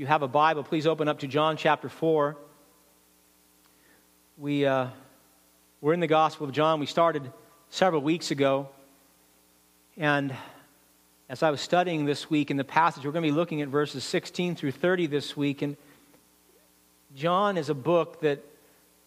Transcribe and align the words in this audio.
you 0.00 0.06
have 0.06 0.22
a 0.22 0.28
Bible, 0.28 0.64
please 0.64 0.86
open 0.86 1.08
up 1.08 1.18
to 1.18 1.26
John 1.26 1.58
chapter 1.58 1.90
4. 1.90 2.34
We, 4.38 4.64
uh, 4.64 4.86
we're 5.82 5.92
in 5.92 6.00
the 6.00 6.06
Gospel 6.06 6.46
of 6.46 6.54
John. 6.54 6.80
We 6.80 6.86
started 6.86 7.30
several 7.68 8.00
weeks 8.00 8.30
ago. 8.30 8.70
And 9.98 10.34
as 11.28 11.42
I 11.42 11.50
was 11.50 11.60
studying 11.60 12.06
this 12.06 12.30
week 12.30 12.50
in 12.50 12.56
the 12.56 12.64
passage, 12.64 13.04
we're 13.04 13.12
going 13.12 13.24
to 13.24 13.28
be 13.28 13.36
looking 13.36 13.60
at 13.60 13.68
verses 13.68 14.02
16 14.02 14.54
through 14.54 14.70
30 14.70 15.06
this 15.08 15.36
week. 15.36 15.60
And 15.60 15.76
John 17.14 17.58
is 17.58 17.68
a 17.68 17.74
book 17.74 18.22
that 18.22 18.42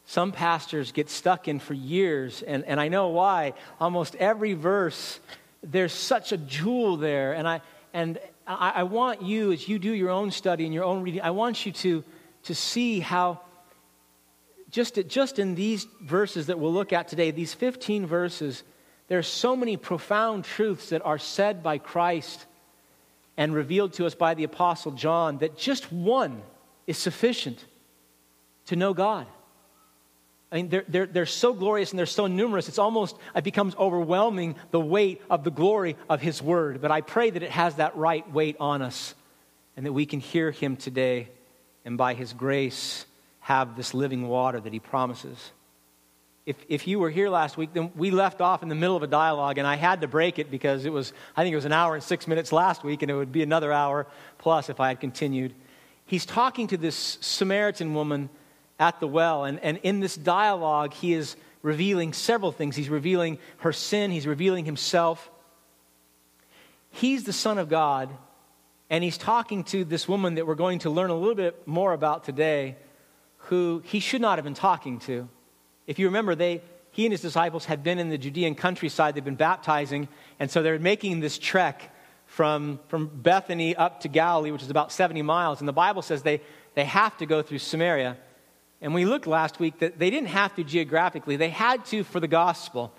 some 0.06 0.32
pastors 0.32 0.92
get 0.92 1.10
stuck 1.10 1.48
in 1.48 1.58
for 1.58 1.74
years, 1.74 2.44
and, 2.44 2.64
and 2.66 2.80
I 2.80 2.90
know 2.90 3.08
why. 3.08 3.54
Almost 3.80 4.14
every 4.18 4.54
verse, 4.54 5.20
there's 5.64 5.92
such 5.92 6.32
a 6.32 6.38
jewel 6.38 6.98
there. 6.98 7.34
And 7.34 7.48
I, 7.48 7.62
and 7.96 8.20
I, 8.46 8.74
I 8.76 8.84
want 8.84 9.22
you, 9.22 9.52
as 9.52 9.68
you 9.68 9.80
do 9.80 9.92
your 9.92 10.10
own 10.10 10.32
study 10.32 10.66
and 10.66 10.74
your 10.74 10.84
own 10.84 11.04
reading, 11.04 11.22
I 11.22 11.32
want 11.32 11.66
you 11.66 11.72
to, 11.72 12.04
to 12.44 12.56
see 12.56 13.00
how, 13.00 13.42
just, 14.70 15.00
just 15.08 15.40
in 15.40 15.56
these 15.56 15.86
verses 16.02 16.48
that 16.48 16.60
we'll 16.60 16.74
look 16.74 16.94
at 16.94 17.08
today, 17.08 17.32
these 17.32 17.54
15 17.54 18.06
verses, 18.06 18.64
there 19.08 19.20
are 19.20 19.24
so 19.24 19.56
many 19.56 19.78
profound 19.78 20.44
truths 20.44 20.90
that 20.90 21.04
are 21.06 21.18
said 21.18 21.64
by 21.64 21.78
Christ 21.78 22.46
and 23.38 23.54
revealed 23.54 23.94
to 23.94 24.06
us 24.06 24.16
by 24.16 24.34
the 24.34 24.44
Apostle 24.44 24.92
John 24.92 25.40
that 25.40 25.58
just 25.58 25.92
one 25.92 26.42
is 26.88 26.98
sufficient 26.98 27.64
to 28.68 28.76
know 28.76 28.94
God. 28.94 29.28
I 30.54 30.58
mean, 30.58 30.70
they're, 30.70 30.86
they're, 30.88 31.06
they're 31.08 31.26
so 31.26 31.52
glorious 31.52 31.90
and 31.90 31.98
they're 31.98 32.06
so 32.06 32.28
numerous, 32.28 32.68
it's 32.68 32.78
almost, 32.78 33.18
it 33.36 33.44
becomes 33.44 33.76
overwhelming 33.76 34.56
the 34.70 34.80
weight 34.80 35.20
of 35.28 35.44
the 35.44 35.50
glory 35.50 35.98
of 36.08 36.22
His 36.22 36.44
Word. 36.44 36.80
But 36.80 36.92
I 36.92 37.02
pray 37.02 37.32
that 37.32 37.42
it 37.42 37.50
has 37.50 37.76
that 37.76 37.98
right 37.98 38.32
weight 38.32 38.58
on 38.60 38.84
us 38.84 39.16
and 39.76 39.84
that 39.88 39.94
we 39.94 40.06
can 40.06 40.20
hear 40.20 40.52
Him 40.52 40.76
today 40.78 41.30
and 41.86 41.98
by 41.98 42.14
His 42.14 42.34
grace 42.34 43.08
have 43.40 43.76
this 43.76 43.96
living 43.96 44.28
water 44.28 44.60
that 44.60 44.72
He 44.72 44.80
promises. 44.80 45.52
If, 46.46 46.58
if 46.70 46.88
you 46.88 47.00
were 47.00 47.10
here 47.10 47.30
last 47.30 47.58
week, 47.58 47.74
then 47.74 47.92
we 47.96 48.12
left 48.12 48.40
off 48.40 48.62
in 48.62 48.70
the 48.70 48.76
middle 48.76 48.96
of 48.96 49.02
a 49.02 49.08
dialogue, 49.08 49.58
and 49.58 49.66
I 49.66 49.76
had 49.76 50.02
to 50.02 50.08
break 50.08 50.38
it 50.38 50.52
because 50.52 50.86
it 50.86 50.94
was, 50.94 51.14
I 51.36 51.42
think 51.42 51.54
it 51.54 51.58
was 51.58 51.66
an 51.66 51.74
hour 51.74 51.96
and 51.96 52.04
six 52.04 52.28
minutes 52.28 52.52
last 52.52 52.84
week, 52.84 53.02
and 53.02 53.10
it 53.10 53.16
would 53.16 53.32
be 53.32 53.42
another 53.42 53.74
hour 53.74 54.06
plus 54.38 54.70
if 54.70 54.80
I 54.80 54.90
had 54.90 55.00
continued. 55.00 55.56
He's 56.06 56.28
talking 56.28 56.68
to 56.68 56.78
this 56.78 57.18
Samaritan 57.22 57.96
woman 57.96 58.30
at 58.80 59.00
the 59.00 59.08
well. 59.08 59.46
And, 59.46 59.60
and 59.60 59.80
in 59.84 60.00
this 60.00 60.16
dialogue, 60.16 60.94
he 60.94 61.14
is 61.14 61.36
revealing 61.62 62.14
several 62.14 62.52
things. 62.52 62.76
He's 62.76 62.90
revealing 62.90 63.40
her 63.60 63.74
sin, 63.74 64.12
he's 64.12 64.28
revealing 64.28 64.66
himself. 64.66 65.30
He's 66.92 67.24
the 67.24 67.34
Son 67.34 67.58
of 67.58 67.70
God, 67.70 68.10
and 68.92 69.04
he's 69.04 69.18
talking 69.18 69.64
to 69.66 69.84
this 69.84 70.08
woman 70.08 70.36
that 70.36 70.46
we're 70.46 70.54
going 70.54 70.80
to 70.80 70.92
learn 70.92 71.10
a 71.10 71.16
little 71.16 71.34
bit 71.34 71.68
more 71.68 71.92
about 71.92 72.24
today, 72.24 72.76
who 73.38 73.82
he 73.84 74.00
should 74.00 74.22
not 74.22 74.38
have 74.38 74.46
been 74.46 74.54
talking 74.54 75.00
to. 75.00 75.28
If 75.88 75.98
you 75.98 76.06
remember, 76.06 76.36
they, 76.36 76.62
he 76.92 77.06
and 77.06 77.12
his 77.12 77.22
disciples 77.22 77.66
had 77.66 77.84
been 77.84 77.98
in 77.98 78.10
the 78.10 78.20
Judean 78.20 78.54
countryside, 78.54 79.16
they'd 79.16 79.26
been 79.26 79.34
baptizing, 79.34 80.08
and 80.40 80.52
so 80.52 80.62
they're 80.62 80.78
making 80.78 81.20
this 81.20 81.40
trek 81.40 81.92
from, 82.28 82.80
from 82.90 83.08
Bethany 83.08 83.76
up 83.76 84.02
to 84.02 84.08
Galilee, 84.08 84.52
which 84.52 84.62
is 84.62 84.70
about 84.70 84.92
70 84.92 85.24
miles. 85.24 85.60
And 85.62 85.68
the 85.68 85.74
Bible 85.74 86.04
says 86.04 86.22
they, 86.22 86.42
they 86.76 86.86
have 86.86 87.18
to 87.18 87.26
go 87.26 87.42
through 87.42 87.60
Samaria. 87.60 88.18
And 88.84 88.94
we 88.94 89.06
looked 89.06 89.28
last 89.28 89.62
week 89.62 89.80
that 89.80 89.98
they 89.98 90.10
didn't 90.10 90.28
have 90.28 90.54
to 90.56 90.64
geographically, 90.64 91.38
they 91.38 91.50
had 91.50 91.86
to 91.86 92.04
for 92.04 92.20
the 92.20 92.28
gospel 92.28 92.94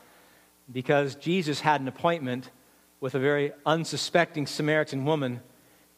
because 0.73 1.15
Jesus 1.17 1.61
had 1.61 1.83
an 1.83 1.89
appointment 1.89 2.51
with 3.01 3.15
a 3.15 3.19
very 3.19 3.53
unsuspecting 3.67 4.47
Samaritan 4.47 5.05
woman 5.05 5.43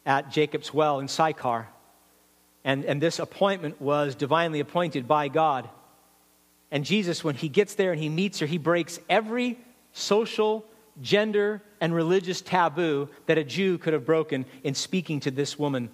at 0.04 0.32
Jacob's 0.32 0.74
well 0.74 0.98
in 0.98 1.06
Sychar. 1.06 1.68
And, 2.64 2.84
and 2.84 3.00
this 3.00 3.20
appointment 3.20 3.80
was 3.80 4.16
divinely 4.16 4.58
appointed 4.58 5.06
by 5.06 5.28
God. 5.28 5.68
And 6.72 6.84
Jesus, 6.84 7.22
when 7.22 7.36
he 7.36 7.48
gets 7.48 7.76
there 7.76 7.92
and 7.92 8.00
he 8.00 8.08
meets 8.08 8.40
her, 8.40 8.46
he 8.46 8.58
breaks 8.58 8.98
every 9.08 9.56
social, 9.92 10.64
gender, 11.00 11.62
and 11.80 11.94
religious 11.94 12.40
taboo 12.40 13.08
that 13.26 13.38
a 13.38 13.44
Jew 13.44 13.78
could 13.78 13.92
have 13.92 14.04
broken 14.04 14.46
in 14.64 14.74
speaking 14.74 15.20
to 15.20 15.30
this 15.30 15.56
woman. 15.56 15.90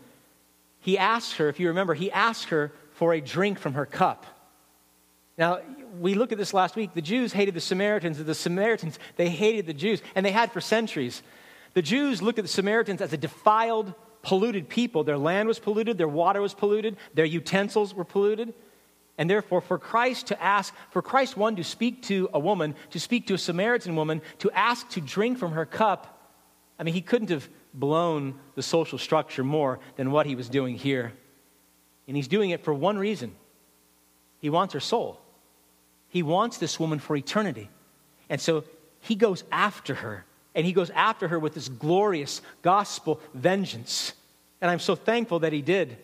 He 0.81 0.97
asks 0.97 1.35
her, 1.35 1.51
if 1.51 1.61
you 1.61 1.69
remember, 1.69 1.93
he 1.93 2.11
asks 2.11 2.47
her 2.47 2.73
for 3.03 3.15
a 3.15 3.21
drink 3.21 3.59
from 3.59 3.75
her 3.75 3.85
cup. 3.85 4.27
Now, 5.37 5.59
we 5.99 6.15
looked 6.15 6.31
at 6.31 6.39
this 6.39 6.55
last 6.55 6.77
week. 6.77 6.95
The 6.95 7.03
Jews 7.03 7.33
hated 7.33 7.53
the 7.53 7.61
Samaritans, 7.61 8.19
and 8.19 8.27
the 8.29 8.33
Samaritans, 8.33 8.97
they 9.17 9.29
hated 9.29 9.67
the 9.67 9.75
Jews, 9.75 10.01
and 10.15 10.25
they 10.25 10.31
had 10.31 10.53
for 10.53 10.61
centuries. 10.61 11.21
The 11.75 11.83
Jews 11.83 12.23
looked 12.23 12.39
at 12.39 12.45
the 12.45 12.49
Samaritans 12.49 13.01
as 13.01 13.13
a 13.13 13.17
defiled, 13.17 13.93
polluted 14.23 14.69
people. 14.69 15.03
Their 15.03 15.19
land 15.19 15.49
was 15.49 15.59
polluted, 15.59 15.99
their 15.99 16.07
water 16.07 16.41
was 16.41 16.55
polluted, 16.55 16.97
their 17.13 17.25
utensils 17.25 17.93
were 17.93 18.05
polluted. 18.05 18.55
And 19.19 19.29
therefore, 19.29 19.63
for 19.63 19.81
Christ 19.81 20.29
to 20.29 20.41
ask, 20.41 20.73
for 20.93 21.03
Christ, 21.03 21.37
one, 21.37 21.57
to 21.57 21.65
speak 21.65 22.03
to 22.03 22.31
a 22.33 22.39
woman, 22.39 22.77
to 22.91 23.01
speak 23.01 23.27
to 23.27 23.35
a 23.35 23.39
Samaritan 23.39 23.97
woman, 23.97 24.23
to 24.39 24.51
ask 24.53 24.89
to 24.91 25.01
drink 25.01 25.39
from 25.39 25.51
her 25.55 25.67
cup, 25.67 26.31
I 26.79 26.85
mean, 26.85 26.95
he 26.95 27.03
couldn't 27.03 27.31
have 27.31 27.49
blown 27.75 28.39
the 28.55 28.63
social 28.63 28.97
structure 28.97 29.43
more 29.43 29.81
than 29.97 30.13
what 30.13 30.25
he 30.25 30.37
was 30.37 30.49
doing 30.49 30.77
here. 30.77 31.15
And 32.07 32.17
he's 32.17 32.29
doing 32.29 32.51
it 32.51 32.65
for 32.65 32.75
one 32.75 32.99
reason 32.99 33.35
he 34.43 34.51
wants 34.51 34.75
her 34.75 34.81
soul. 34.81 35.21
He 36.09 36.23
wants 36.23 36.59
this 36.59 36.79
woman 36.79 36.99
for 36.99 37.17
eternity. 37.17 37.71
And 38.29 38.41
so 38.41 38.65
he 39.01 39.15
goes 39.15 39.45
after 39.51 39.95
her. 39.95 40.27
And 40.55 40.67
he 40.67 40.73
goes 40.73 40.91
after 40.91 41.29
her 41.29 41.39
with 41.39 41.55
this 41.55 41.69
glorious 41.69 42.43
gospel 42.61 43.21
vengeance. 43.33 44.13
And 44.61 44.71
I'm 44.71 44.81
so 44.81 44.97
thankful 44.97 45.39
that 45.39 45.53
he 45.53 45.63
did. 45.63 45.97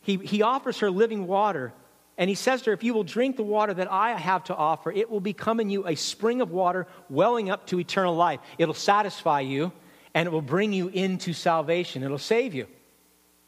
He, 0.00 0.16
he 0.16 0.42
offers 0.42 0.78
her 0.78 0.90
living 0.90 1.26
water. 1.26 1.72
And 2.16 2.28
he 2.28 2.34
says 2.34 2.62
to 2.62 2.70
her, 2.70 2.74
If 2.74 2.82
you 2.82 2.94
will 2.94 3.04
drink 3.04 3.36
the 3.36 3.42
water 3.42 3.74
that 3.74 3.92
I 3.92 4.12
have 4.12 4.44
to 4.44 4.56
offer, 4.56 4.90
it 4.90 5.10
will 5.10 5.20
become 5.20 5.60
in 5.60 5.68
you 5.68 5.86
a 5.86 5.94
spring 5.94 6.40
of 6.40 6.50
water 6.50 6.86
welling 7.10 7.50
up 7.50 7.66
to 7.66 7.78
eternal 7.78 8.16
life. 8.16 8.40
It'll 8.58 8.74
satisfy 8.74 9.40
you 9.40 9.70
and 10.14 10.26
it 10.26 10.32
will 10.32 10.42
bring 10.42 10.72
you 10.72 10.88
into 10.88 11.34
salvation. 11.34 12.02
It'll 12.02 12.18
save 12.18 12.54
you 12.54 12.66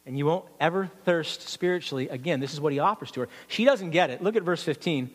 and 0.05 0.19
you 0.19 0.27
won't 0.27 0.47
ever 0.59 0.91
thirst 1.05 1.49
spiritually 1.49 2.09
again. 2.09 2.41
This 2.41 2.53
is 2.53 2.61
what 2.61 2.73
he 2.73 2.79
offers 2.79 3.11
to 3.13 3.21
her. 3.21 3.29
She 3.49 3.65
doesn't 3.65 3.91
get 3.91 4.11
it. 4.11 4.23
Look 4.23 4.37
at 4.37 4.43
verse 4.43 4.63
15. 4.63 5.11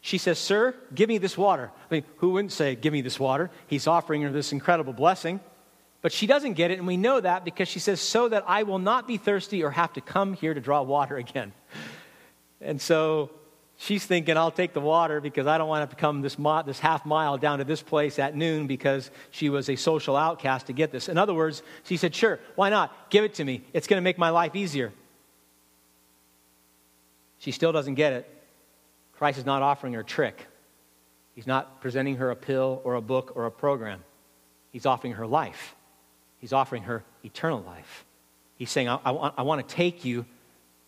She 0.00 0.18
says, 0.18 0.38
Sir, 0.38 0.74
give 0.94 1.08
me 1.08 1.18
this 1.18 1.38
water. 1.38 1.70
I 1.90 1.94
mean, 1.94 2.04
who 2.16 2.30
wouldn't 2.30 2.52
say, 2.52 2.74
Give 2.74 2.92
me 2.92 3.00
this 3.00 3.18
water? 3.18 3.50
He's 3.66 3.86
offering 3.86 4.22
her 4.22 4.30
this 4.30 4.52
incredible 4.52 4.92
blessing. 4.92 5.40
But 6.02 6.12
she 6.12 6.26
doesn't 6.26 6.52
get 6.52 6.70
it, 6.70 6.76
and 6.76 6.86
we 6.86 6.98
know 6.98 7.18
that 7.18 7.46
because 7.46 7.66
she 7.66 7.78
says, 7.78 8.00
So 8.00 8.28
that 8.28 8.44
I 8.46 8.64
will 8.64 8.78
not 8.78 9.08
be 9.08 9.16
thirsty 9.16 9.64
or 9.64 9.70
have 9.70 9.94
to 9.94 10.02
come 10.02 10.34
here 10.34 10.52
to 10.52 10.60
draw 10.60 10.82
water 10.82 11.16
again. 11.18 11.52
And 12.60 12.80
so 12.80 13.30
she's 13.76 14.04
thinking, 14.06 14.36
I'll 14.36 14.50
take 14.50 14.72
the 14.72 14.80
water 14.80 15.20
because 15.20 15.46
I 15.46 15.58
don't 15.58 15.68
want 15.68 15.88
to 15.88 15.96
come 15.96 16.22
this, 16.22 16.38
mi- 16.38 16.62
this 16.64 16.78
half 16.78 17.04
mile 17.04 17.36
down 17.38 17.58
to 17.58 17.64
this 17.64 17.82
place 17.82 18.18
at 18.18 18.36
noon 18.36 18.66
because 18.66 19.10
she 19.30 19.48
was 19.48 19.68
a 19.68 19.76
social 19.76 20.16
outcast 20.16 20.66
to 20.66 20.72
get 20.72 20.92
this. 20.92 21.08
In 21.08 21.18
other 21.18 21.34
words, 21.34 21.62
she 21.84 21.96
said, 21.96 22.14
Sure, 22.14 22.38
why 22.54 22.70
not? 22.70 23.10
Give 23.10 23.24
it 23.24 23.34
to 23.34 23.44
me. 23.44 23.62
It's 23.72 23.86
going 23.86 23.98
to 23.98 24.04
make 24.04 24.18
my 24.18 24.30
life 24.30 24.54
easier. 24.54 24.92
She 27.38 27.50
still 27.50 27.72
doesn't 27.72 27.94
get 27.94 28.12
it. 28.12 28.30
Christ 29.12 29.38
is 29.38 29.46
not 29.46 29.62
offering 29.62 29.92
her 29.94 30.00
a 30.00 30.04
trick, 30.04 30.46
He's 31.34 31.46
not 31.46 31.80
presenting 31.80 32.16
her 32.16 32.30
a 32.30 32.36
pill 32.36 32.80
or 32.84 32.94
a 32.94 33.00
book 33.00 33.32
or 33.34 33.46
a 33.46 33.50
program. 33.50 34.04
He's 34.70 34.86
offering 34.86 35.14
her 35.14 35.26
life, 35.26 35.74
He's 36.38 36.52
offering 36.52 36.84
her 36.84 37.04
eternal 37.22 37.62
life. 37.62 38.04
He's 38.56 38.70
saying, 38.70 38.88
I, 38.88 38.98
I, 39.04 39.32
I 39.38 39.42
want 39.42 39.66
to 39.66 39.74
take 39.74 40.04
you 40.04 40.26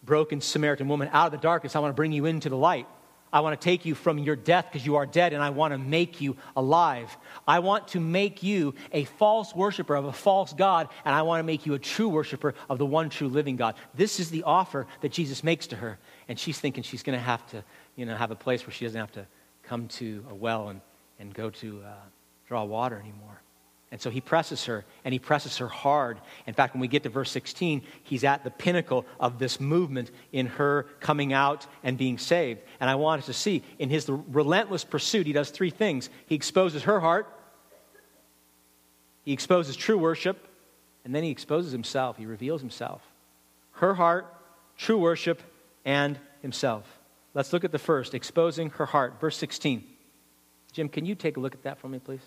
broken 0.07 0.41
Samaritan 0.41 0.89
woman 0.89 1.11
out 1.13 1.27
of 1.27 1.33
the 1.33 1.39
darkness. 1.39 1.77
I 1.77 1.81
want 1.81 1.91
to 1.91 1.97
bring 1.97 2.13
you 2.13 2.25
into 2.25 2.49
the 2.49 2.57
light. 2.57 2.87
I 3.33 3.41
want 3.41 3.61
to 3.61 3.63
take 3.63 3.85
you 3.85 3.95
from 3.95 4.19
your 4.19 4.37
death 4.37 4.67
because 4.73 4.87
you 4.87 4.97
are 4.97 5.05
dead, 5.05 5.33
and 5.33 5.43
I 5.43 5.51
want 5.51 5.73
to 5.73 5.79
make 5.79 6.21
you 6.21 6.37
alive. 6.55 7.15
I 7.47 7.59
want 7.59 7.89
to 7.89 8.01
make 8.01 8.43
you 8.43 8.75
a 8.93 9.05
false 9.05 9.55
worshiper 9.55 9.97
of 9.97 10.05
a 10.05 10.13
false 10.13 10.53
God, 10.53 10.89
and 11.05 11.15
I 11.15 11.23
want 11.23 11.41
to 11.41 11.43
make 11.43 11.67
you 11.67 11.75
a 11.75 11.79
true 11.79 12.09
worshiper 12.09 12.55
of 12.71 12.79
the 12.79 12.87
one 12.87 13.11
true 13.11 13.29
living 13.29 13.57
God. 13.57 13.75
This 13.95 14.21
is 14.21 14.31
the 14.31 14.45
offer 14.45 14.87
that 15.01 15.11
Jesus 15.11 15.43
makes 15.43 15.67
to 15.67 15.77
her, 15.77 15.99
and 16.29 16.39
she's 16.39 16.59
thinking 16.59 16.85
she's 16.85 17.03
going 17.03 17.19
to 17.19 17.23
have 17.23 17.45
to, 17.51 17.65
you 17.97 18.07
know, 18.07 18.17
have 18.17 18.31
a 18.31 18.37
place 18.37 18.65
where 18.67 18.73
she 18.73 18.85
doesn't 18.85 19.01
have 19.01 19.13
to 19.13 19.27
come 19.65 19.89
to 19.89 20.25
a 20.31 20.35
well 20.35 20.69
and, 20.69 20.81
and 21.19 21.35
go 21.35 21.51
to 21.51 21.83
uh, 21.85 21.93
draw 22.47 22.63
water 22.63 22.99
anymore. 22.99 23.43
And 23.97 24.03
so 24.03 24.11
he 24.11 24.21
presses 24.21 24.67
her, 24.67 24.85
and 25.07 25.15
he 25.15 25.19
presses 25.19 25.57
her 25.57 25.69
hard. 25.69 26.21
In 26.47 26.53
fact, 26.53 26.75
when 26.75 26.83
we 26.83 26.87
get 26.87 27.03
to 27.05 27.09
verse 27.09 27.31
16, 27.31 27.81
he's 28.03 28.25
at 28.25 28.45
the 28.45 28.51
pinnacle 28.51 29.07
of 29.19 29.39
this 29.39 29.59
movement 29.59 30.11
in 30.33 30.49
her 30.49 30.83
coming 31.01 31.33
out 31.33 31.67
and 31.83 31.97
being 31.97 32.19
saved. 32.19 32.61
And 32.79 32.91
I 32.91 32.97
want 32.97 33.21
us 33.21 33.27
to 33.29 33.33
see 33.33 33.63
in 33.79 33.89
his 33.89 34.07
relentless 34.11 34.85
pursuit, 34.85 35.27
he 35.27 35.33
does 35.33 35.49
three 35.49 35.71
things 35.71 36.11
he 36.27 36.35
exposes 36.35 36.83
her 36.83 37.01
heart, 37.01 37.27
he 39.25 39.33
exposes 39.33 39.75
true 39.75 39.97
worship, 39.97 40.47
and 41.07 41.15
then 41.15 41.23
he 41.23 41.31
exposes 41.31 41.73
himself. 41.73 42.19
He 42.19 42.27
reveals 42.27 42.61
himself. 42.61 43.01
Her 43.71 43.95
heart, 43.95 44.27
true 44.77 44.99
worship, 44.99 45.41
and 45.87 46.19
himself. 46.43 46.85
Let's 47.33 47.51
look 47.51 47.65
at 47.65 47.73
the 47.73 47.79
first 47.79 48.13
exposing 48.13 48.69
her 48.73 48.85
heart. 48.85 49.19
Verse 49.23 49.39
16. 49.39 49.83
Jim, 50.73 50.91
can 50.91 51.07
you 51.07 51.15
take 51.15 51.39
a 51.39 51.41
look 51.41 51.55
at 51.55 51.63
that 51.63 51.79
for 51.79 51.89
me, 51.89 51.99
please? 51.99 52.21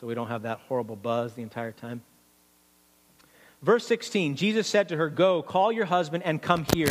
So 0.00 0.06
we 0.06 0.14
don't 0.14 0.28
have 0.28 0.42
that 0.42 0.60
horrible 0.68 0.96
buzz 0.96 1.34
the 1.34 1.42
entire 1.42 1.72
time. 1.72 2.02
Verse 3.62 3.86
16 3.86 4.36
Jesus 4.36 4.66
said 4.66 4.88
to 4.90 4.96
her, 4.96 5.08
Go, 5.08 5.42
call 5.42 5.72
your 5.72 5.86
husband 5.86 6.22
and 6.24 6.40
come 6.40 6.66
here. 6.74 6.88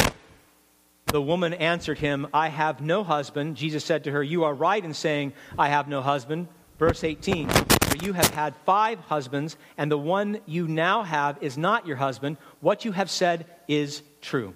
The 1.06 1.22
woman 1.22 1.54
answered 1.54 2.00
him, 2.00 2.28
I 2.34 2.50
have 2.50 2.82
no 2.82 3.04
husband. 3.04 3.56
Jesus 3.56 3.86
said 3.86 4.04
to 4.04 4.12
her, 4.12 4.22
You 4.22 4.44
are 4.44 4.54
right 4.54 4.84
in 4.84 4.94
saying, 4.94 5.34
I 5.58 5.70
have 5.70 5.88
no 5.88 6.02
husband. 6.02 6.50
Verse 6.80 7.04
18 7.04 7.48
For 7.50 8.06
you 8.06 8.12
have 8.12 8.30
had 8.34 8.54
five 8.66 9.00
husbands, 9.00 9.56
and 9.78 9.90
the 9.90 9.98
one 9.98 10.42
you 10.46 10.68
now 10.68 11.04
have 11.04 11.38
is 11.42 11.58
not 11.58 11.88
your 11.88 11.96
husband. 11.96 12.36
What 12.60 12.84
you 12.84 12.92
have 12.92 13.10
said 13.10 13.46
is 13.70 14.04
true. 14.22 14.54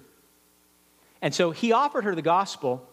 And 1.22 1.34
so 1.34 1.52
he 1.52 1.72
offered 1.72 2.04
her 2.04 2.14
the 2.14 2.20
gospel, 2.20 2.86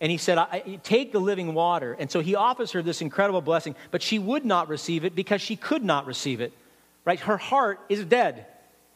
and 0.00 0.12
he 0.12 0.18
said, 0.18 0.38
Take 0.84 1.12
the 1.12 1.18
living 1.18 1.54
water. 1.54 1.96
And 1.98 2.10
so 2.10 2.20
he 2.20 2.34
offers 2.34 2.72
her 2.72 2.82
this 2.82 3.00
incredible 3.00 3.40
blessing, 3.40 3.74
but 3.90 4.02
she 4.02 4.18
would 4.18 4.44
not 4.44 4.68
receive 4.68 5.04
it 5.04 5.14
because 5.14 5.40
she 5.40 5.56
could 5.56 5.84
not 5.84 6.06
receive 6.06 6.40
it. 6.40 6.52
Right? 7.04 7.18
Her 7.18 7.36
heart 7.36 7.80
is 7.88 8.04
dead. 8.04 8.46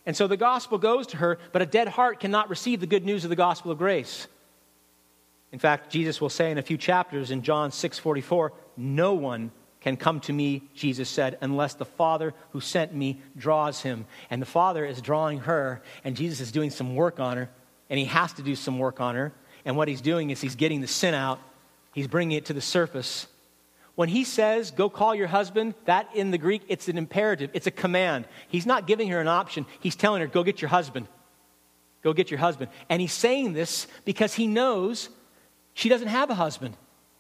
And 0.06 0.16
so 0.16 0.26
the 0.26 0.36
gospel 0.36 0.78
goes 0.78 1.08
to 1.08 1.16
her, 1.16 1.38
but 1.52 1.62
a 1.62 1.66
dead 1.66 1.88
heart 1.88 2.20
cannot 2.20 2.50
receive 2.50 2.80
the 2.80 2.86
good 2.86 3.04
news 3.04 3.24
of 3.24 3.30
the 3.30 3.36
gospel 3.36 3.70
of 3.70 3.78
grace. 3.78 4.26
In 5.52 5.58
fact, 5.58 5.90
Jesus 5.90 6.20
will 6.20 6.30
say 6.30 6.50
in 6.50 6.58
a 6.58 6.62
few 6.62 6.76
chapters 6.76 7.30
in 7.30 7.42
John 7.42 7.70
6:44, 7.70 8.52
"No 8.76 9.14
one 9.14 9.52
can 9.80 9.96
come 9.96 10.20
to 10.20 10.32
me," 10.32 10.62
Jesus 10.74 11.08
said, 11.08 11.36
"unless 11.40 11.74
the 11.74 11.84
Father 11.84 12.32
who 12.50 12.60
sent 12.60 12.94
me 12.94 13.20
draws 13.36 13.82
him." 13.82 14.06
And 14.30 14.40
the 14.40 14.46
Father 14.46 14.84
is 14.84 15.02
drawing 15.02 15.40
her, 15.40 15.82
and 16.04 16.16
Jesus 16.16 16.40
is 16.40 16.52
doing 16.52 16.70
some 16.70 16.94
work 16.94 17.20
on 17.20 17.36
her, 17.36 17.50
and 17.90 17.98
he 17.98 18.06
has 18.06 18.32
to 18.34 18.42
do 18.42 18.56
some 18.56 18.78
work 18.78 19.00
on 19.00 19.14
her. 19.14 19.32
And 19.64 19.76
what 19.76 19.88
he's 19.88 20.00
doing 20.00 20.30
is 20.30 20.40
he's 20.40 20.56
getting 20.56 20.80
the 20.80 20.86
sin 20.86 21.14
out. 21.14 21.40
He's 21.92 22.08
bringing 22.08 22.36
it 22.36 22.46
to 22.46 22.52
the 22.52 22.60
surface. 22.60 23.26
When 23.94 24.08
he 24.08 24.24
says, 24.24 24.70
go 24.70 24.88
call 24.88 25.14
your 25.14 25.26
husband, 25.26 25.74
that 25.84 26.08
in 26.14 26.30
the 26.30 26.38
Greek, 26.38 26.62
it's 26.68 26.88
an 26.88 26.96
imperative, 26.96 27.50
it's 27.52 27.66
a 27.66 27.70
command. 27.70 28.24
He's 28.48 28.64
not 28.64 28.86
giving 28.86 29.08
her 29.08 29.20
an 29.20 29.28
option, 29.28 29.66
he's 29.80 29.96
telling 29.96 30.22
her, 30.22 30.26
go 30.26 30.42
get 30.42 30.62
your 30.62 30.70
husband. 30.70 31.08
Go 32.02 32.12
get 32.12 32.30
your 32.30 32.38
husband. 32.38 32.70
And 32.88 33.00
he's 33.00 33.12
saying 33.12 33.52
this 33.52 33.86
because 34.04 34.34
he 34.34 34.46
knows 34.46 35.08
she 35.74 35.88
doesn't 35.88 36.08
have 36.08 36.30
a 36.30 36.34
husband. 36.34 36.76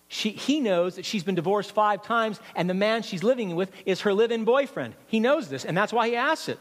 She, 0.08 0.30
he 0.30 0.60
knows 0.60 0.96
that 0.96 1.06
she's 1.06 1.22
been 1.22 1.36
divorced 1.36 1.72
five 1.72 2.02
times, 2.02 2.40
and 2.54 2.68
the 2.68 2.74
man 2.74 3.02
she's 3.02 3.22
living 3.22 3.54
with 3.54 3.70
is 3.86 4.00
her 4.02 4.12
live 4.12 4.30
in 4.30 4.44
boyfriend. 4.44 4.94
He 5.06 5.20
knows 5.20 5.48
this, 5.48 5.64
and 5.64 5.76
that's 5.76 5.92
why 5.92 6.08
he 6.08 6.16
asks 6.16 6.48
it. 6.48 6.58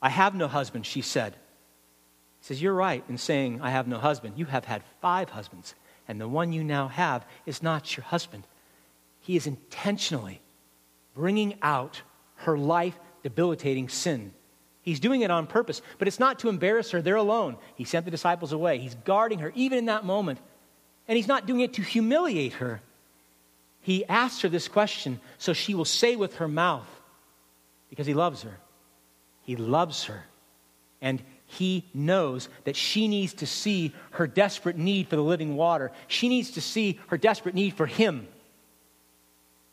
I 0.00 0.08
have 0.08 0.34
no 0.34 0.46
husband, 0.46 0.86
she 0.86 1.02
said. 1.02 1.34
Says, 2.46 2.62
You're 2.62 2.74
right 2.74 3.02
in 3.08 3.18
saying, 3.18 3.60
I 3.60 3.70
have 3.70 3.88
no 3.88 3.98
husband. 3.98 4.34
You 4.36 4.44
have 4.44 4.64
had 4.64 4.84
five 5.00 5.30
husbands 5.30 5.74
and 6.06 6.20
the 6.20 6.28
one 6.28 6.52
you 6.52 6.62
now 6.62 6.86
have 6.86 7.26
is 7.44 7.60
not 7.60 7.96
your 7.96 8.04
husband. 8.04 8.44
He 9.20 9.34
is 9.34 9.48
intentionally 9.48 10.40
bringing 11.12 11.58
out 11.60 12.02
her 12.36 12.56
life 12.56 12.96
debilitating 13.24 13.88
sin. 13.88 14.32
He's 14.82 15.00
doing 15.00 15.22
it 15.22 15.30
on 15.32 15.48
purpose, 15.48 15.82
but 15.98 16.06
it's 16.06 16.20
not 16.20 16.38
to 16.40 16.48
embarrass 16.48 16.92
her. 16.92 17.02
They're 17.02 17.16
alone. 17.16 17.56
He 17.74 17.82
sent 17.82 18.04
the 18.04 18.12
disciples 18.12 18.52
away. 18.52 18.78
He's 18.78 18.94
guarding 18.94 19.40
her, 19.40 19.50
even 19.56 19.78
in 19.78 19.86
that 19.86 20.04
moment. 20.04 20.38
And 21.08 21.16
he's 21.16 21.26
not 21.26 21.46
doing 21.46 21.62
it 21.62 21.74
to 21.74 21.82
humiliate 21.82 22.52
her. 22.54 22.80
He 23.80 24.04
asks 24.04 24.42
her 24.42 24.48
this 24.48 24.68
question 24.68 25.18
so 25.38 25.52
she 25.52 25.74
will 25.74 25.84
say 25.84 26.14
with 26.14 26.36
her 26.36 26.46
mouth, 26.46 26.86
because 27.90 28.06
he 28.06 28.14
loves 28.14 28.42
her. 28.42 28.58
He 29.42 29.56
loves 29.56 30.04
her. 30.04 30.24
And 31.00 31.20
he 31.46 31.84
knows 31.94 32.48
that 32.64 32.76
she 32.76 33.08
needs 33.08 33.32
to 33.34 33.46
see 33.46 33.94
her 34.12 34.26
desperate 34.26 34.76
need 34.76 35.08
for 35.08 35.16
the 35.16 35.22
living 35.22 35.56
water. 35.56 35.92
She 36.08 36.28
needs 36.28 36.52
to 36.52 36.60
see 36.60 36.98
her 37.08 37.16
desperate 37.16 37.54
need 37.54 37.74
for 37.74 37.86
him. 37.86 38.26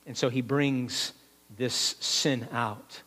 And 0.05 0.15
so 0.15 0.29
he 0.29 0.41
brings 0.41 1.13
this 1.57 1.95
sin 1.99 2.47
out. 2.51 3.01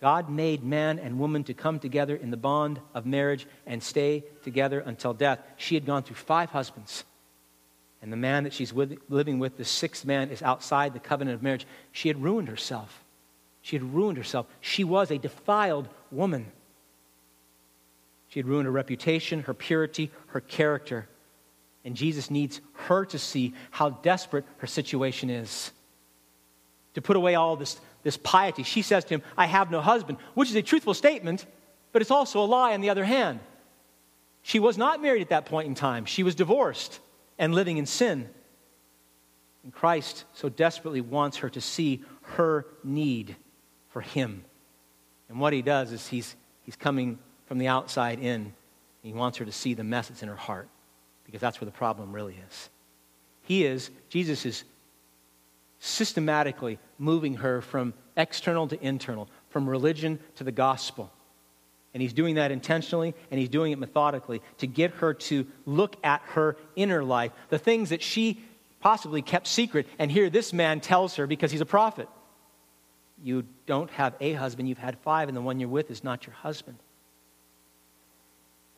God 0.00 0.30
made 0.30 0.62
man 0.62 0.98
and 0.98 1.18
woman 1.18 1.44
to 1.44 1.54
come 1.54 1.78
together 1.78 2.14
in 2.14 2.30
the 2.30 2.36
bond 2.36 2.80
of 2.94 3.04
marriage 3.04 3.46
and 3.66 3.82
stay 3.82 4.24
together 4.44 4.80
until 4.80 5.12
death. 5.12 5.40
She 5.56 5.74
had 5.74 5.84
gone 5.84 6.04
through 6.04 6.16
five 6.16 6.50
husbands. 6.50 7.04
And 8.00 8.12
the 8.12 8.16
man 8.16 8.44
that 8.44 8.52
she's 8.52 8.72
with, 8.72 8.96
living 9.08 9.40
with, 9.40 9.56
the 9.56 9.64
sixth 9.64 10.04
man, 10.04 10.30
is 10.30 10.40
outside 10.40 10.94
the 10.94 11.00
covenant 11.00 11.34
of 11.34 11.42
marriage. 11.42 11.66
She 11.90 12.08
had 12.08 12.22
ruined 12.22 12.48
herself. 12.48 13.04
She 13.60 13.74
had 13.74 13.92
ruined 13.92 14.18
herself. 14.18 14.46
She 14.60 14.84
was 14.84 15.10
a 15.10 15.18
defiled 15.18 15.88
woman. 16.12 16.52
She 18.28 18.38
had 18.38 18.46
ruined 18.46 18.66
her 18.66 18.72
reputation, 18.72 19.42
her 19.42 19.54
purity, 19.54 20.10
her 20.28 20.40
character. 20.40 21.08
And 21.84 21.96
Jesus 21.96 22.30
needs 22.30 22.60
her 22.74 23.04
to 23.06 23.18
see 23.18 23.54
how 23.70 23.90
desperate 23.90 24.44
her 24.58 24.66
situation 24.66 25.30
is. 25.30 25.72
To 26.94 27.02
put 27.02 27.16
away 27.16 27.34
all 27.34 27.56
this, 27.56 27.80
this 28.02 28.16
piety, 28.16 28.62
she 28.62 28.82
says 28.82 29.04
to 29.06 29.14
him, 29.14 29.22
I 29.36 29.46
have 29.46 29.70
no 29.70 29.80
husband, 29.80 30.18
which 30.34 30.50
is 30.50 30.56
a 30.56 30.62
truthful 30.62 30.94
statement, 30.94 31.46
but 31.92 32.02
it's 32.02 32.10
also 32.10 32.42
a 32.42 32.44
lie 32.44 32.74
on 32.74 32.80
the 32.80 32.90
other 32.90 33.04
hand. 33.04 33.40
She 34.42 34.58
was 34.58 34.76
not 34.76 35.02
married 35.02 35.22
at 35.22 35.30
that 35.30 35.46
point 35.46 35.68
in 35.68 35.74
time, 35.74 36.04
she 36.04 36.22
was 36.22 36.34
divorced 36.34 37.00
and 37.38 37.54
living 37.54 37.78
in 37.78 37.86
sin. 37.86 38.28
And 39.62 39.72
Christ 39.72 40.24
so 40.34 40.48
desperately 40.48 41.00
wants 41.00 41.38
her 41.38 41.50
to 41.50 41.60
see 41.60 42.02
her 42.22 42.66
need 42.84 43.36
for 43.90 44.00
him. 44.00 44.44
And 45.28 45.40
what 45.40 45.52
he 45.52 45.62
does 45.62 45.92
is 45.92 46.06
he's, 46.06 46.36
he's 46.62 46.76
coming 46.76 47.18
from 47.48 47.58
the 47.58 47.66
outside 47.66 48.20
in. 48.20 48.52
He 49.02 49.12
wants 49.12 49.38
her 49.38 49.44
to 49.44 49.52
see 49.52 49.74
the 49.74 49.84
mess 49.84 50.08
that's 50.08 50.22
in 50.22 50.28
her 50.28 50.36
heart 50.36 50.68
because 51.24 51.40
that's 51.40 51.60
where 51.60 51.66
the 51.66 51.72
problem 51.72 52.12
really 52.12 52.36
is. 52.48 52.70
He 53.42 53.64
is, 53.64 53.90
Jesus 54.08 54.44
is 54.44 54.64
systematically 55.80 56.78
moving 56.98 57.34
her 57.36 57.60
from 57.60 57.94
external 58.16 58.68
to 58.68 58.84
internal, 58.84 59.28
from 59.50 59.68
religion 59.68 60.18
to 60.36 60.44
the 60.44 60.52
gospel. 60.52 61.10
And 61.94 62.02
he's 62.02 62.12
doing 62.12 62.34
that 62.34 62.50
intentionally 62.50 63.14
and 63.30 63.40
he's 63.40 63.48
doing 63.48 63.72
it 63.72 63.78
methodically 63.78 64.42
to 64.58 64.66
get 64.66 64.90
her 64.92 65.14
to 65.14 65.46
look 65.64 65.96
at 66.04 66.20
her 66.26 66.56
inner 66.76 67.02
life, 67.02 67.32
the 67.48 67.58
things 67.58 67.90
that 67.90 68.02
she 68.02 68.42
possibly 68.80 69.22
kept 69.22 69.46
secret. 69.46 69.86
And 69.98 70.12
here 70.12 70.28
this 70.28 70.52
man 70.52 70.80
tells 70.80 71.16
her 71.16 71.26
because 71.26 71.50
he's 71.50 71.62
a 71.62 71.66
prophet 71.66 72.08
you 73.22 73.44
don't 73.66 73.90
have 73.90 74.14
a 74.20 74.32
husband, 74.32 74.68
you've 74.68 74.78
had 74.78 74.98
five, 74.98 75.28
and 75.28 75.36
the 75.36 75.40
one 75.40 75.58
you're 75.60 75.68
with 75.68 75.90
is 75.90 76.04
not 76.04 76.26
your 76.26 76.34
husband. 76.34 76.78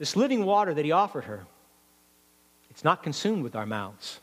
This 0.01 0.17
living 0.17 0.47
water 0.47 0.73
that 0.73 0.85
he 0.85 0.93
offered 0.93 1.25
her, 1.25 1.45
it's 2.71 2.83
not 2.83 3.03
consumed 3.03 3.43
with 3.43 3.55
our 3.55 3.67
mouths. 3.67 4.19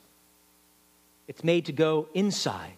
It's 1.28 1.44
made 1.44 1.68
to 1.68 1.72
go 1.72 2.10
inside. 2.16 2.74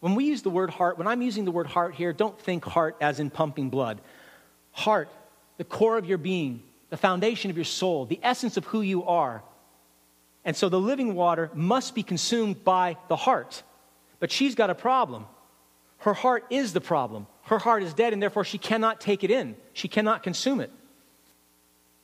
When 0.00 0.14
we 0.14 0.24
use 0.24 0.40
the 0.40 0.48
word 0.48 0.70
heart, 0.70 0.96
when 0.96 1.06
I'm 1.06 1.20
using 1.20 1.44
the 1.44 1.50
word 1.50 1.66
heart 1.66 1.94
here, 1.94 2.14
don't 2.14 2.40
think 2.40 2.64
heart 2.64 2.96
as 2.98 3.20
in 3.20 3.28
pumping 3.28 3.68
blood. 3.68 4.00
Heart, 4.72 5.10
the 5.58 5.64
core 5.64 5.98
of 5.98 6.06
your 6.06 6.16
being, 6.16 6.62
the 6.88 6.96
foundation 6.96 7.50
of 7.50 7.58
your 7.58 7.66
soul, 7.66 8.06
the 8.06 8.18
essence 8.22 8.56
of 8.56 8.64
who 8.64 8.80
you 8.80 9.04
are. 9.04 9.42
And 10.42 10.56
so 10.56 10.70
the 10.70 10.80
living 10.80 11.14
water 11.14 11.50
must 11.52 11.94
be 11.94 12.02
consumed 12.02 12.64
by 12.64 12.96
the 13.08 13.16
heart. 13.16 13.62
But 14.18 14.32
she's 14.32 14.54
got 14.54 14.70
a 14.70 14.74
problem. 14.74 15.26
Her 15.98 16.14
heart 16.14 16.46
is 16.48 16.72
the 16.72 16.80
problem. 16.80 17.26
Her 17.42 17.58
heart 17.58 17.82
is 17.82 17.92
dead, 17.92 18.14
and 18.14 18.22
therefore 18.22 18.44
she 18.44 18.56
cannot 18.56 18.98
take 18.98 19.24
it 19.24 19.30
in. 19.30 19.56
She 19.74 19.88
cannot 19.88 20.22
consume 20.22 20.60
it 20.60 20.70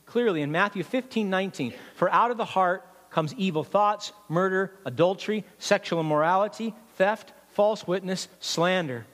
clearly 0.07 0.43
in 0.43 0.51
Matthew 0.51 0.83
15 0.83 1.29
19. 1.29 1.75
For 1.95 2.11
out 2.11 2.31
of 2.31 2.37
the 2.37 2.45
heart 2.45 2.85
comes 3.11 3.35
evil 3.35 3.65
thoughts, 3.65 4.13
murder, 4.29 4.73
adultery, 4.85 5.45
sexual 5.59 6.01
immorality, 6.01 6.75
theft, 6.97 7.33
false 7.51 7.87
witness, 7.87 8.29
slander. 8.41 9.07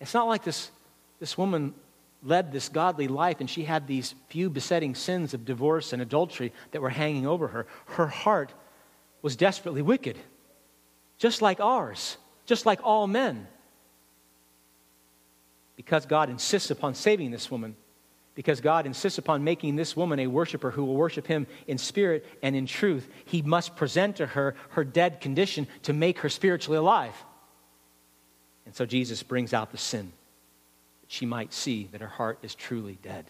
It's 0.00 0.14
not 0.14 0.26
like 0.26 0.44
this, 0.44 0.70
this 1.18 1.36
woman 1.36 1.74
led 2.22 2.52
this 2.52 2.68
godly 2.68 3.08
life 3.08 3.40
and 3.40 3.48
she 3.48 3.64
had 3.64 3.86
these 3.86 4.14
few 4.28 4.50
besetting 4.50 4.94
sins 4.94 5.34
of 5.34 5.44
divorce 5.44 5.92
and 5.92 6.02
adultery 6.02 6.52
that 6.72 6.82
were 6.82 6.90
hanging 6.90 7.26
over 7.26 7.48
her. 7.48 7.66
Her 7.86 8.06
heart 8.06 8.52
was 9.22 9.36
desperately 9.36 9.82
wicked, 9.82 10.18
just 11.18 11.42
like 11.42 11.60
ours, 11.60 12.16
just 12.46 12.66
like 12.66 12.80
all 12.82 13.06
men. 13.06 13.46
Because 15.76 16.04
God 16.04 16.28
insists 16.28 16.70
upon 16.70 16.94
saving 16.94 17.30
this 17.30 17.50
woman, 17.50 17.74
because 18.34 18.60
God 18.60 18.86
insists 18.86 19.18
upon 19.18 19.44
making 19.44 19.76
this 19.76 19.96
woman 19.96 20.18
a 20.20 20.26
worshiper 20.26 20.70
who 20.70 20.84
will 20.84 20.94
worship 20.94 21.26
him 21.26 21.46
in 21.66 21.78
spirit 21.78 22.26
and 22.42 22.54
in 22.54 22.66
truth, 22.66 23.08
he 23.24 23.42
must 23.42 23.76
present 23.76 24.16
to 24.16 24.26
her 24.26 24.54
her 24.70 24.84
dead 24.84 25.20
condition 25.20 25.66
to 25.82 25.92
make 25.92 26.20
her 26.20 26.28
spiritually 26.28 26.78
alive. 26.78 27.14
And 28.66 28.74
so 28.74 28.86
Jesus 28.86 29.22
brings 29.22 29.52
out 29.52 29.72
the 29.72 29.78
sin 29.78 30.12
that 31.02 31.10
she 31.10 31.26
might 31.26 31.52
see 31.52 31.88
that 31.92 32.00
her 32.00 32.06
heart 32.06 32.38
is 32.42 32.54
truly 32.54 32.98
dead. 33.02 33.26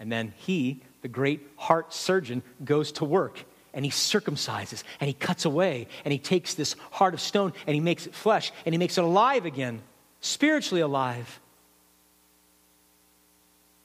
And 0.00 0.10
then 0.10 0.34
he, 0.38 0.82
the 1.02 1.08
great 1.08 1.46
heart 1.56 1.94
surgeon, 1.94 2.42
goes 2.64 2.90
to 2.92 3.04
work 3.04 3.44
and 3.72 3.84
he 3.84 3.90
circumcises 3.90 4.82
and 5.00 5.08
he 5.08 5.14
cuts 5.14 5.44
away 5.44 5.86
and 6.04 6.12
he 6.12 6.18
takes 6.18 6.54
this 6.54 6.74
heart 6.90 7.14
of 7.14 7.20
stone 7.20 7.52
and 7.66 7.74
he 7.74 7.80
makes 7.80 8.06
it 8.06 8.14
flesh 8.14 8.52
and 8.66 8.74
he 8.74 8.78
makes 8.78 8.98
it 8.98 9.04
alive 9.04 9.46
again, 9.46 9.80
spiritually 10.20 10.80
alive. 10.80 11.40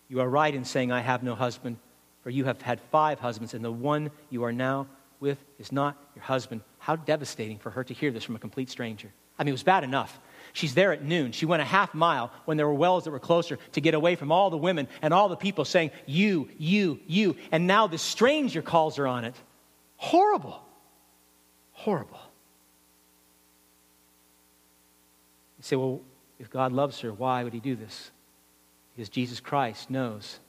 You 0.10 0.22
are 0.22 0.30
right 0.30 0.54
in 0.54 0.66
saying, 0.66 0.92
I 0.92 1.02
have 1.02 1.24
no 1.24 1.36
husband, 1.36 1.78
for 2.24 2.30
you 2.30 2.46
have 2.46 2.62
had 2.62 2.80
five 2.92 3.20
husbands, 3.20 3.54
and 3.54 3.64
the 3.64 3.72
one 3.72 4.12
you 4.30 4.44
are 4.44 4.54
now 4.54 4.88
with 5.20 5.38
is 5.60 5.72
not 5.72 5.98
your 6.16 6.24
husband. 6.24 6.62
How 6.80 6.96
devastating 6.96 7.58
for 7.58 7.70
her 7.72 7.84
to 7.84 7.94
hear 7.94 8.12
this 8.12 8.24
from 8.24 8.36
a 8.36 8.40
complete 8.40 8.70
stranger. 8.70 9.12
I 9.38 9.44
mean, 9.44 9.50
it 9.50 9.52
was 9.54 9.64
bad 9.64 9.84
enough 9.84 10.20
She's 10.54 10.74
there 10.74 10.92
at 10.92 11.04
noon. 11.04 11.32
She 11.32 11.46
went 11.46 11.62
a 11.62 11.66
half 11.66 11.94
mile 11.94 12.32
when 12.46 12.58
there 12.58 12.68
were 12.68 12.74
wells 12.74 13.04
that 13.04 13.12
were 13.12 13.20
closer 13.20 13.58
to 13.74 13.82
get 13.82 13.94
away 13.94 14.16
from 14.16 14.32
all 14.32 14.50
the 14.50 14.58
women 14.58 14.88
and 15.02 15.14
all 15.14 15.30
the 15.30 15.36
people 15.36 15.66
saying, 15.66 15.92
You, 16.06 16.50
you, 16.58 17.00
you. 17.06 17.36
And 17.52 17.68
now 17.68 17.88
this 17.88 18.02
stranger 18.02 18.62
calls 18.62 18.96
her 18.96 19.08
on 19.08 19.26
it. 19.26 19.36
Horrible. 19.98 20.62
Horrible. 21.74 22.20
You 25.58 25.64
say, 25.64 25.76
Well, 25.76 26.02
if 26.40 26.50
God 26.50 26.72
loves 26.72 27.00
her, 27.02 27.14
why 27.14 27.44
would 27.44 27.54
he 27.54 27.60
do 27.60 27.76
this? 27.76 28.12
Because 28.98 29.10
Jesus 29.10 29.40
Christ 29.40 29.92
knows 29.92 30.40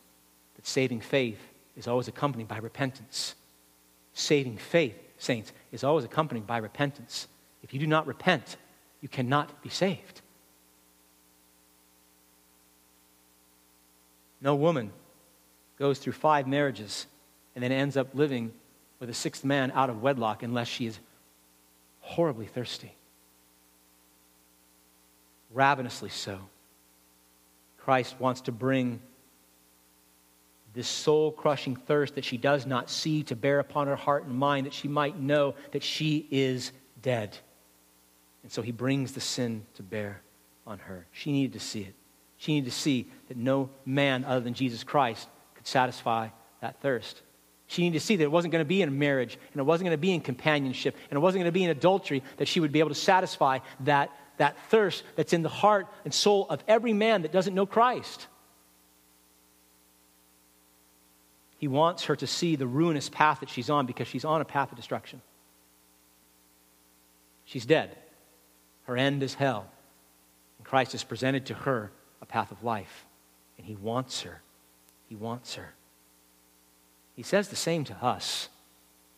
that 0.56 0.66
saving 0.66 1.02
faith 1.02 1.38
is 1.76 1.86
always 1.86 2.08
accompanied 2.08 2.48
by 2.48 2.56
repentance. 2.56 3.34
Saving 4.14 4.56
faith, 4.56 4.96
saints, 5.18 5.52
is 5.70 5.84
always 5.84 6.06
accompanied 6.06 6.46
by 6.46 6.56
repentance. 6.56 7.28
If 7.62 7.74
you 7.74 7.78
do 7.78 7.86
not 7.86 8.06
repent, 8.06 8.56
you 9.02 9.08
cannot 9.08 9.62
be 9.62 9.68
saved. 9.68 10.22
No 14.40 14.54
woman 14.54 14.92
goes 15.78 15.98
through 15.98 16.14
five 16.14 16.48
marriages 16.48 17.06
and 17.54 17.62
then 17.62 17.70
ends 17.70 17.98
up 17.98 18.14
living 18.14 18.54
with 18.98 19.10
a 19.10 19.14
sixth 19.14 19.44
man 19.44 19.72
out 19.72 19.90
of 19.90 20.00
wedlock 20.00 20.42
unless 20.42 20.68
she 20.68 20.86
is 20.86 20.98
horribly 22.00 22.46
thirsty. 22.46 22.94
Ravenously 25.52 26.08
so. 26.08 26.40
Christ 27.88 28.16
wants 28.18 28.42
to 28.42 28.52
bring 28.52 29.00
this 30.74 30.86
soul 30.86 31.32
crushing 31.32 31.74
thirst 31.74 32.16
that 32.16 32.24
she 32.26 32.36
does 32.36 32.66
not 32.66 32.90
see 32.90 33.22
to 33.22 33.34
bear 33.34 33.60
upon 33.60 33.86
her 33.86 33.96
heart 33.96 34.26
and 34.26 34.34
mind 34.34 34.66
that 34.66 34.74
she 34.74 34.88
might 34.88 35.18
know 35.18 35.54
that 35.72 35.82
she 35.82 36.28
is 36.30 36.70
dead. 37.00 37.34
And 38.42 38.52
so 38.52 38.60
he 38.60 38.72
brings 38.72 39.12
the 39.12 39.22
sin 39.22 39.64
to 39.76 39.82
bear 39.82 40.20
on 40.66 40.80
her. 40.80 41.06
She 41.12 41.32
needed 41.32 41.54
to 41.54 41.60
see 41.60 41.80
it. 41.80 41.94
She 42.36 42.52
needed 42.52 42.70
to 42.70 42.76
see 42.76 43.06
that 43.28 43.38
no 43.38 43.70
man 43.86 44.22
other 44.26 44.40
than 44.40 44.52
Jesus 44.52 44.84
Christ 44.84 45.26
could 45.54 45.66
satisfy 45.66 46.28
that 46.60 46.82
thirst. 46.82 47.22
She 47.68 47.80
needed 47.80 48.00
to 48.00 48.04
see 48.04 48.16
that 48.16 48.24
it 48.24 48.30
wasn't 48.30 48.52
going 48.52 48.60
to 48.60 48.68
be 48.68 48.82
in 48.82 48.98
marriage, 48.98 49.38
and 49.52 49.60
it 49.60 49.64
wasn't 49.64 49.86
going 49.86 49.96
to 49.96 49.98
be 49.98 50.12
in 50.12 50.20
companionship, 50.20 50.94
and 51.08 51.16
it 51.16 51.20
wasn't 51.20 51.40
going 51.40 51.48
to 51.48 51.58
be 51.58 51.64
in 51.64 51.70
adultery 51.70 52.22
that 52.36 52.48
she 52.48 52.60
would 52.60 52.70
be 52.70 52.80
able 52.80 52.90
to 52.90 52.94
satisfy 52.94 53.60
that, 53.80 54.10
that 54.38 54.56
thirst 54.68 55.04
that's 55.16 55.32
in 55.32 55.42
the 55.42 55.48
heart 55.48 55.86
and 56.04 56.12
soul 56.12 56.46
of 56.48 56.62
every 56.66 56.92
man 56.92 57.22
that 57.22 57.32
doesn't 57.32 57.54
know 57.54 57.66
Christ. 57.66 58.26
He 61.58 61.68
wants 61.68 62.04
her 62.04 62.16
to 62.16 62.26
see 62.26 62.56
the 62.56 62.66
ruinous 62.66 63.08
path 63.08 63.40
that 63.40 63.50
she's 63.50 63.68
on 63.68 63.86
because 63.86 64.06
she's 64.08 64.24
on 64.24 64.40
a 64.40 64.44
path 64.44 64.70
of 64.70 64.76
destruction. 64.76 65.20
She's 67.44 67.66
dead. 67.66 67.96
Her 68.84 68.96
end 68.96 69.22
is 69.22 69.34
hell. 69.34 69.66
And 70.58 70.66
Christ 70.66 70.92
has 70.92 71.02
presented 71.02 71.46
to 71.46 71.54
her 71.54 71.90
a 72.22 72.26
path 72.26 72.52
of 72.52 72.62
life. 72.62 73.06
And 73.56 73.66
He 73.66 73.74
wants 73.74 74.22
her. 74.22 74.40
He 75.08 75.16
wants 75.16 75.56
her. 75.56 75.74
He 77.16 77.22
says 77.22 77.48
the 77.48 77.56
same 77.56 77.84
to 77.84 77.94
us. 78.04 78.48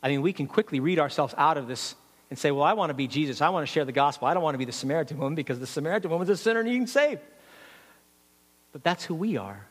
I 0.03 0.09
mean, 0.09 0.23
we 0.23 0.33
can 0.33 0.47
quickly 0.47 0.81
read 0.81 0.99
ourselves 0.99 1.35
out 1.37 1.59
of 1.59 1.69
this 1.69 1.95
and 2.31 2.39
say, 2.39 2.51
well, 2.51 2.65
I 2.65 2.73
want 2.73 2.91
to 2.91 2.95
be 2.95 3.07
Jesus. 3.07 3.43
I 3.43 3.49
want 3.49 3.67
to 3.67 3.73
share 3.73 3.85
the 3.85 3.93
gospel. 3.93 4.29
I 4.29 4.35
don't 4.35 4.43
want 4.43 4.55
to 4.55 4.59
be 4.59 4.65
the 4.65 4.73
Samaritan 4.73 5.19
woman 5.19 5.35
because 5.35 5.59
the 5.59 5.67
Samaritan 5.67 6.11
woman's 6.11 6.31
a 6.31 6.37
sinner 6.37 6.63
needing 6.63 6.87
saved. 6.87 7.21
But 8.73 8.85
that's 8.85 9.05
who 9.05 9.15
we 9.15 9.37
are. 9.37 9.67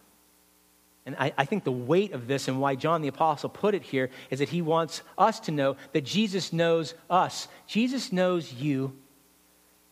And 1.06 1.16
I, 1.18 1.34
I, 1.38 1.46
think 1.46 1.64
the 1.64 1.72
weight 1.72 2.12
of 2.12 2.28
this 2.28 2.48
and 2.48 2.60
why 2.60 2.76
John 2.76 3.02
the 3.02 3.08
Apostle 3.08 3.50
put 3.50 3.74
it 3.74 3.82
here 3.82 4.10
is 4.30 4.40
that 4.40 4.50
he 4.50 4.62
wants 4.62 5.02
us 5.18 5.40
to 5.42 5.52
know 5.52 5.78
that 5.94 6.04
Jesus 6.04 6.54
knows 6.54 6.94
us. 7.10 7.48
Jesus 7.66 8.12
knows 8.12 8.54
you 8.54 8.94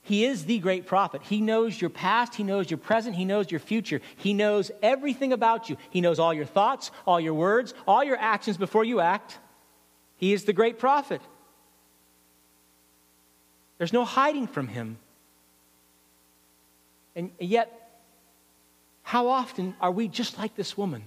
he 0.08 0.24
is 0.24 0.46
the 0.46 0.60
great 0.60 0.86
prophet. 0.86 1.22
He 1.22 1.42
knows 1.42 1.82
your 1.82 1.90
past, 1.90 2.34
He 2.34 2.44
knows 2.44 2.72
your 2.72 2.78
present, 2.78 3.14
He 3.14 3.26
knows 3.26 3.52
your 3.52 3.60
future. 3.60 4.00
He 4.16 4.34
knows 4.34 4.72
everything 4.82 5.34
about 5.34 5.70
you. 5.70 5.76
He 5.90 6.00
knows 6.00 6.18
all 6.18 6.34
your 6.34 6.46
thoughts, 6.46 6.92
all 7.06 7.20
your 7.20 7.34
words, 7.34 7.74
all 7.86 8.06
your 8.06 8.16
actions 8.16 8.56
before 8.56 8.86
you 8.86 9.02
act. 9.02 9.38
He 10.16 10.32
is 10.32 10.46
the 10.46 10.54
great 10.54 10.80
prophet. 10.80 11.22
There's 13.78 13.94
no 13.94 14.06
hiding 14.06 14.48
from 14.48 14.68
Him. 14.68 14.98
And 17.16 17.32
yet, 17.40 18.02
how 19.04 19.28
often 19.28 19.76
are 19.80 19.92
we 19.92 20.08
just 20.08 20.38
like 20.38 20.56
this 20.56 20.78
woman? 20.78 21.04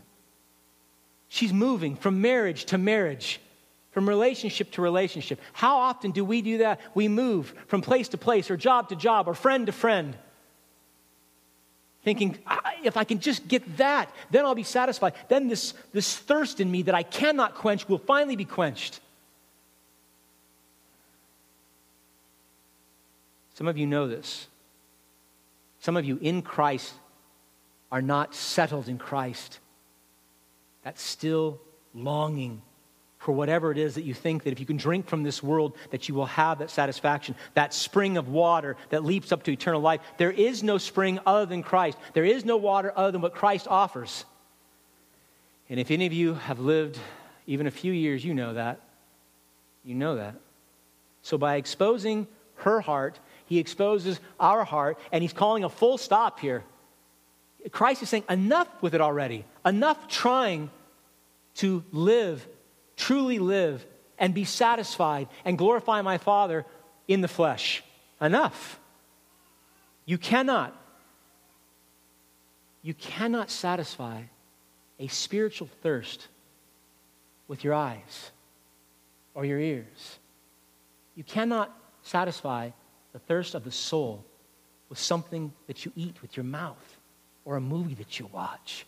She's 1.29 1.53
moving 1.53 1.97
from 1.97 2.21
marriage 2.21 2.65
to 2.67 2.79
marriage 2.79 3.41
from 3.93 4.09
relationship 4.09 4.71
to 4.73 4.83
relationship. 4.83 5.41
How 5.53 5.79
often 5.79 6.13
do 6.13 6.25
we 6.25 6.43
do 6.43 6.59
that? 6.59 6.81
We 6.95 7.09
move 7.09 7.53
from 7.67 7.83
place 7.83 8.09
to 8.09 8.19
place, 8.19 8.51
or 8.51 8.57
job 8.57 8.89
to 8.91 8.97
job, 8.97 9.29
or 9.29 9.35
friend 9.35 9.67
to 9.67 9.73
friend, 9.73 10.17
thinking, 12.05 12.39
if 12.83 12.97
I 12.97 13.05
can 13.05 13.21
just 13.21 13.47
get 13.49 13.77
that, 13.79 14.11
then 14.31 14.45
I'll 14.45 14.55
be 14.55 14.63
satisfied. 14.63 15.15
Then 15.29 15.49
this, 15.49 15.75
this 15.93 16.17
thirst 16.17 16.61
in 16.61 16.71
me 16.71 16.83
that 16.83 16.95
I 16.95 17.03
cannot 17.03 17.55
quench 17.57 17.89
will 17.89 17.99
finally 17.99 18.37
be 18.37 18.45
quenched. 18.45 19.01
Some 23.55 23.69
of 23.69 23.77
you 23.77 23.87
know 23.87 24.09
this. 24.09 24.47
Some 25.81 25.97
of 25.97 26.05
you 26.05 26.19
in 26.21 26.43
Christ 26.43 26.93
are 27.91 28.03
not 28.03 28.35
settled 28.35 28.89
in 28.89 28.99
Christ. 28.99 29.59
That's 30.83 31.03
still 31.03 31.61
longing 31.95 32.63
for 33.21 33.33
whatever 33.33 33.71
it 33.71 33.77
is 33.77 33.97
that 33.97 34.05
you 34.05 34.15
think 34.15 34.45
that 34.45 34.51
if 34.51 34.61
you 34.61 34.67
can 34.67 34.79
drink 34.79 35.07
from 35.07 35.23
this 35.23 35.43
world 35.43 35.77
that 35.91 36.09
you 36.09 36.15
will 36.15 36.27
have 36.27 36.59
that 36.59 36.71
satisfaction 36.71 37.35
that 37.53 37.75
spring 37.75 38.17
of 38.17 38.29
water 38.29 38.77
that 38.89 39.05
leaps 39.05 39.31
up 39.31 39.43
to 39.43 39.53
eternal 39.53 39.81
life. 39.81 40.01
There 40.17 40.31
is 40.31 40.63
no 40.63 40.79
spring 40.79 41.21
other 41.27 41.45
than 41.45 41.63
christ. 41.63 41.99
There 42.15 42.25
is 42.25 42.47
no 42.47 42.57
water 42.57 42.93
other 42.97 43.13
than 43.13 43.21
what 43.21 43.35
christ 43.35 43.69
offers. 43.69 44.25
And 45.69 45.79
if 45.79 45.91
any 45.91 46.07
of 46.07 46.15
you 46.15 46.35
have 46.35 46.61
lived 46.61 46.99
even 47.47 47.67
a 47.67 47.71
few 47.71 47.93
years 47.93 48.25
you 48.25 48.33
know 48.33 48.55
that. 48.55 48.81
You 49.85 49.95
know 49.95 50.17
that. 50.17 50.37
So 51.21 51.37
by 51.37 51.57
exposing 51.57 52.27
her 52.57 52.81
heart 52.81 53.21
he 53.51 53.59
exposes 53.59 54.19
our 54.39 54.65
heart 54.65 54.99
and 55.13 55.21
he's 55.21 55.35
calling 55.35 55.65
a 55.65 55.69
full 55.69 55.99
stop 55.99 56.41
here 56.41 56.65
christ 57.71 58.03
is 58.03 58.09
saying 58.09 58.25
enough 58.31 58.69
with 58.81 58.95
it 58.95 59.03
already 59.03 59.45
enough 59.67 60.09
trying 60.09 60.71
to 61.55 61.85
live 61.93 62.47
truly 63.01 63.39
live 63.39 63.85
and 64.19 64.35
be 64.35 64.45
satisfied 64.45 65.27
and 65.45 65.57
glorify 65.57 66.03
my 66.03 66.19
Father 66.19 66.67
in 67.09 67.23
the 67.23 67.29
flesh. 67.29 67.83
Enough. 68.21 68.79
You 70.05 70.19
cannot. 70.19 70.77
You 72.83 72.93
cannot 72.95 73.51
satisfy 73.51 74.23
a 74.99 75.09
spiritual 75.09 75.69
thirst 75.83 76.29
with 77.49 77.65
your 77.65 77.73
eyes 77.73 78.31
or 79.35 79.47
your 79.47 79.59
ears. 79.59 80.19
You 81.15 81.25
cannot 81.25 81.75
satisfy 82.03 82.71
the 83.13 83.19
thirst 83.19 83.55
of 83.55 83.65
the 83.65 83.71
soul 83.71 84.25
with 84.89 84.99
something 84.99 85.53
that 85.67 85.85
you 85.85 85.93
eat 85.97 86.21
with 86.23 86.37
your 86.37 86.45
mouth 86.45 86.99
or 87.45 87.57
a 87.57 87.61
movie 87.61 87.95
that 87.95 88.19
you 88.19 88.27
watch 88.33 88.87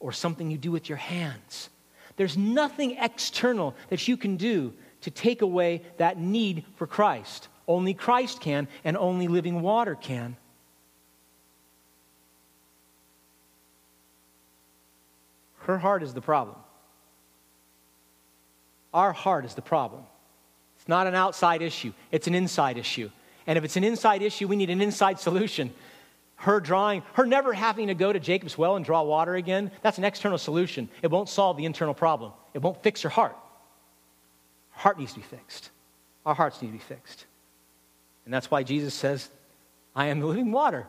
or 0.00 0.12
something 0.12 0.50
you 0.50 0.58
do 0.58 0.70
with 0.70 0.88
your 0.88 0.98
hands 0.98 1.70
there's 2.16 2.36
nothing 2.36 2.96
external 3.00 3.74
that 3.88 4.06
you 4.06 4.16
can 4.16 4.36
do 4.36 4.72
to 5.02 5.10
take 5.10 5.42
away 5.42 5.82
that 5.98 6.18
need 6.18 6.64
for 6.76 6.86
Christ. 6.86 7.48
Only 7.66 7.94
Christ 7.94 8.40
can, 8.40 8.68
and 8.84 8.96
only 8.96 9.28
living 9.28 9.62
water 9.62 9.94
can. 9.94 10.36
Her 15.60 15.78
heart 15.78 16.02
is 16.02 16.14
the 16.14 16.20
problem. 16.20 16.56
Our 18.92 19.12
heart 19.12 19.44
is 19.44 19.54
the 19.54 19.62
problem. 19.62 20.02
It's 20.76 20.88
not 20.88 21.06
an 21.06 21.14
outside 21.14 21.62
issue, 21.62 21.92
it's 22.12 22.26
an 22.26 22.34
inside 22.34 22.78
issue. 22.78 23.10
And 23.46 23.58
if 23.58 23.64
it's 23.64 23.76
an 23.76 23.84
inside 23.84 24.22
issue, 24.22 24.48
we 24.48 24.56
need 24.56 24.70
an 24.70 24.80
inside 24.80 25.20
solution 25.20 25.72
her 26.36 26.60
drawing, 26.60 27.02
her 27.14 27.24
never 27.24 27.52
having 27.52 27.86
to 27.88 27.94
go 27.94 28.12
to 28.12 28.20
Jacob's 28.20 28.58
well 28.58 28.76
and 28.76 28.84
draw 28.84 29.02
water 29.02 29.34
again, 29.34 29.70
that's 29.82 29.98
an 29.98 30.04
external 30.04 30.36
solution. 30.36 30.88
It 31.00 31.10
won't 31.10 31.28
solve 31.28 31.56
the 31.56 31.64
internal 31.64 31.94
problem, 31.94 32.32
it 32.52 32.60
won't 32.60 32.82
fix 32.82 33.02
her 33.02 33.08
heart. 33.08 33.36
Her 34.70 34.80
heart 34.80 34.98
needs 34.98 35.12
to 35.12 35.20
be 35.20 35.24
fixed. 35.24 35.70
Our 36.26 36.34
hearts 36.34 36.60
need 36.60 36.68
to 36.68 36.72
be 36.72 36.78
fixed. 36.78 37.26
And 38.24 38.34
that's 38.34 38.50
why 38.50 38.62
Jesus 38.62 38.94
says, 38.94 39.28
I 39.94 40.06
am 40.06 40.20
the 40.20 40.26
living 40.26 40.50
water. 40.50 40.86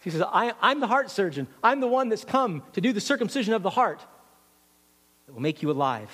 He 0.00 0.10
says, 0.10 0.22
I, 0.22 0.52
am 0.62 0.80
the 0.80 0.86
heart 0.86 1.10
surgeon. 1.10 1.46
I'm 1.62 1.80
the 1.80 1.88
one 1.88 2.10
that's 2.10 2.24
come 2.24 2.62
to 2.74 2.80
do 2.80 2.92
the 2.92 3.00
circumcision 3.00 3.54
of 3.54 3.62
the 3.62 3.70
heart 3.70 4.04
that 5.26 5.32
will 5.32 5.40
make 5.40 5.62
you 5.62 5.70
alive. 5.70 6.10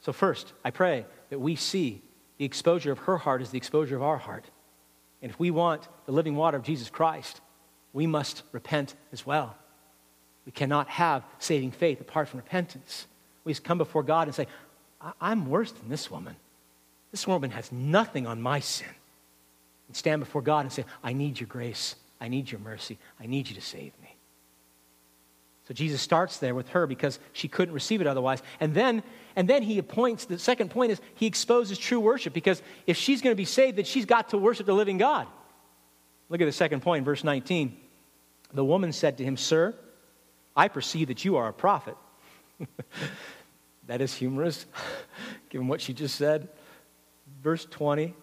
So, 0.00 0.12
first, 0.12 0.52
I 0.64 0.72
pray 0.72 1.06
that 1.30 1.38
we 1.38 1.54
see 1.54 2.02
the 2.42 2.46
exposure 2.46 2.90
of 2.90 2.98
her 2.98 3.18
heart 3.18 3.40
is 3.40 3.50
the 3.50 3.56
exposure 3.56 3.94
of 3.94 4.02
our 4.02 4.18
heart. 4.18 4.44
And 5.22 5.30
if 5.30 5.38
we 5.38 5.52
want 5.52 5.86
the 6.06 6.10
living 6.10 6.34
water 6.34 6.56
of 6.56 6.64
Jesus 6.64 6.90
Christ, 6.90 7.40
we 7.92 8.04
must 8.04 8.42
repent 8.50 8.96
as 9.12 9.24
well. 9.24 9.54
We 10.44 10.50
cannot 10.50 10.88
have 10.88 11.22
saving 11.38 11.70
faith 11.70 12.00
apart 12.00 12.26
from 12.26 12.38
repentance. 12.38 13.06
We 13.44 13.52
just 13.52 13.62
come 13.62 13.78
before 13.78 14.02
God 14.02 14.26
and 14.26 14.34
say, 14.34 14.48
I'm 15.20 15.50
worse 15.50 15.70
than 15.70 15.88
this 15.88 16.10
woman. 16.10 16.34
This 17.12 17.28
woman 17.28 17.52
has 17.52 17.70
nothing 17.70 18.26
on 18.26 18.42
my 18.42 18.58
sin. 18.58 18.88
and 19.86 19.96
stand 19.96 20.18
before 20.18 20.42
God 20.42 20.64
and 20.64 20.72
say, 20.72 20.84
I 21.00 21.12
need 21.12 21.38
your 21.38 21.46
grace. 21.46 21.94
I 22.20 22.26
need 22.26 22.50
your 22.50 22.60
mercy. 22.60 22.98
I 23.20 23.26
need 23.26 23.50
you 23.50 23.54
to 23.54 23.60
save 23.60 23.92
me. 24.02 24.11
Jesus 25.74 26.00
starts 26.00 26.38
there 26.38 26.54
with 26.54 26.68
her 26.70 26.86
because 26.86 27.18
she 27.32 27.48
couldn't 27.48 27.74
receive 27.74 28.00
it 28.00 28.06
otherwise. 28.06 28.42
And 28.60 28.74
then, 28.74 29.02
and 29.36 29.48
then 29.48 29.62
he 29.62 29.78
appoints, 29.78 30.24
the 30.24 30.38
second 30.38 30.70
point 30.70 30.92
is 30.92 31.00
he 31.14 31.26
exposes 31.26 31.78
true 31.78 32.00
worship 32.00 32.32
because 32.32 32.62
if 32.86 32.96
she's 32.96 33.22
going 33.22 33.32
to 33.32 33.36
be 33.36 33.44
saved, 33.44 33.78
then 33.78 33.84
she's 33.84 34.06
got 34.06 34.30
to 34.30 34.38
worship 34.38 34.66
the 34.66 34.74
living 34.74 34.98
God. 34.98 35.26
Look 36.28 36.40
at 36.40 36.46
the 36.46 36.52
second 36.52 36.80
point, 36.80 37.04
verse 37.04 37.24
19. 37.24 37.76
The 38.54 38.64
woman 38.64 38.92
said 38.92 39.18
to 39.18 39.24
him, 39.24 39.36
Sir, 39.36 39.74
I 40.56 40.68
perceive 40.68 41.08
that 41.08 41.24
you 41.24 41.36
are 41.36 41.48
a 41.48 41.52
prophet. 41.52 41.96
that 43.86 44.00
is 44.00 44.14
humorous, 44.14 44.66
given 45.50 45.68
what 45.68 45.80
she 45.80 45.92
just 45.92 46.16
said. 46.16 46.48
Verse 47.42 47.66
20 47.70 48.14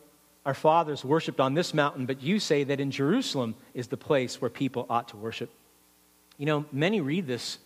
Our 0.45 0.53
fathers 0.53 1.03
worshiped 1.03 1.39
on 1.39 1.53
this 1.53 1.73
mountain, 1.73 2.05
but 2.05 2.21
you 2.21 2.39
say 2.39 2.63
that 2.63 2.79
in 2.79 2.91
Jerusalem 2.91 3.55
is 3.73 3.87
the 3.87 3.97
place 3.97 4.41
where 4.41 4.49
people 4.49 4.85
ought 4.89 5.09
to 5.09 5.17
worship. 5.17 5.49
You 6.39 6.47
know, 6.47 6.65
many 6.71 7.01
read 7.01 7.27
this 7.27 7.59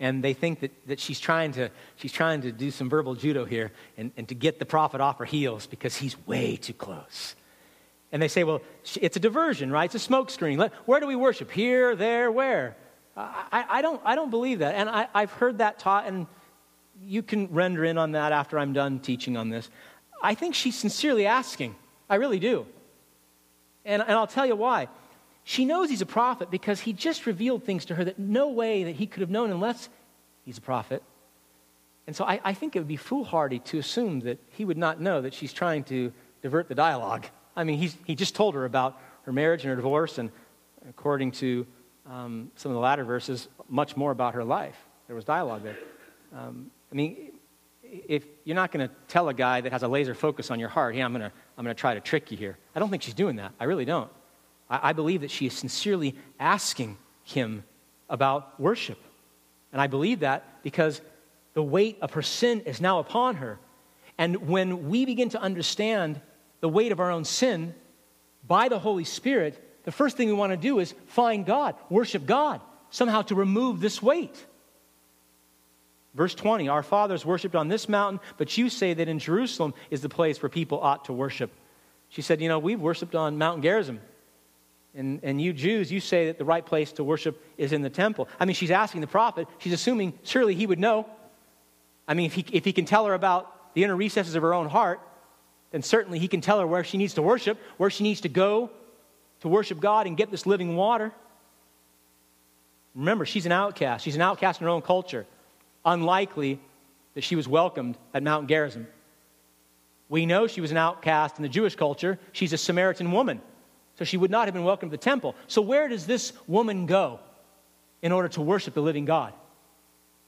and 0.00 0.24
they 0.24 0.32
think 0.32 0.60
that, 0.60 0.72
that 0.88 0.98
she's, 1.00 1.20
trying 1.20 1.52
to, 1.52 1.70
she's 1.96 2.12
trying 2.12 2.42
to 2.42 2.52
do 2.52 2.70
some 2.70 2.90
verbal 2.90 3.14
judo 3.14 3.44
here 3.44 3.72
and, 3.96 4.10
and 4.16 4.26
to 4.28 4.34
get 4.34 4.58
the 4.58 4.66
prophet 4.66 5.00
off 5.00 5.18
her 5.18 5.24
heels 5.24 5.66
because 5.66 5.96
he's 5.96 6.16
way 6.26 6.56
too 6.56 6.72
close. 6.72 7.36
And 8.12 8.20
they 8.20 8.28
say, 8.28 8.44
well, 8.44 8.62
it's 9.00 9.16
a 9.16 9.20
diversion, 9.20 9.70
right? 9.70 9.92
It's 9.92 10.06
a 10.06 10.08
smokescreen. 10.08 10.70
Where 10.86 11.00
do 11.00 11.06
we 11.06 11.16
worship? 11.16 11.50
Here, 11.50 11.94
there, 11.94 12.30
where? 12.30 12.76
I, 13.16 13.64
I, 13.68 13.82
don't, 13.82 14.00
I 14.04 14.14
don't 14.14 14.30
believe 14.30 14.60
that. 14.60 14.74
And 14.74 14.88
I, 14.88 15.08
I've 15.14 15.32
heard 15.32 15.58
that 15.58 15.78
taught, 15.78 16.06
and 16.06 16.26
you 17.02 17.22
can 17.22 17.48
render 17.52 17.84
in 17.84 17.98
on 17.98 18.12
that 18.12 18.32
after 18.32 18.58
I'm 18.58 18.72
done 18.72 19.00
teaching 19.00 19.36
on 19.36 19.48
this. 19.48 19.68
I 20.22 20.34
think 20.34 20.54
she's 20.54 20.76
sincerely 20.76 21.26
asking. 21.26 21.74
I 22.08 22.16
really 22.16 22.38
do. 22.38 22.66
And, 23.84 24.02
and 24.02 24.12
I'll 24.12 24.26
tell 24.26 24.46
you 24.46 24.56
why. 24.56 24.88
She 25.48 25.64
knows 25.64 25.88
he's 25.88 26.02
a 26.02 26.06
prophet 26.06 26.50
because 26.50 26.80
he 26.80 26.92
just 26.92 27.24
revealed 27.24 27.62
things 27.62 27.84
to 27.84 27.94
her 27.94 28.02
that 28.02 28.18
no 28.18 28.48
way 28.48 28.82
that 28.82 28.96
he 28.96 29.06
could 29.06 29.20
have 29.20 29.30
known 29.30 29.52
unless 29.52 29.88
he's 30.44 30.58
a 30.58 30.60
prophet. 30.60 31.04
And 32.08 32.16
so 32.16 32.24
I, 32.24 32.40
I, 32.42 32.52
think 32.52 32.74
it 32.74 32.80
would 32.80 32.88
be 32.88 32.96
foolhardy 32.96 33.60
to 33.60 33.78
assume 33.78 34.20
that 34.22 34.40
he 34.50 34.64
would 34.64 34.76
not 34.76 35.00
know 35.00 35.20
that 35.20 35.32
she's 35.32 35.52
trying 35.52 35.84
to 35.84 36.12
divert 36.42 36.66
the 36.68 36.74
dialogue. 36.74 37.26
I 37.54 37.62
mean, 37.62 37.78
he's, 37.78 37.96
he 38.04 38.16
just 38.16 38.34
told 38.34 38.56
her 38.56 38.64
about 38.64 39.00
her 39.22 39.32
marriage 39.32 39.62
and 39.62 39.70
her 39.70 39.76
divorce, 39.76 40.18
and 40.18 40.32
according 40.88 41.30
to 41.32 41.64
um, 42.10 42.50
some 42.56 42.72
of 42.72 42.74
the 42.74 42.80
latter 42.80 43.04
verses, 43.04 43.46
much 43.68 43.96
more 43.96 44.10
about 44.10 44.34
her 44.34 44.42
life. 44.42 44.76
There 45.06 45.14
was 45.14 45.24
dialogue 45.24 45.62
there. 45.62 45.78
Um, 46.36 46.72
I 46.90 46.94
mean, 46.96 47.30
if 47.84 48.24
you're 48.42 48.56
not 48.56 48.72
going 48.72 48.88
to 48.88 48.92
tell 49.06 49.28
a 49.28 49.34
guy 49.34 49.60
that 49.60 49.70
has 49.70 49.84
a 49.84 49.88
laser 49.88 50.16
focus 50.16 50.50
on 50.50 50.58
your 50.58 50.70
heart, 50.70 50.96
hey, 50.96 51.02
I'm 51.02 51.12
going 51.12 51.30
I'm 51.56 51.64
going 51.64 51.74
to 51.74 51.80
try 51.80 51.94
to 51.94 52.00
trick 52.00 52.32
you 52.32 52.36
here. 52.36 52.58
I 52.74 52.80
don't 52.80 52.90
think 52.90 53.04
she's 53.04 53.14
doing 53.14 53.36
that. 53.36 53.52
I 53.60 53.64
really 53.64 53.84
don't. 53.84 54.10
I, 54.68 54.90
I 54.90 54.92
believe 54.92 55.22
that 55.22 55.30
she 55.30 55.46
is 55.46 55.54
sincerely 55.54 56.14
asking 56.38 56.96
him 57.24 57.64
about 58.08 58.58
worship. 58.60 58.98
And 59.72 59.80
I 59.80 59.86
believe 59.86 60.20
that 60.20 60.62
because 60.62 61.00
the 61.54 61.62
weight 61.62 61.98
of 62.00 62.12
her 62.12 62.22
sin 62.22 62.60
is 62.60 62.80
now 62.80 62.98
upon 62.98 63.36
her. 63.36 63.58
And 64.18 64.48
when 64.48 64.88
we 64.88 65.04
begin 65.04 65.30
to 65.30 65.40
understand 65.40 66.20
the 66.60 66.68
weight 66.68 66.92
of 66.92 67.00
our 67.00 67.10
own 67.10 67.24
sin 67.24 67.74
by 68.46 68.68
the 68.68 68.78
Holy 68.78 69.04
Spirit, 69.04 69.62
the 69.84 69.92
first 69.92 70.16
thing 70.16 70.28
we 70.28 70.34
want 70.34 70.52
to 70.52 70.56
do 70.56 70.78
is 70.78 70.94
find 71.08 71.44
God, 71.44 71.74
worship 71.90 72.26
God, 72.26 72.60
somehow 72.90 73.22
to 73.22 73.34
remove 73.34 73.80
this 73.80 74.02
weight. 74.02 74.46
Verse 76.14 76.34
20 76.34 76.68
Our 76.68 76.82
fathers 76.82 77.24
worshiped 77.24 77.54
on 77.54 77.68
this 77.68 77.88
mountain, 77.88 78.20
but 78.38 78.56
you 78.56 78.68
say 78.68 78.94
that 78.94 79.08
in 79.08 79.18
Jerusalem 79.18 79.74
is 79.90 80.00
the 80.00 80.08
place 80.08 80.42
where 80.42 80.48
people 80.48 80.80
ought 80.80 81.04
to 81.04 81.12
worship. 81.12 81.50
She 82.08 82.22
said, 82.22 82.40
You 82.40 82.48
know, 82.48 82.58
we've 82.58 82.80
worshiped 82.80 83.14
on 83.14 83.38
Mount 83.38 83.62
Gerizim. 83.62 84.00
And, 84.96 85.20
and 85.22 85.40
you 85.40 85.52
Jews, 85.52 85.92
you 85.92 86.00
say 86.00 86.26
that 86.26 86.38
the 86.38 86.44
right 86.44 86.64
place 86.64 86.92
to 86.92 87.04
worship 87.04 87.42
is 87.58 87.72
in 87.72 87.82
the 87.82 87.90
temple. 87.90 88.28
I 88.40 88.46
mean, 88.46 88.54
she's 88.54 88.70
asking 88.70 89.02
the 89.02 89.06
prophet, 89.06 89.46
she's 89.58 89.74
assuming 89.74 90.18
surely 90.22 90.54
he 90.54 90.66
would 90.66 90.78
know. 90.78 91.06
I 92.08 92.14
mean, 92.14 92.26
if 92.26 92.32
he, 92.32 92.46
if 92.50 92.64
he 92.64 92.72
can 92.72 92.86
tell 92.86 93.04
her 93.06 93.12
about 93.12 93.74
the 93.74 93.84
inner 93.84 93.94
recesses 93.94 94.34
of 94.34 94.42
her 94.42 94.54
own 94.54 94.68
heart, 94.68 95.00
then 95.70 95.82
certainly 95.82 96.18
he 96.18 96.28
can 96.28 96.40
tell 96.40 96.60
her 96.60 96.66
where 96.66 96.82
she 96.82 96.96
needs 96.96 97.14
to 97.14 97.22
worship, 97.22 97.58
where 97.76 97.90
she 97.90 98.04
needs 98.04 98.22
to 98.22 98.30
go 98.30 98.70
to 99.40 99.48
worship 99.48 99.80
God 99.80 100.06
and 100.06 100.16
get 100.16 100.30
this 100.30 100.46
living 100.46 100.76
water. 100.76 101.12
Remember, 102.94 103.26
she's 103.26 103.44
an 103.44 103.52
outcast. 103.52 104.02
She's 104.02 104.16
an 104.16 104.22
outcast 104.22 104.60
in 104.60 104.64
her 104.64 104.70
own 104.70 104.80
culture. 104.80 105.26
Unlikely 105.84 106.58
that 107.14 107.22
she 107.22 107.36
was 107.36 107.46
welcomed 107.46 107.98
at 108.14 108.22
Mount 108.22 108.48
Gerizim. 108.48 108.86
We 110.08 110.24
know 110.24 110.46
she 110.46 110.62
was 110.62 110.70
an 110.70 110.78
outcast 110.78 111.36
in 111.36 111.42
the 111.42 111.48
Jewish 111.50 111.76
culture. 111.76 112.18
She's 112.32 112.54
a 112.54 112.58
Samaritan 112.58 113.12
woman. 113.12 113.42
So 113.98 114.04
she 114.04 114.16
would 114.16 114.30
not 114.30 114.46
have 114.46 114.54
been 114.54 114.64
welcome 114.64 114.90
to 114.90 114.96
the 114.96 115.02
temple. 115.02 115.34
So 115.46 115.62
where 115.62 115.88
does 115.88 116.06
this 116.06 116.32
woman 116.46 116.86
go 116.86 117.18
in 118.02 118.12
order 118.12 118.28
to 118.28 118.40
worship 118.42 118.74
the 118.74 118.82
living 118.82 119.06
God? 119.06 119.32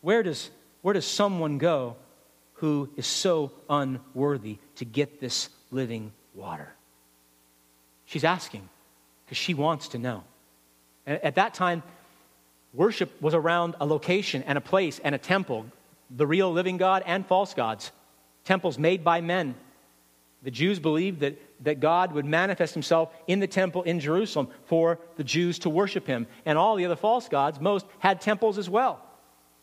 Where 0.01 0.23
does, 0.23 0.51
where 0.83 0.95
does 0.95 1.07
someone 1.07 1.59
go 1.59 1.97
who 2.55 2.89
is 2.97 3.07
so 3.07 3.53
unworthy 3.69 4.59
to 4.77 4.85
get 4.85 5.21
this 5.21 5.51
living 5.71 6.13
water? 6.35 6.73
She's 8.07 8.25
asking 8.25 8.67
because 9.25 9.37
she 9.37 9.53
wants 9.53 9.89
to 9.89 9.99
know. 9.99 10.25
At 11.07 11.35
that 11.35 11.53
time, 11.53 11.83
worship 12.73 13.21
was 13.21 13.35
around 13.35 13.75
a 13.81 13.87
location 13.87 14.43
and 14.45 14.57
a 14.57 14.63
place 14.63 14.99
and 14.99 15.15
a 15.15 15.19
temple, 15.19 15.67
the 16.11 16.27
real 16.27 16.51
living 16.51 16.79
God 16.79 17.03
and 17.05 17.27
false 17.27 17.53
gods, 17.53 17.93
temples 18.45 18.79
made 18.79 19.05
by 19.05 19.21
men. 19.21 19.55
The 20.43 20.51
Jews 20.51 20.79
believed 20.79 21.21
that 21.21 21.39
that 21.61 21.81
God 21.81 22.13
would 22.13 22.25
manifest 22.25 22.75
himself 22.75 23.11
in 23.27 23.41
the 23.41 23.47
temple 23.47 23.83
in 23.83 24.01
Jerusalem 24.01 24.49
for 24.67 24.99
the 25.17 25.25
Jews 25.25 25.59
to 25.61 25.71
worship 25.71 26.07
him. 26.07 26.27
And 26.45 26.57
all 26.57 26.77
the 26.77 26.85
other 26.85 26.97
false 26.97 27.29
gods, 27.29 27.61
most, 27.61 27.87
had 27.99 28.21
temples 28.21 28.59
as 28.59 28.71
well, 28.71 29.05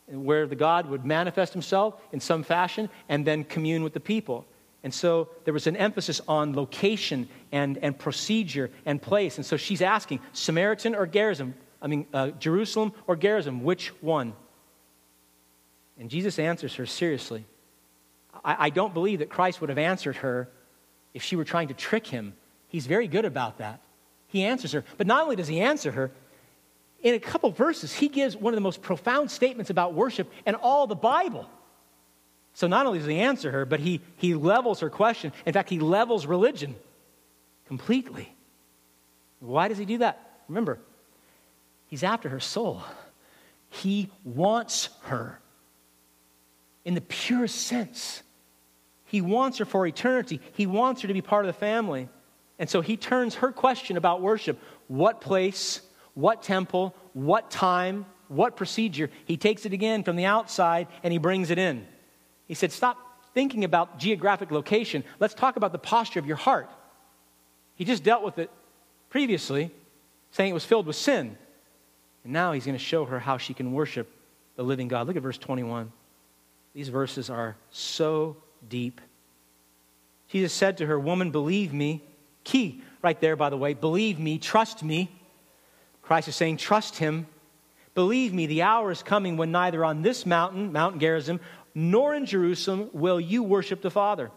where 0.06 0.46
the 0.46 0.56
God 0.56 0.88
would 0.88 1.04
manifest 1.04 1.52
himself 1.52 1.94
in 2.12 2.20
some 2.20 2.42
fashion 2.42 2.88
and 3.08 3.26
then 3.26 3.44
commune 3.44 3.82
with 3.82 3.94
the 3.94 4.00
people. 4.00 4.46
And 4.82 4.92
so 4.92 5.30
there 5.44 5.54
was 5.54 5.66
an 5.66 5.76
emphasis 5.76 6.20
on 6.28 6.54
location 6.54 7.28
and, 7.50 7.78
and 7.78 7.98
procedure 7.98 8.70
and 8.84 9.00
place. 9.00 9.36
And 9.36 9.44
so 9.44 9.56
she's 9.56 9.82
asking 9.82 10.20
Samaritan 10.32 10.94
or 10.94 11.06
Gerizim? 11.06 11.54
I 11.82 11.88
mean, 11.88 12.06
uh, 12.12 12.28
Jerusalem 12.30 12.92
or 13.06 13.16
Gerizim, 13.16 13.64
which 13.64 13.88
one? 14.00 14.34
And 15.98 16.10
Jesus 16.10 16.38
answers 16.38 16.74
her 16.74 16.86
seriously. 16.86 17.46
I, 18.44 18.66
I 18.66 18.70
don't 18.70 18.94
believe 18.94 19.20
that 19.20 19.30
Christ 19.30 19.60
would 19.60 19.70
have 19.70 19.78
answered 19.78 20.16
her 20.16 20.50
if 21.16 21.22
she 21.22 21.34
were 21.34 21.44
trying 21.44 21.68
to 21.68 21.74
trick 21.74 22.06
him. 22.06 22.34
He's 22.68 22.86
very 22.86 23.08
good 23.08 23.24
about 23.24 23.56
that. 23.58 23.80
He 24.28 24.44
answers 24.44 24.72
her. 24.72 24.84
But 24.98 25.06
not 25.06 25.22
only 25.22 25.34
does 25.34 25.48
he 25.48 25.60
answer 25.60 25.90
her, 25.90 26.12
in 27.02 27.14
a 27.14 27.18
couple 27.18 27.50
verses, 27.50 27.94
he 27.94 28.08
gives 28.08 28.36
one 28.36 28.52
of 28.52 28.56
the 28.56 28.60
most 28.60 28.82
profound 28.82 29.30
statements 29.30 29.70
about 29.70 29.94
worship 29.94 30.30
in 30.46 30.54
all 30.54 30.86
the 30.86 30.94
Bible. 30.94 31.48
So 32.52 32.66
not 32.66 32.84
only 32.84 32.98
does 32.98 33.08
he 33.08 33.18
answer 33.18 33.50
her, 33.50 33.64
but 33.64 33.80
he, 33.80 34.02
he 34.16 34.34
levels 34.34 34.80
her 34.80 34.90
question. 34.90 35.32
In 35.46 35.54
fact, 35.54 35.70
he 35.70 35.80
levels 35.80 36.26
religion 36.26 36.76
completely. 37.66 38.30
Why 39.40 39.68
does 39.68 39.78
he 39.78 39.86
do 39.86 39.98
that? 39.98 40.20
Remember, 40.48 40.78
he's 41.88 42.02
after 42.02 42.28
her 42.28 42.40
soul. 42.40 42.82
He 43.70 44.10
wants 44.22 44.90
her 45.04 45.40
in 46.84 46.94
the 46.94 47.00
purest 47.00 47.56
sense. 47.56 48.22
He 49.06 49.20
wants 49.20 49.58
her 49.58 49.64
for 49.64 49.86
eternity. 49.86 50.40
He 50.52 50.66
wants 50.66 51.02
her 51.02 51.08
to 51.08 51.14
be 51.14 51.22
part 51.22 51.44
of 51.44 51.54
the 51.54 51.58
family. 51.58 52.08
And 52.58 52.68
so 52.68 52.80
he 52.80 52.96
turns 52.96 53.36
her 53.36 53.52
question 53.52 53.96
about 53.96 54.20
worship 54.20 54.58
what 54.88 55.20
place, 55.20 55.80
what 56.14 56.42
temple, 56.42 56.94
what 57.12 57.50
time, 57.50 58.06
what 58.28 58.56
procedure 58.56 59.10
he 59.24 59.36
takes 59.36 59.66
it 59.66 59.72
again 59.72 60.02
from 60.02 60.16
the 60.16 60.24
outside 60.24 60.88
and 61.02 61.12
he 61.12 61.18
brings 61.18 61.50
it 61.50 61.58
in. 61.58 61.86
He 62.46 62.54
said, 62.54 62.72
Stop 62.72 62.98
thinking 63.34 63.64
about 63.64 63.98
geographic 63.98 64.50
location. 64.50 65.04
Let's 65.20 65.34
talk 65.34 65.56
about 65.56 65.72
the 65.72 65.78
posture 65.78 66.18
of 66.18 66.26
your 66.26 66.36
heart. 66.36 66.70
He 67.74 67.84
just 67.84 68.02
dealt 68.02 68.24
with 68.24 68.38
it 68.38 68.50
previously, 69.10 69.70
saying 70.30 70.50
it 70.50 70.54
was 70.54 70.64
filled 70.64 70.86
with 70.86 70.96
sin. 70.96 71.36
And 72.24 72.32
now 72.32 72.52
he's 72.52 72.64
going 72.64 72.78
to 72.78 72.82
show 72.82 73.04
her 73.04 73.20
how 73.20 73.38
she 73.38 73.54
can 73.54 73.72
worship 73.72 74.10
the 74.56 74.62
living 74.62 74.88
God. 74.88 75.06
Look 75.06 75.16
at 75.16 75.22
verse 75.22 75.38
21. 75.38 75.92
These 76.74 76.88
verses 76.88 77.30
are 77.30 77.56
so 77.70 78.36
deep. 78.68 79.00
Jesus 80.28 80.52
said 80.52 80.78
to 80.78 80.86
her, 80.86 80.98
Woman, 80.98 81.30
believe 81.30 81.72
me. 81.72 82.02
Key 82.44 82.82
right 83.02 83.20
there, 83.20 83.36
by 83.36 83.50
the 83.50 83.56
way. 83.56 83.74
Believe 83.74 84.18
me, 84.18 84.38
trust 84.38 84.82
me. 84.82 85.10
Christ 86.02 86.28
is 86.28 86.36
saying, 86.36 86.58
Trust 86.58 86.96
him. 86.96 87.26
Believe 87.94 88.34
me, 88.34 88.46
the 88.46 88.62
hour 88.62 88.90
is 88.90 89.02
coming 89.02 89.36
when 89.36 89.50
neither 89.50 89.84
on 89.84 90.02
this 90.02 90.26
mountain, 90.26 90.70
Mount 90.70 90.98
Gerizim, 90.98 91.40
nor 91.74 92.14
in 92.14 92.26
Jerusalem 92.26 92.90
will 92.92 93.18
you 93.18 93.42
worship 93.42 93.80
the 93.80 93.90
Father. 93.90 94.30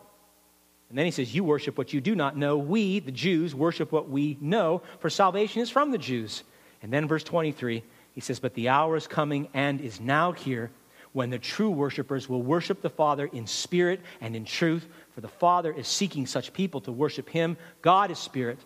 And 0.89 0.97
then 0.97 1.05
he 1.05 1.11
says, 1.11 1.33
You 1.33 1.43
worship 1.43 1.77
what 1.77 1.93
you 1.93 2.01
do 2.01 2.15
not 2.15 2.37
know. 2.37 2.57
We, 2.57 2.99
the 2.99 3.11
Jews, 3.11 3.53
worship 3.53 3.91
what 3.91 4.09
we 4.09 4.37
know, 4.41 4.81
for 4.99 5.09
salvation 5.09 5.61
is 5.61 5.69
from 5.69 5.91
the 5.91 5.97
Jews. 5.97 6.43
And 6.81 6.91
then 6.93 7.07
verse 7.07 7.23
23, 7.23 7.83
he 8.13 8.21
says, 8.21 8.39
But 8.39 8.53
the 8.53 8.69
hour 8.69 8.95
is 8.95 9.07
coming 9.07 9.49
and 9.53 9.81
is 9.81 9.99
now 9.99 10.31
here 10.31 10.71
when 11.13 11.29
the 11.29 11.39
true 11.39 11.71
worshipers 11.71 12.29
will 12.29 12.41
worship 12.41 12.81
the 12.81 12.89
Father 12.89 13.25
in 13.25 13.47
spirit 13.47 14.01
and 14.21 14.35
in 14.35 14.45
truth, 14.45 14.87
for 15.13 15.21
the 15.21 15.27
Father 15.27 15.71
is 15.71 15.87
seeking 15.87 16.25
such 16.25 16.53
people 16.53 16.81
to 16.81 16.91
worship 16.91 17.29
him. 17.29 17.57
God 17.81 18.11
is 18.11 18.19
spirit, 18.19 18.59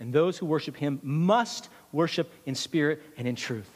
And 0.00 0.12
those 0.12 0.38
who 0.38 0.46
worship 0.46 0.76
him 0.76 1.00
must 1.02 1.68
worship 1.90 2.32
in 2.46 2.54
spirit 2.54 3.02
and 3.16 3.26
in 3.26 3.34
truth. 3.34 3.68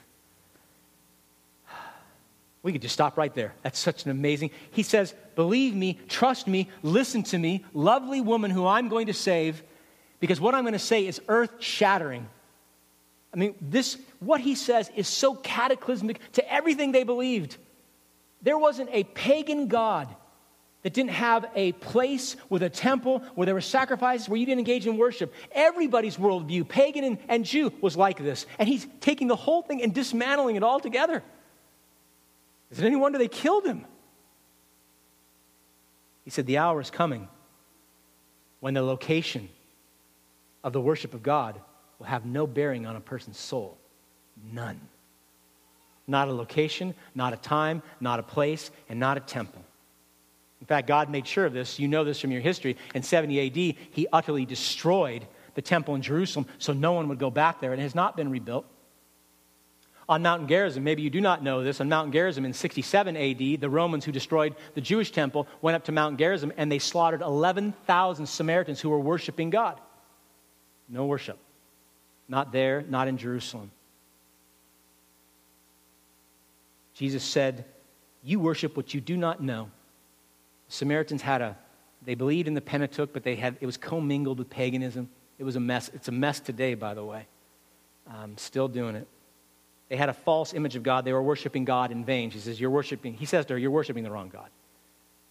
We 2.62 2.70
could 2.70 2.82
just 2.82 2.94
stop 2.94 3.18
right 3.18 3.34
there. 3.34 3.54
That's 3.62 3.78
such 3.78 4.04
an 4.04 4.12
amazing. 4.12 4.50
He 4.70 4.84
says, 4.84 5.14
Believe 5.34 5.74
me, 5.74 5.98
trust 6.08 6.46
me, 6.46 6.68
listen 6.82 7.24
to 7.24 7.38
me, 7.38 7.64
lovely 7.74 8.20
woman 8.20 8.52
who 8.52 8.66
I'm 8.66 8.88
going 8.88 9.08
to 9.08 9.14
save, 9.14 9.62
because 10.20 10.40
what 10.40 10.54
I'm 10.54 10.62
going 10.62 10.74
to 10.74 10.78
say 10.78 11.06
is 11.06 11.20
earth 11.26 11.50
shattering. 11.58 12.28
I 13.34 13.38
mean, 13.38 13.54
this, 13.60 13.98
what 14.20 14.40
he 14.40 14.54
says 14.54 14.90
is 14.94 15.08
so 15.08 15.34
cataclysmic 15.34 16.20
to 16.32 16.52
everything 16.52 16.92
they 16.92 17.02
believed. 17.02 17.56
There 18.42 18.58
wasn't 18.58 18.90
a 18.92 19.04
pagan 19.04 19.68
God 19.68 20.08
that 20.82 20.92
didn't 20.92 21.10
have 21.10 21.46
a 21.54 21.72
place 21.72 22.36
with 22.48 22.62
a 22.62 22.68
temple 22.70 23.20
where 23.34 23.46
there 23.46 23.54
were 23.54 23.60
sacrifices, 23.60 24.28
where 24.28 24.38
you 24.38 24.46
didn't 24.46 24.58
engage 24.58 24.86
in 24.86 24.96
worship. 24.96 25.32
Everybody's 25.52 26.16
worldview, 26.16 26.68
pagan 26.68 27.04
and, 27.04 27.18
and 27.28 27.44
Jew, 27.44 27.72
was 27.80 27.96
like 27.96 28.18
this. 28.18 28.46
And 28.58 28.68
he's 28.68 28.86
taking 29.00 29.28
the 29.28 29.36
whole 29.36 29.62
thing 29.62 29.82
and 29.82 29.94
dismantling 29.94 30.56
it 30.56 30.64
all 30.64 30.80
together. 30.80 31.22
Is 32.70 32.80
it 32.80 32.84
any 32.84 32.96
wonder 32.96 33.18
they 33.18 33.28
killed 33.28 33.64
him? 33.64 33.84
He 36.24 36.30
said, 36.30 36.46
The 36.46 36.58
hour 36.58 36.80
is 36.80 36.90
coming 36.90 37.28
when 38.60 38.74
the 38.74 38.82
location 38.82 39.48
of 40.64 40.72
the 40.72 40.80
worship 40.80 41.14
of 41.14 41.22
God 41.22 41.60
will 41.98 42.06
have 42.06 42.24
no 42.24 42.46
bearing 42.46 42.86
on 42.86 42.96
a 42.96 43.00
person's 43.00 43.38
soul. 43.38 43.78
None. 44.52 44.80
Not 46.06 46.28
a 46.28 46.32
location, 46.32 46.94
not 47.14 47.32
a 47.32 47.36
time, 47.36 47.82
not 48.00 48.18
a 48.18 48.22
place, 48.22 48.70
and 48.88 48.98
not 48.98 49.16
a 49.16 49.20
temple. 49.20 49.62
In 50.60 50.66
fact, 50.66 50.86
God 50.86 51.10
made 51.10 51.26
sure 51.26 51.44
of 51.44 51.52
this. 51.52 51.78
You 51.78 51.88
know 51.88 52.04
this 52.04 52.20
from 52.20 52.30
your 52.30 52.40
history. 52.40 52.76
In 52.94 53.02
70 53.02 53.46
AD, 53.46 53.76
he 53.90 54.06
utterly 54.12 54.46
destroyed 54.46 55.26
the 55.54 55.62
temple 55.62 55.94
in 55.94 56.02
Jerusalem 56.02 56.46
so 56.58 56.72
no 56.72 56.92
one 56.92 57.08
would 57.08 57.18
go 57.18 57.30
back 57.30 57.60
there. 57.60 57.72
and 57.72 57.80
It 57.80 57.84
has 57.84 57.94
not 57.94 58.16
been 58.16 58.30
rebuilt. 58.30 58.64
On 60.08 60.22
Mount 60.22 60.48
Gerizim, 60.48 60.84
maybe 60.84 61.02
you 61.02 61.10
do 61.10 61.20
not 61.20 61.42
know 61.42 61.62
this, 61.62 61.80
on 61.80 61.88
Mount 61.88 62.12
Gerizim 62.12 62.44
in 62.44 62.52
67 62.52 63.16
AD, 63.16 63.60
the 63.60 63.68
Romans 63.68 64.04
who 64.04 64.12
destroyed 64.12 64.54
the 64.74 64.80
Jewish 64.80 65.10
temple 65.10 65.46
went 65.62 65.74
up 65.76 65.84
to 65.84 65.92
Mount 65.92 66.18
Gerizim 66.18 66.52
and 66.56 66.70
they 66.70 66.78
slaughtered 66.78 67.22
11,000 67.22 68.26
Samaritans 68.26 68.80
who 68.80 68.90
were 68.90 68.98
worshiping 69.00 69.50
God. 69.50 69.80
No 70.88 71.06
worship. 71.06 71.38
Not 72.28 72.52
there, 72.52 72.84
not 72.88 73.08
in 73.08 73.16
Jerusalem. 73.16 73.70
Jesus 76.94 77.22
said, 77.22 77.64
You 78.22 78.40
worship 78.40 78.76
what 78.76 78.94
you 78.94 79.00
do 79.00 79.16
not 79.16 79.42
know. 79.42 79.70
Samaritans 80.68 81.22
had 81.22 81.42
a, 81.42 81.56
they 82.04 82.14
believed 82.14 82.48
in 82.48 82.54
the 82.54 82.60
Pentateuch, 82.60 83.12
but 83.12 83.24
they 83.24 83.36
had, 83.36 83.56
it 83.60 83.66
was 83.66 83.76
commingled 83.76 84.38
with 84.38 84.50
paganism. 84.50 85.08
It 85.38 85.44
was 85.44 85.56
a 85.56 85.60
mess. 85.60 85.90
It's 85.94 86.08
a 86.08 86.12
mess 86.12 86.40
today, 86.40 86.74
by 86.74 86.94
the 86.94 87.04
way. 87.04 87.26
Um, 88.08 88.36
still 88.36 88.68
doing 88.68 88.96
it. 88.96 89.06
They 89.88 89.96
had 89.96 90.08
a 90.08 90.14
false 90.14 90.54
image 90.54 90.74
of 90.74 90.82
God. 90.82 91.04
They 91.04 91.12
were 91.12 91.22
worshiping 91.22 91.64
God 91.64 91.92
in 91.92 92.04
vain. 92.04 92.30
He 92.30 92.38
says, 92.38 92.58
You're 92.60 92.70
worshiping, 92.70 93.14
he 93.14 93.26
says 93.26 93.44
to 93.46 93.54
her, 93.54 93.58
You're 93.58 93.70
worshiping 93.70 94.04
the 94.04 94.10
wrong 94.10 94.30
God. 94.30 94.48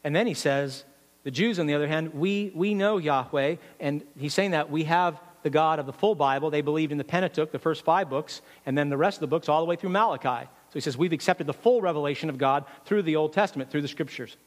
And 0.03 0.15
then 0.15 0.27
he 0.27 0.33
says, 0.33 0.83
The 1.23 1.31
Jews, 1.31 1.59
on 1.59 1.65
the 1.65 1.73
other 1.73 1.87
hand, 1.87 2.13
we, 2.13 2.51
we 2.53 2.73
know 2.75 2.97
Yahweh, 2.97 3.55
and 3.79 4.03
he's 4.17 4.33
saying 4.33 4.51
that 4.51 4.69
we 4.69 4.83
have 4.83 5.19
the 5.43 5.49
God 5.49 5.79
of 5.79 5.85
the 5.87 5.93
full 5.93 6.13
Bible. 6.13 6.51
They 6.51 6.61
believed 6.61 6.91
in 6.91 6.97
the 6.97 7.03
Pentateuch, 7.03 7.51
the 7.51 7.59
first 7.59 7.83
five 7.83 8.09
books, 8.09 8.41
and 8.65 8.77
then 8.77 8.89
the 8.89 8.97
rest 8.97 9.17
of 9.17 9.21
the 9.21 9.27
books 9.27 9.49
all 9.49 9.61
the 9.61 9.65
way 9.65 9.75
through 9.75 9.89
Malachi. 9.89 10.47
So 10.71 10.75
he 10.75 10.81
says, 10.81 10.97
We've 10.97 11.11
accepted 11.11 11.47
the 11.47 11.53
full 11.53 11.81
revelation 11.81 12.29
of 12.29 12.37
God 12.37 12.65
through 12.85 13.03
the 13.03 13.17
Old 13.17 13.33
Testament, 13.33 13.69
through 13.69 13.81
the 13.81 13.89
scriptures. 13.89 14.37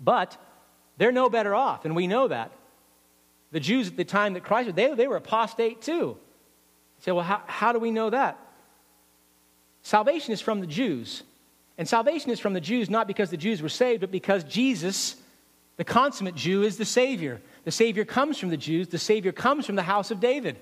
But 0.00 0.36
they're 0.98 1.12
no 1.12 1.30
better 1.30 1.54
off, 1.54 1.84
and 1.84 1.94
we 1.94 2.06
know 2.06 2.28
that. 2.28 2.50
The 3.52 3.60
Jews 3.60 3.88
at 3.88 3.96
the 3.96 4.04
time 4.04 4.34
that 4.34 4.44
Christ 4.44 4.74
they, 4.74 4.94
they 4.94 5.08
were 5.08 5.16
apostate 5.16 5.80
too. 5.80 5.92
You 5.92 6.18
say, 7.00 7.12
well, 7.12 7.24
how, 7.24 7.42
how 7.46 7.72
do 7.72 7.78
we 7.78 7.90
know 7.90 8.10
that? 8.10 8.38
Salvation 9.82 10.32
is 10.32 10.40
from 10.40 10.60
the 10.60 10.66
Jews. 10.66 11.22
And 11.78 11.88
salvation 11.88 12.30
is 12.30 12.40
from 12.40 12.52
the 12.52 12.60
Jews 12.60 12.90
not 12.90 13.06
because 13.06 13.30
the 13.30 13.36
Jews 13.36 13.62
were 13.62 13.68
saved, 13.68 14.00
but 14.00 14.10
because 14.10 14.44
Jesus, 14.44 15.16
the 15.76 15.84
consummate 15.84 16.34
Jew, 16.34 16.62
is 16.62 16.76
the 16.76 16.84
Savior. 16.84 17.40
The 17.64 17.70
Savior 17.70 18.04
comes 18.04 18.38
from 18.38 18.50
the 18.50 18.56
Jews, 18.56 18.88
the 18.88 18.98
Savior 18.98 19.32
comes 19.32 19.66
from 19.66 19.76
the 19.76 19.82
house 19.82 20.10
of 20.10 20.20
David. 20.20 20.56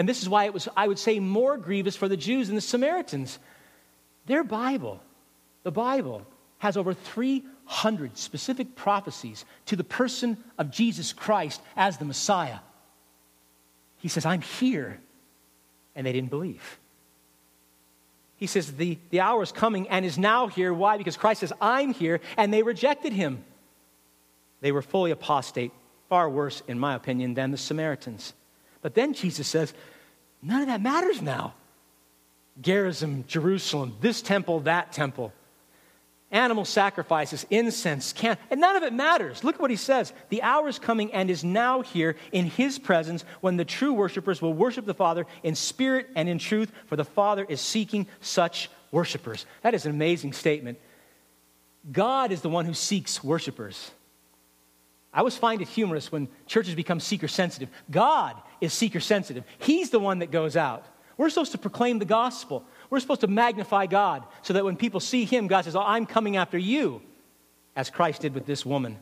And 0.00 0.08
this 0.08 0.22
is 0.22 0.30
why 0.30 0.46
it 0.46 0.54
was, 0.54 0.66
I 0.74 0.88
would 0.88 0.98
say, 0.98 1.20
more 1.20 1.58
grievous 1.58 1.94
for 1.94 2.08
the 2.08 2.16
Jews 2.16 2.46
than 2.46 2.54
the 2.54 2.62
Samaritans. 2.62 3.38
Their 4.24 4.42
Bible, 4.42 4.98
the 5.62 5.70
Bible, 5.70 6.26
has 6.56 6.78
over 6.78 6.94
300 6.94 8.16
specific 8.16 8.74
prophecies 8.74 9.44
to 9.66 9.76
the 9.76 9.84
person 9.84 10.38
of 10.56 10.70
Jesus 10.70 11.12
Christ 11.12 11.60
as 11.76 11.98
the 11.98 12.06
Messiah. 12.06 12.60
He 13.98 14.08
says, 14.08 14.24
I'm 14.24 14.40
here. 14.40 14.98
And 15.94 16.06
they 16.06 16.14
didn't 16.14 16.30
believe. 16.30 16.78
He 18.38 18.46
says, 18.46 18.72
the, 18.72 18.96
the 19.10 19.20
hour 19.20 19.42
is 19.42 19.52
coming 19.52 19.86
and 19.90 20.06
is 20.06 20.16
now 20.16 20.46
here. 20.46 20.72
Why? 20.72 20.96
Because 20.96 21.18
Christ 21.18 21.40
says, 21.40 21.52
I'm 21.60 21.92
here. 21.92 22.22
And 22.38 22.54
they 22.54 22.62
rejected 22.62 23.12
him. 23.12 23.44
They 24.62 24.72
were 24.72 24.80
fully 24.80 25.10
apostate, 25.10 25.72
far 26.08 26.30
worse, 26.30 26.62
in 26.66 26.78
my 26.78 26.94
opinion, 26.94 27.34
than 27.34 27.50
the 27.50 27.58
Samaritans. 27.58 28.32
But 28.82 28.94
then 28.94 29.12
Jesus 29.12 29.46
says, 29.46 29.74
none 30.42 30.62
of 30.62 30.68
that 30.68 30.80
matters 30.80 31.20
now. 31.22 31.54
Gerizim, 32.60 33.24
Jerusalem, 33.26 33.96
this 34.00 34.22
temple, 34.22 34.60
that 34.60 34.92
temple 34.92 35.32
animal 36.30 36.64
sacrifices, 36.64 37.44
incense, 37.50 38.12
can 38.12 38.38
and 38.50 38.60
none 38.60 38.76
of 38.76 38.82
it 38.82 38.92
matters. 38.92 39.42
Look 39.42 39.56
at 39.56 39.60
what 39.60 39.70
he 39.70 39.76
says. 39.76 40.12
The 40.28 40.42
hour 40.42 40.68
is 40.68 40.78
coming 40.78 41.12
and 41.12 41.30
is 41.30 41.42
now 41.42 41.82
here 41.82 42.16
in 42.32 42.46
his 42.46 42.78
presence 42.78 43.24
when 43.40 43.56
the 43.56 43.64
true 43.64 43.92
worshipers 43.92 44.40
will 44.40 44.52
worship 44.52 44.86
the 44.86 44.94
Father 44.94 45.26
in 45.42 45.54
spirit 45.54 46.08
and 46.14 46.28
in 46.28 46.38
truth, 46.38 46.70
for 46.86 46.96
the 46.96 47.04
Father 47.04 47.44
is 47.48 47.60
seeking 47.60 48.06
such 48.20 48.70
worshipers. 48.92 49.46
That 49.62 49.74
is 49.74 49.86
an 49.86 49.92
amazing 49.92 50.32
statement. 50.32 50.78
God 51.90 52.30
is 52.30 52.42
the 52.42 52.48
one 52.48 52.64
who 52.64 52.74
seeks 52.74 53.24
worshipers. 53.24 53.90
I 55.12 55.18
always 55.18 55.36
find 55.36 55.60
it 55.60 55.68
humorous 55.68 56.12
when 56.12 56.28
churches 56.46 56.74
become 56.74 57.00
seeker 57.00 57.28
sensitive. 57.28 57.68
God 57.90 58.36
is 58.60 58.72
seeker 58.72 59.00
sensitive. 59.00 59.44
He's 59.58 59.90
the 59.90 59.98
one 59.98 60.20
that 60.20 60.30
goes 60.30 60.56
out. 60.56 60.86
We're 61.16 61.30
supposed 61.30 61.52
to 61.52 61.58
proclaim 61.58 61.98
the 61.98 62.04
gospel. 62.04 62.64
We're 62.88 63.00
supposed 63.00 63.22
to 63.22 63.26
magnify 63.26 63.86
God 63.86 64.24
so 64.42 64.52
that 64.54 64.64
when 64.64 64.76
people 64.76 65.00
see 65.00 65.24
him, 65.24 65.48
God 65.48 65.64
says, 65.64 65.76
Oh, 65.76 65.82
I'm 65.82 66.06
coming 66.06 66.36
after 66.36 66.56
you, 66.56 67.02
as 67.74 67.90
Christ 67.90 68.22
did 68.22 68.34
with 68.34 68.46
this 68.46 68.64
woman. 68.64 68.98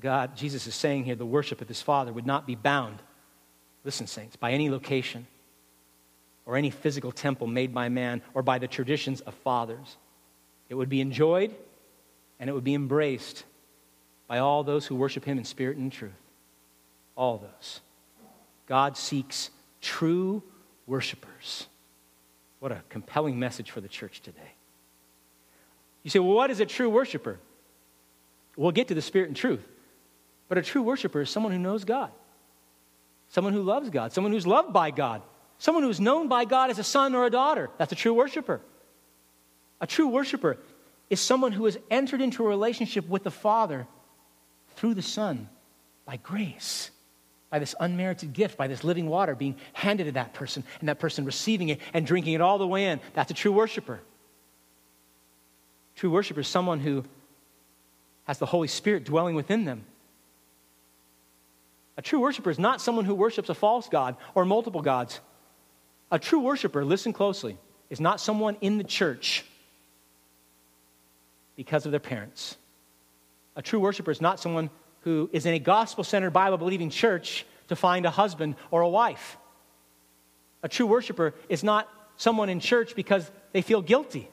God, 0.00 0.36
Jesus 0.36 0.66
is 0.66 0.74
saying 0.74 1.04
here, 1.04 1.14
the 1.14 1.24
worship 1.26 1.60
of 1.60 1.68
his 1.68 1.80
Father 1.80 2.12
would 2.12 2.26
not 2.26 2.46
be 2.46 2.54
bound, 2.54 2.98
listen, 3.84 4.06
saints, 4.06 4.36
by 4.36 4.52
any 4.52 4.68
location 4.68 5.26
or 6.44 6.56
any 6.56 6.70
physical 6.70 7.12
temple 7.12 7.46
made 7.46 7.72
by 7.72 7.88
man 7.88 8.22
or 8.34 8.42
by 8.42 8.58
the 8.58 8.68
traditions 8.68 9.20
of 9.22 9.34
fathers. 9.34 9.96
It 10.68 10.74
would 10.74 10.88
be 10.88 11.00
enjoyed 11.00 11.54
and 12.38 12.50
it 12.50 12.52
would 12.52 12.64
be 12.64 12.74
embraced 12.74 13.44
by 14.28 14.38
all 14.38 14.64
those 14.64 14.86
who 14.86 14.94
worship 14.94 15.24
him 15.24 15.38
in 15.38 15.44
spirit 15.44 15.76
and 15.76 15.86
in 15.86 15.90
truth. 15.90 16.12
All 17.16 17.38
those. 17.38 17.80
God 18.66 18.96
seeks 18.96 19.50
true 19.80 20.42
worshipers. 20.86 21.66
What 22.58 22.72
a 22.72 22.82
compelling 22.88 23.38
message 23.38 23.70
for 23.70 23.80
the 23.80 23.88
church 23.88 24.20
today. 24.22 24.52
You 26.02 26.10
say, 26.10 26.18
well, 26.18 26.34
what 26.34 26.50
is 26.50 26.60
a 26.60 26.66
true 26.66 26.90
worshiper? 26.90 27.38
We'll 28.56 28.72
get 28.72 28.88
to 28.88 28.94
the 28.94 29.02
spirit 29.02 29.28
and 29.28 29.36
truth. 29.36 29.66
But 30.48 30.58
a 30.58 30.62
true 30.62 30.82
worshiper 30.82 31.20
is 31.20 31.30
someone 31.30 31.52
who 31.52 31.58
knows 31.58 31.84
God, 31.84 32.10
someone 33.28 33.52
who 33.52 33.62
loves 33.62 33.90
God, 33.90 34.12
someone 34.12 34.32
who's 34.32 34.46
loved 34.46 34.72
by 34.72 34.90
God, 34.90 35.22
someone 35.58 35.82
who's 35.82 36.00
known 36.00 36.28
by 36.28 36.44
God 36.44 36.70
as 36.70 36.78
a 36.78 36.84
son 36.84 37.14
or 37.14 37.26
a 37.26 37.30
daughter. 37.30 37.70
That's 37.78 37.92
a 37.92 37.96
true 37.96 38.14
worshiper. 38.14 38.60
A 39.80 39.86
true 39.86 40.08
worshiper 40.08 40.58
is 41.10 41.20
someone 41.20 41.52
who 41.52 41.64
has 41.64 41.78
entered 41.90 42.20
into 42.20 42.44
a 42.44 42.48
relationship 42.48 43.08
with 43.08 43.24
the 43.24 43.30
Father 43.30 43.86
through 44.76 44.94
the 44.94 45.02
Son 45.02 45.48
by 46.06 46.16
grace 46.16 46.90
by 47.50 47.58
this 47.58 47.74
unmerited 47.78 48.32
gift, 48.32 48.56
by 48.56 48.66
this 48.66 48.84
living 48.84 49.06
water 49.08 49.34
being 49.34 49.56
handed 49.72 50.04
to 50.04 50.12
that 50.12 50.34
person, 50.34 50.64
and 50.80 50.88
that 50.88 50.98
person 50.98 51.24
receiving 51.24 51.68
it 51.68 51.80
and 51.94 52.06
drinking 52.06 52.34
it 52.34 52.40
all 52.40 52.58
the 52.58 52.66
way 52.66 52.86
in. 52.86 53.00
That's 53.14 53.30
a 53.30 53.34
true 53.34 53.52
worshiper. 53.52 54.00
True 55.94 56.10
worshiper 56.10 56.40
is 56.40 56.48
someone 56.48 56.80
who 56.80 57.04
has 58.24 58.38
the 58.38 58.46
Holy 58.46 58.68
Spirit 58.68 59.04
dwelling 59.04 59.34
within 59.36 59.64
them. 59.64 59.84
A 61.96 62.02
true 62.02 62.20
worshiper 62.20 62.50
is 62.50 62.58
not 62.58 62.80
someone 62.80 63.04
who 63.04 63.14
worships 63.14 63.48
a 63.48 63.54
false 63.54 63.88
God 63.88 64.16
or 64.34 64.44
multiple 64.44 64.82
gods. 64.82 65.20
A 66.10 66.18
true 66.18 66.40
worshiper, 66.40 66.84
listen 66.84 67.12
closely, 67.12 67.56
is 67.88 68.00
not 68.00 68.20
someone 68.20 68.56
in 68.60 68.76
the 68.76 68.84
church 68.84 69.44
because 71.54 71.86
of 71.86 71.90
their 71.92 72.00
parents. 72.00 72.58
A 73.56 73.62
true 73.62 73.80
worshiper 73.80 74.10
is 74.10 74.20
not 74.20 74.38
someone 74.38 74.70
who 75.00 75.30
is 75.32 75.46
in 75.46 75.54
a 75.54 75.58
gospel 75.58 76.04
centered, 76.04 76.30
Bible 76.30 76.58
believing 76.58 76.90
church 76.90 77.46
to 77.68 77.76
find 77.76 78.06
a 78.06 78.10
husband 78.10 78.54
or 78.70 78.82
a 78.82 78.88
wife. 78.88 79.36
A 80.62 80.68
true 80.68 80.86
worshiper 80.86 81.34
is 81.48 81.64
not 81.64 81.88
someone 82.16 82.48
in 82.48 82.60
church 82.60 82.94
because 82.94 83.30
they 83.52 83.62
feel 83.62 83.82
guilty. 83.82 84.28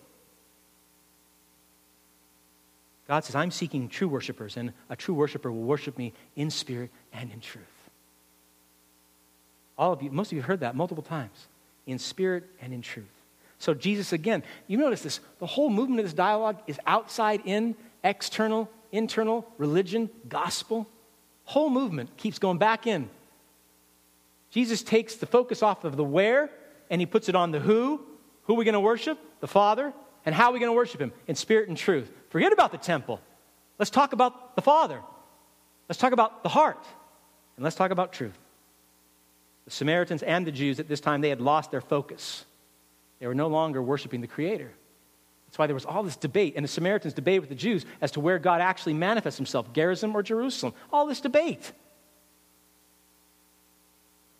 God 3.07 3.23
says, 3.23 3.35
I'm 3.35 3.51
seeking 3.51 3.89
true 3.89 4.07
worshipers, 4.07 4.55
and 4.57 4.73
a 4.89 4.95
true 4.95 5.13
worshiper 5.13 5.51
will 5.51 5.63
worship 5.63 5.97
me 5.97 6.13
in 6.35 6.49
spirit 6.49 6.89
and 7.11 7.31
in 7.31 7.41
truth. 7.41 7.63
All 9.77 9.91
of 9.93 10.01
you, 10.01 10.11
most 10.11 10.27
of 10.27 10.33
you 10.33 10.41
have 10.41 10.47
heard 10.47 10.59
that 10.61 10.75
multiple 10.75 11.03
times 11.03 11.47
in 11.85 11.99
spirit 11.99 12.45
and 12.61 12.73
in 12.73 12.81
truth. 12.81 13.05
So, 13.59 13.73
Jesus, 13.73 14.13
again, 14.13 14.43
you 14.67 14.77
notice 14.77 15.01
this 15.01 15.19
the 15.39 15.45
whole 15.45 15.69
movement 15.69 15.99
of 15.99 16.05
this 16.05 16.13
dialogue 16.13 16.61
is 16.67 16.79
outside 16.85 17.41
in, 17.45 17.75
external, 18.03 18.69
internal, 18.93 19.45
religion, 19.57 20.09
gospel. 20.29 20.87
Whole 21.43 21.69
movement 21.69 22.15
keeps 22.15 22.39
going 22.39 22.59
back 22.59 22.87
in. 22.87 23.09
Jesus 24.51 24.83
takes 24.83 25.15
the 25.15 25.25
focus 25.25 25.61
off 25.61 25.83
of 25.83 25.97
the 25.97 26.03
where 26.03 26.49
and 26.89 27.01
he 27.01 27.05
puts 27.05 27.27
it 27.27 27.35
on 27.35 27.51
the 27.51 27.59
who. 27.59 27.99
Who 28.43 28.53
are 28.53 28.57
we 28.57 28.63
going 28.63 28.73
to 28.73 28.79
worship? 28.79 29.19
The 29.41 29.47
Father. 29.47 29.91
And 30.25 30.33
how 30.33 30.49
are 30.49 30.53
we 30.53 30.59
going 30.59 30.71
to 30.71 30.75
worship 30.75 31.01
him? 31.01 31.11
In 31.27 31.35
spirit 31.35 31.67
and 31.67 31.77
truth. 31.77 32.09
Forget 32.29 32.53
about 32.53 32.71
the 32.71 32.77
temple. 32.77 33.19
Let's 33.77 33.91
talk 33.91 34.13
about 34.13 34.55
the 34.55 34.61
Father. 34.61 35.01
Let's 35.89 35.99
talk 35.99 36.13
about 36.13 36.43
the 36.43 36.49
heart. 36.49 36.85
And 37.57 37.63
let's 37.63 37.75
talk 37.75 37.91
about 37.91 38.13
truth. 38.13 38.37
The 39.65 39.71
Samaritans 39.71 40.23
and 40.23 40.45
the 40.45 40.51
Jews 40.51 40.79
at 40.79 40.87
this 40.87 40.99
time, 40.99 41.21
they 41.21 41.29
had 41.29 41.41
lost 41.41 41.71
their 41.71 41.81
focus. 41.81 42.45
They 43.19 43.27
were 43.27 43.35
no 43.35 43.47
longer 43.47 43.81
worshiping 43.81 44.21
the 44.21 44.27
Creator. 44.27 44.71
That's 45.53 45.59
why 45.59 45.67
there 45.67 45.75
was 45.75 45.85
all 45.85 46.01
this 46.01 46.15
debate. 46.15 46.53
And 46.55 46.63
the 46.63 46.67
Samaritans 46.67 47.13
debated 47.13 47.41
with 47.41 47.49
the 47.49 47.55
Jews 47.55 47.85
as 48.01 48.09
to 48.13 48.19
where 48.19 48.39
God 48.39 48.59
actually 48.59 48.95
manifests 48.95 49.37
himself 49.37 49.71
Gerizim 49.71 50.15
or 50.15 50.23
Jerusalem. 50.23 50.73
All 50.91 51.05
this 51.05 51.21
debate. 51.21 51.71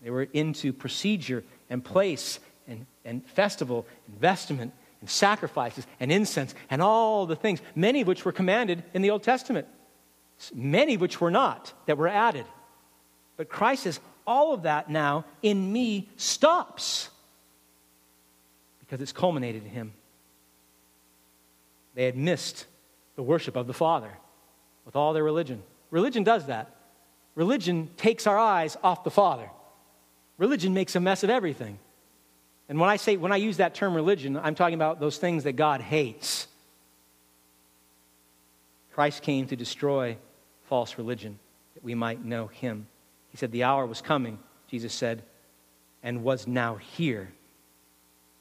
They 0.02 0.10
were 0.10 0.24
into 0.34 0.74
procedure 0.74 1.44
and 1.70 1.86
place 1.86 2.40
and, 2.68 2.88
and 3.06 3.24
festival 3.28 3.86
and 4.08 4.20
vestment 4.20 4.74
and 5.02 5.08
sacrifices 5.08 5.86
and 6.00 6.12
incense 6.12 6.56
and 6.72 6.82
all 6.82 7.28
the 7.28 7.36
things, 7.36 7.62
many 7.76 8.02
of 8.02 8.08
which 8.08 8.26
were 8.26 8.32
commanded 8.32 8.84
in 8.96 9.04
the 9.04 9.12
Old 9.12 9.22
Testament, 9.22 9.68
many 10.52 10.96
of 10.96 11.02
which 11.02 11.22
were 11.22 11.30
not, 11.30 11.74
that 11.86 11.96
were 11.96 12.08
added. 12.08 12.48
But 13.38 13.50
Christ 13.50 13.84
says, 13.84 14.00
all 14.26 14.52
of 14.52 14.64
that 14.64 14.90
now 14.90 15.26
in 15.44 15.72
me 15.72 16.10
stops 16.18 17.12
because 18.80 19.00
it's 19.00 19.12
culminated 19.12 19.64
in 19.64 19.70
Him. 19.70 19.94
They 21.94 22.06
had 22.06 22.18
missed 22.18 22.66
the 23.16 23.24
worship 23.24 23.56
of 23.56 23.68
the 23.68 23.74
Father 23.74 24.10
with 24.86 24.96
all 24.96 25.14
their 25.14 25.24
religion. 25.24 25.62
Religion 25.92 26.24
does 26.24 26.48
that. 26.48 26.76
Religion 27.36 27.90
takes 27.98 28.28
our 28.28 28.38
eyes 28.38 28.78
off 28.84 29.04
the 29.04 29.12
Father. 29.12 29.50
Religion 30.38 30.74
makes 30.74 30.96
a 30.96 31.00
mess 31.00 31.24
of 31.24 31.30
everything. 31.30 31.78
And 32.70 32.80
when 32.80 32.90
I 32.90 32.96
say 32.96 33.18
when 33.18 33.32
I 33.32 33.38
use 33.38 33.58
that 33.58 33.76
term 33.76 33.94
religion, 33.94 34.38
I'm 34.38 34.56
talking 34.56 34.76
about 34.76 35.00
those 35.00 35.18
things 35.18 35.44
that 35.44 35.54
God 35.54 35.82
hates. 35.82 36.48
Christ 38.94 39.24
came 39.24 39.48
to 39.48 39.56
destroy 39.56 40.18
false 40.70 40.98
religion 40.98 41.40
that 41.74 41.84
we 41.84 41.96
might 41.96 42.24
know 42.24 42.48
him. 42.48 42.88
He 43.30 43.38
said, 43.38 43.52
The 43.52 43.64
hour 43.64 43.86
was 43.86 44.02
coming, 44.02 44.40
Jesus 44.68 44.94
said, 44.94 45.24
and 46.04 46.24
was 46.24 46.48
now 46.48 46.76
here. 46.76 47.30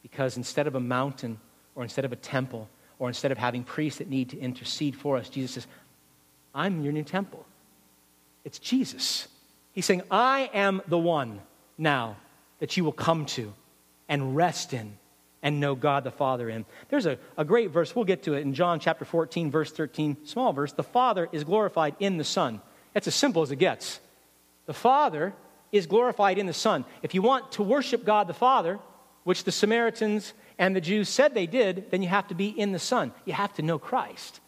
Because 0.03 0.37
instead 0.37 0.67
of 0.67 0.75
a 0.75 0.81
mountain, 0.81 1.38
or 1.75 1.83
instead 1.83 2.05
of 2.05 2.12
a 2.12 2.17
temple, 2.17 2.69
or 3.03 3.09
instead 3.09 3.33
of 3.33 3.38
having 3.38 3.65
priests 3.65 3.99
that 3.99 4.09
need 4.09 4.29
to 4.29 4.38
intercede 4.38 4.95
for 4.95 5.17
us, 5.17 5.29
Jesus 5.29 5.55
says, 5.55 5.67
I'm 6.55 6.85
your 6.85 6.93
new 6.93 7.03
temple. 7.03 7.45
It's 8.45 8.61
Jesus. 8.61 9.27
He's 9.73 9.85
saying, 9.87 10.03
I 10.09 10.49
am 10.55 10.81
the 10.87 11.01
one 11.01 11.41
now 11.77 12.17
that 12.61 12.77
you 12.77 12.85
will 12.85 12.93
come 12.93 13.27
to 13.27 13.53
and 14.09 14.37
rest 14.37 14.73
in 14.73 14.97
and 15.43 15.59
know 15.59 15.75
God 15.75 16.05
the 16.05 16.12
Father 16.12 16.49
in. 16.49 16.65
There's 16.91 17.07
a, 17.07 17.19
a 17.37 17.45
great 17.45 17.73
verse, 17.73 17.97
we'll 17.97 18.05
get 18.05 18.23
to 18.23 18.35
it 18.35 18.43
in 18.43 18.55
John 18.55 18.79
chapter 18.79 19.05
14, 19.05 19.51
verse 19.51 19.73
13, 19.73 20.19
small 20.25 20.53
verse. 20.53 20.73
The 20.73 20.85
Father 20.85 21.29
is 21.33 21.43
glorified 21.43 21.97
in 21.99 22.19
the 22.19 22.25
Son. 22.25 22.61
That's 22.95 23.09
as 23.09 23.17
simple 23.17 23.43
as 23.43 23.51
it 23.51 23.57
gets. 23.57 23.99
The 24.67 24.75
Father 24.75 25.35
is 25.73 25.87
glorified 25.87 26.38
in 26.38 26.47
the 26.47 26.53
Son. 26.53 26.85
If 27.03 27.17
you 27.17 27.23
want 27.23 27.51
to 27.53 27.65
worship 27.65 28.05
God 28.05 28.29
the 28.29 28.33
Father, 28.33 28.79
which 29.25 29.43
the 29.43 29.51
Samaritans 29.51 30.35
and 30.59 30.75
the 30.75 30.81
Jews 30.81 31.09
said 31.09 31.35
they 31.35 31.47
did, 31.47 31.91
then 31.91 32.03
you 32.03 32.09
have 32.09 32.29
to 32.29 32.35
be 32.35 32.49
in 32.49 32.73
the 32.73 32.79
Son. 32.79 33.12
You 33.25 33.33
have 33.33 33.55
to 33.55 33.62
know 33.62 33.79
Christ. 33.79 34.41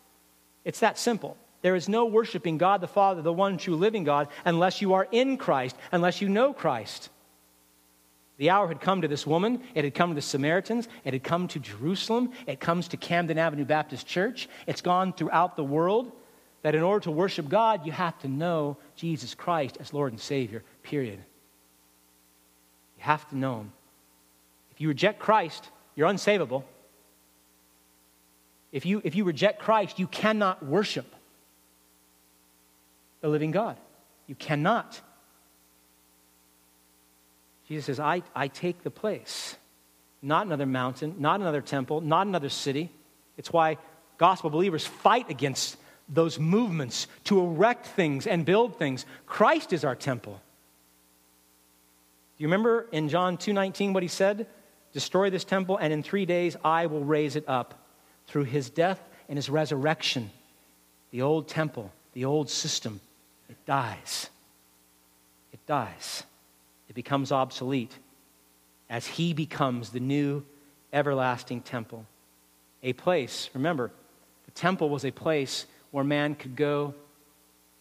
It's 0.64 0.80
that 0.80 0.98
simple. 0.98 1.36
There 1.62 1.74
is 1.74 1.88
no 1.88 2.04
worshiping 2.04 2.58
God 2.58 2.80
the 2.80 2.86
Father, 2.86 3.22
the 3.22 3.32
one 3.32 3.56
true 3.56 3.76
living 3.76 4.04
God, 4.04 4.28
unless 4.44 4.82
you 4.82 4.94
are 4.94 5.08
in 5.10 5.36
Christ, 5.38 5.76
unless 5.92 6.20
you 6.20 6.28
know 6.28 6.52
Christ. 6.52 7.08
The 8.36 8.50
hour 8.50 8.66
had 8.66 8.80
come 8.80 9.02
to 9.02 9.08
this 9.08 9.26
woman. 9.26 9.62
It 9.74 9.84
had 9.84 9.94
come 9.94 10.10
to 10.10 10.14
the 10.14 10.22
Samaritans. 10.22 10.88
It 11.04 11.12
had 11.12 11.22
come 11.22 11.48
to 11.48 11.58
Jerusalem. 11.58 12.32
It 12.46 12.60
comes 12.60 12.88
to 12.88 12.96
Camden 12.96 13.38
Avenue 13.38 13.64
Baptist 13.64 14.06
Church. 14.06 14.48
It's 14.66 14.80
gone 14.80 15.12
throughout 15.12 15.56
the 15.56 15.64
world 15.64 16.10
that 16.62 16.74
in 16.74 16.82
order 16.82 17.04
to 17.04 17.10
worship 17.10 17.48
God, 17.48 17.86
you 17.86 17.92
have 17.92 18.18
to 18.20 18.28
know 18.28 18.76
Jesus 18.96 19.34
Christ 19.34 19.76
as 19.80 19.92
Lord 19.92 20.12
and 20.12 20.20
Savior, 20.20 20.62
period. 20.82 21.18
You 22.98 23.04
have 23.04 23.28
to 23.28 23.36
know 23.36 23.60
Him. 23.60 23.72
If 24.72 24.80
you 24.80 24.88
reject 24.88 25.20
Christ, 25.20 25.68
you're 25.94 26.08
unsavable. 26.08 26.64
If 28.72 28.84
you, 28.86 29.00
if 29.04 29.14
you 29.14 29.24
reject 29.24 29.60
Christ, 29.60 29.98
you 29.98 30.06
cannot 30.06 30.64
worship 30.64 31.06
the 33.20 33.28
living 33.28 33.52
God. 33.52 33.76
You 34.26 34.34
cannot. 34.34 35.00
Jesus 37.68 37.86
says, 37.86 38.00
I, 38.00 38.22
I 38.34 38.48
take 38.48 38.82
the 38.82 38.90
place. 38.90 39.56
Not 40.20 40.46
another 40.46 40.66
mountain, 40.66 41.16
not 41.18 41.40
another 41.40 41.60
temple, 41.60 42.00
not 42.00 42.26
another 42.26 42.48
city. 42.48 42.90
It's 43.36 43.52
why 43.52 43.78
gospel 44.18 44.50
believers 44.50 44.86
fight 44.86 45.30
against 45.30 45.76
those 46.08 46.38
movements 46.38 47.06
to 47.24 47.40
erect 47.40 47.86
things 47.86 48.26
and 48.26 48.44
build 48.44 48.76
things. 48.78 49.06
Christ 49.26 49.72
is 49.72 49.84
our 49.84 49.94
temple. 49.94 50.40
Do 52.36 52.42
you 52.42 52.48
remember 52.48 52.88
in 52.90 53.08
John 53.08 53.36
2:19 53.36 53.92
what 53.92 54.02
he 54.02 54.08
said? 54.08 54.46
Destroy 54.94 55.28
this 55.28 55.44
temple 55.44 55.76
and 55.76 55.92
in 55.92 56.02
3 56.02 56.24
days 56.24 56.56
I 56.64 56.86
will 56.86 57.04
raise 57.04 57.36
it 57.36 57.44
up. 57.46 57.74
Through 58.26 58.44
his 58.44 58.70
death 58.70 59.06
and 59.28 59.36
his 59.36 59.50
resurrection, 59.50 60.30
the 61.10 61.20
old 61.20 61.46
temple, 61.46 61.92
the 62.14 62.24
old 62.24 62.48
system, 62.48 63.00
it 63.50 63.56
dies. 63.66 64.30
It 65.52 65.60
dies. 65.66 66.22
It 66.88 66.94
becomes 66.94 67.32
obsolete 67.32 67.98
as 68.88 69.06
he 69.06 69.34
becomes 69.34 69.90
the 69.90 70.00
new 70.00 70.42
everlasting 70.92 71.60
temple. 71.60 72.06
A 72.82 72.92
place, 72.92 73.50
remember, 73.52 73.90
the 74.46 74.52
temple 74.52 74.88
was 74.88 75.04
a 75.04 75.10
place 75.10 75.66
where 75.90 76.04
man 76.04 76.34
could 76.34 76.56
go 76.56 76.94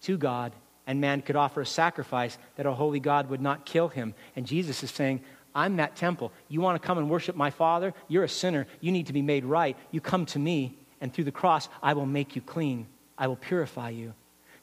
to 0.02 0.18
God 0.18 0.52
and 0.88 1.00
man 1.00 1.22
could 1.22 1.36
offer 1.36 1.62
a 1.62 1.66
sacrifice 1.66 2.38
that 2.58 2.66
a 2.66 2.74
holy 2.74 3.00
God 3.00 3.30
would 3.30 3.42
not 3.42 3.66
kill 3.66 3.88
him. 3.88 4.14
And 4.36 4.46
Jesus 4.46 4.84
is 4.84 4.92
saying, 4.92 5.22
I'm 5.56 5.78
that 5.78 5.96
temple. 5.96 6.32
You 6.48 6.62
want 6.62 6.82
to 6.82 6.86
come 6.86 6.98
and 6.98 7.10
worship 7.10 7.36
my 7.36 7.50
Father? 7.50 7.94
You're 8.08 8.24
a 8.24 8.30
sinner. 8.30 8.68
You 8.82 8.92
need 8.92 9.08
to 9.08 9.14
be 9.14 9.22
made 9.22 9.46
right. 9.46 9.78
You 9.92 10.02
come 10.02 10.26
to 10.28 10.40
me, 10.40 10.78
and 11.00 11.14
through 11.14 11.26
the 11.26 11.32
cross, 11.32 11.70
I 11.82 11.94
will 11.94 12.06
make 12.06 12.36
you 12.36 12.42
clean. 12.42 12.88
I 13.18 13.28
will 13.28 13.36
purify 13.36 13.90
you. 13.90 14.14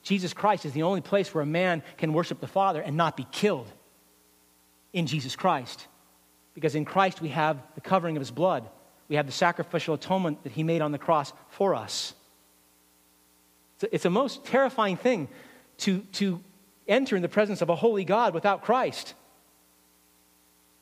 Jesus 0.03 0.33
Christ 0.33 0.65
is 0.65 0.73
the 0.73 0.83
only 0.83 1.01
place 1.01 1.33
where 1.35 1.43
a 1.43 1.47
man 1.47 1.83
can 1.99 2.13
worship 2.13 2.41
the 2.41 2.47
Father 2.47 2.81
and 2.81 2.97
not 2.97 3.17
be 3.17 3.27
killed 3.31 3.71
in 4.93 5.07
Jesus 5.07 5.37
Christ. 5.37 5.87
Because 6.55 6.75
in 6.75 6.85
Christ, 6.85 7.21
we 7.21 7.29
have 7.29 7.59
the 7.75 7.81
covering 7.81 8.17
of 8.17 8.21
his 8.21 8.31
blood, 8.31 8.69
we 9.09 9.17
have 9.17 9.27
the 9.27 9.33
sacrificial 9.33 9.95
atonement 9.95 10.43
that 10.45 10.53
he 10.53 10.63
made 10.63 10.83
on 10.83 10.93
the 10.93 10.99
cross 10.99 11.33
for 11.49 11.75
us. 11.75 12.15
It's 13.93 14.05
a 14.05 14.11
most 14.11 14.45
terrifying 14.45 14.97
thing 14.97 15.29
to, 15.79 16.01
to 16.13 16.41
enter 16.87 17.17
in 17.17 17.23
the 17.23 17.29
presence 17.29 17.63
of 17.63 17.71
a 17.71 17.77
holy 17.77 18.05
God 18.05 18.35
without 18.35 18.63
Christ. 18.63 19.15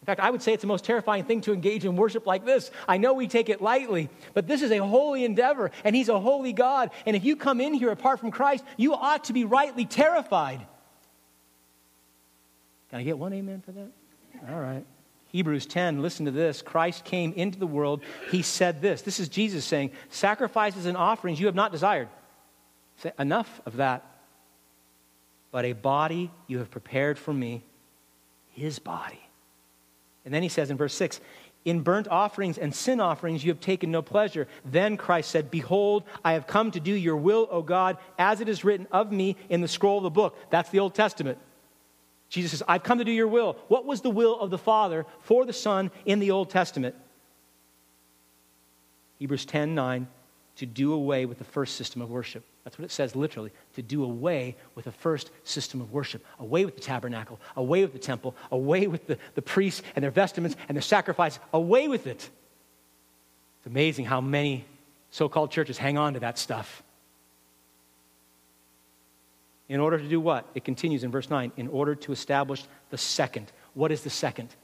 In 0.08 0.12
fact, 0.12 0.20
I 0.22 0.30
would 0.30 0.40
say 0.40 0.54
it's 0.54 0.62
the 0.62 0.66
most 0.66 0.86
terrifying 0.86 1.24
thing 1.24 1.42
to 1.42 1.52
engage 1.52 1.84
in 1.84 1.94
worship 1.94 2.26
like 2.26 2.46
this. 2.46 2.70
I 2.88 2.96
know 2.96 3.12
we 3.12 3.28
take 3.28 3.50
it 3.50 3.60
lightly, 3.60 4.08
but 4.32 4.46
this 4.46 4.62
is 4.62 4.70
a 4.70 4.78
holy 4.78 5.22
endeavor, 5.22 5.70
and 5.84 5.94
He's 5.94 6.08
a 6.08 6.18
holy 6.18 6.54
God. 6.54 6.92
And 7.04 7.14
if 7.14 7.26
you 7.26 7.36
come 7.36 7.60
in 7.60 7.74
here 7.74 7.90
apart 7.90 8.18
from 8.18 8.30
Christ, 8.30 8.64
you 8.78 8.94
ought 8.94 9.24
to 9.24 9.34
be 9.34 9.44
rightly 9.44 9.84
terrified. 9.84 10.66
Can 12.88 13.00
I 13.00 13.02
get 13.02 13.18
one 13.18 13.34
amen 13.34 13.60
for 13.60 13.72
that? 13.72 13.90
All 14.50 14.58
right. 14.58 14.82
Hebrews 15.26 15.66
10, 15.66 16.00
listen 16.00 16.24
to 16.24 16.32
this. 16.32 16.62
Christ 16.62 17.04
came 17.04 17.34
into 17.34 17.58
the 17.58 17.66
world. 17.66 18.02
He 18.30 18.40
said 18.40 18.80
this. 18.80 19.02
This 19.02 19.20
is 19.20 19.28
Jesus 19.28 19.66
saying, 19.66 19.90
Sacrifices 20.08 20.86
and 20.86 20.96
offerings 20.96 21.38
you 21.38 21.44
have 21.44 21.54
not 21.54 21.70
desired 21.70 22.08
enough 23.18 23.60
of 23.66 23.76
that. 23.76 24.06
But 25.50 25.66
a 25.66 25.74
body 25.74 26.30
you 26.46 26.60
have 26.60 26.70
prepared 26.70 27.18
for 27.18 27.34
me, 27.34 27.62
his 28.54 28.78
body. 28.78 29.20
And 30.28 30.34
then 30.34 30.42
he 30.42 30.50
says 30.50 30.70
in 30.70 30.76
verse 30.76 30.92
6 30.92 31.22
In 31.64 31.80
burnt 31.80 32.06
offerings 32.06 32.58
and 32.58 32.74
sin 32.74 33.00
offerings 33.00 33.42
you 33.42 33.50
have 33.50 33.60
taken 33.60 33.90
no 33.90 34.02
pleasure. 34.02 34.46
Then 34.62 34.98
Christ 34.98 35.30
said, 35.30 35.50
Behold, 35.50 36.04
I 36.22 36.34
have 36.34 36.46
come 36.46 36.70
to 36.72 36.80
do 36.80 36.92
your 36.92 37.16
will, 37.16 37.48
O 37.50 37.62
God, 37.62 37.96
as 38.18 38.42
it 38.42 38.48
is 38.50 38.62
written 38.62 38.86
of 38.92 39.10
me 39.10 39.36
in 39.48 39.62
the 39.62 39.68
scroll 39.68 39.96
of 39.96 40.02
the 40.02 40.10
book. 40.10 40.36
That's 40.50 40.68
the 40.68 40.80
Old 40.80 40.94
Testament. 40.94 41.38
Jesus 42.28 42.50
says, 42.50 42.62
I've 42.68 42.82
come 42.82 42.98
to 42.98 43.06
do 43.06 43.10
your 43.10 43.26
will. 43.26 43.56
What 43.68 43.86
was 43.86 44.02
the 44.02 44.10
will 44.10 44.38
of 44.38 44.50
the 44.50 44.58
Father 44.58 45.06
for 45.20 45.46
the 45.46 45.54
Son 45.54 45.90
in 46.04 46.18
the 46.18 46.30
Old 46.30 46.50
Testament? 46.50 46.94
Hebrews 49.18 49.46
10 49.46 49.74
9, 49.74 50.08
to 50.56 50.66
do 50.66 50.92
away 50.92 51.24
with 51.24 51.38
the 51.38 51.44
first 51.44 51.76
system 51.76 52.02
of 52.02 52.10
worship 52.10 52.44
That's 52.68 52.78
what 52.78 52.84
it 52.84 52.90
says 52.90 53.16
literally 53.16 53.50
to 53.76 53.82
do 53.82 54.04
away 54.04 54.54
with 54.74 54.84
the 54.84 54.92
first 54.92 55.30
system 55.42 55.80
of 55.80 55.90
worship, 55.90 56.22
away 56.38 56.66
with 56.66 56.74
the 56.74 56.82
tabernacle, 56.82 57.40
away 57.56 57.80
with 57.80 57.94
the 57.94 57.98
temple, 57.98 58.36
away 58.52 58.86
with 58.86 59.06
the, 59.06 59.16
the 59.34 59.40
priests 59.40 59.82
and 59.96 60.02
their 60.02 60.10
vestments 60.10 60.54
and 60.68 60.76
their 60.76 60.82
sacrifice, 60.82 61.38
away 61.54 61.88
with 61.88 62.06
it. 62.06 62.28
It's 63.56 63.66
amazing 63.66 64.04
how 64.04 64.20
many 64.20 64.66
so 65.10 65.30
called 65.30 65.50
churches 65.50 65.78
hang 65.78 65.96
on 65.96 66.12
to 66.12 66.20
that 66.20 66.36
stuff. 66.36 66.82
In 69.70 69.80
order 69.80 69.96
to 69.96 70.06
do 70.06 70.20
what? 70.20 70.46
It 70.54 70.62
continues 70.62 71.04
in 71.04 71.10
verse 71.10 71.30
9 71.30 71.52
in 71.56 71.68
order 71.68 71.94
to 71.94 72.12
establish 72.12 72.62
the 72.90 72.98
second. 72.98 73.50
What 73.72 73.90
is 73.92 74.02
the 74.02 74.10
second? 74.10 74.54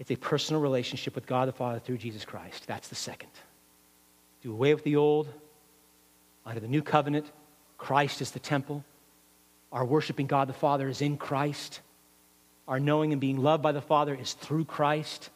It's 0.00 0.10
a 0.10 0.16
personal 0.16 0.60
relationship 0.60 1.14
with 1.14 1.24
God 1.24 1.46
the 1.46 1.52
Father 1.52 1.78
through 1.78 1.98
Jesus 1.98 2.24
Christ. 2.24 2.66
That's 2.66 2.88
the 2.88 2.96
second. 2.96 3.30
Do 4.42 4.50
away 4.50 4.74
with 4.74 4.82
the 4.82 4.96
old, 4.96 5.28
under 6.46 6.60
the 6.60 6.68
new 6.68 6.82
covenant, 6.82 7.30
Christ 7.78 8.20
is 8.20 8.30
the 8.30 8.38
temple. 8.38 8.84
Our 9.72 9.84
worshiping 9.84 10.26
God 10.26 10.48
the 10.48 10.52
Father 10.52 10.88
is 10.88 11.00
in 11.00 11.16
Christ. 11.16 11.80
Our 12.68 12.80
knowing 12.80 13.12
and 13.12 13.20
being 13.20 13.42
loved 13.42 13.62
by 13.62 13.72
the 13.72 13.80
Father 13.80 14.14
is 14.14 14.32
through 14.34 14.64
Christ. 14.64 15.30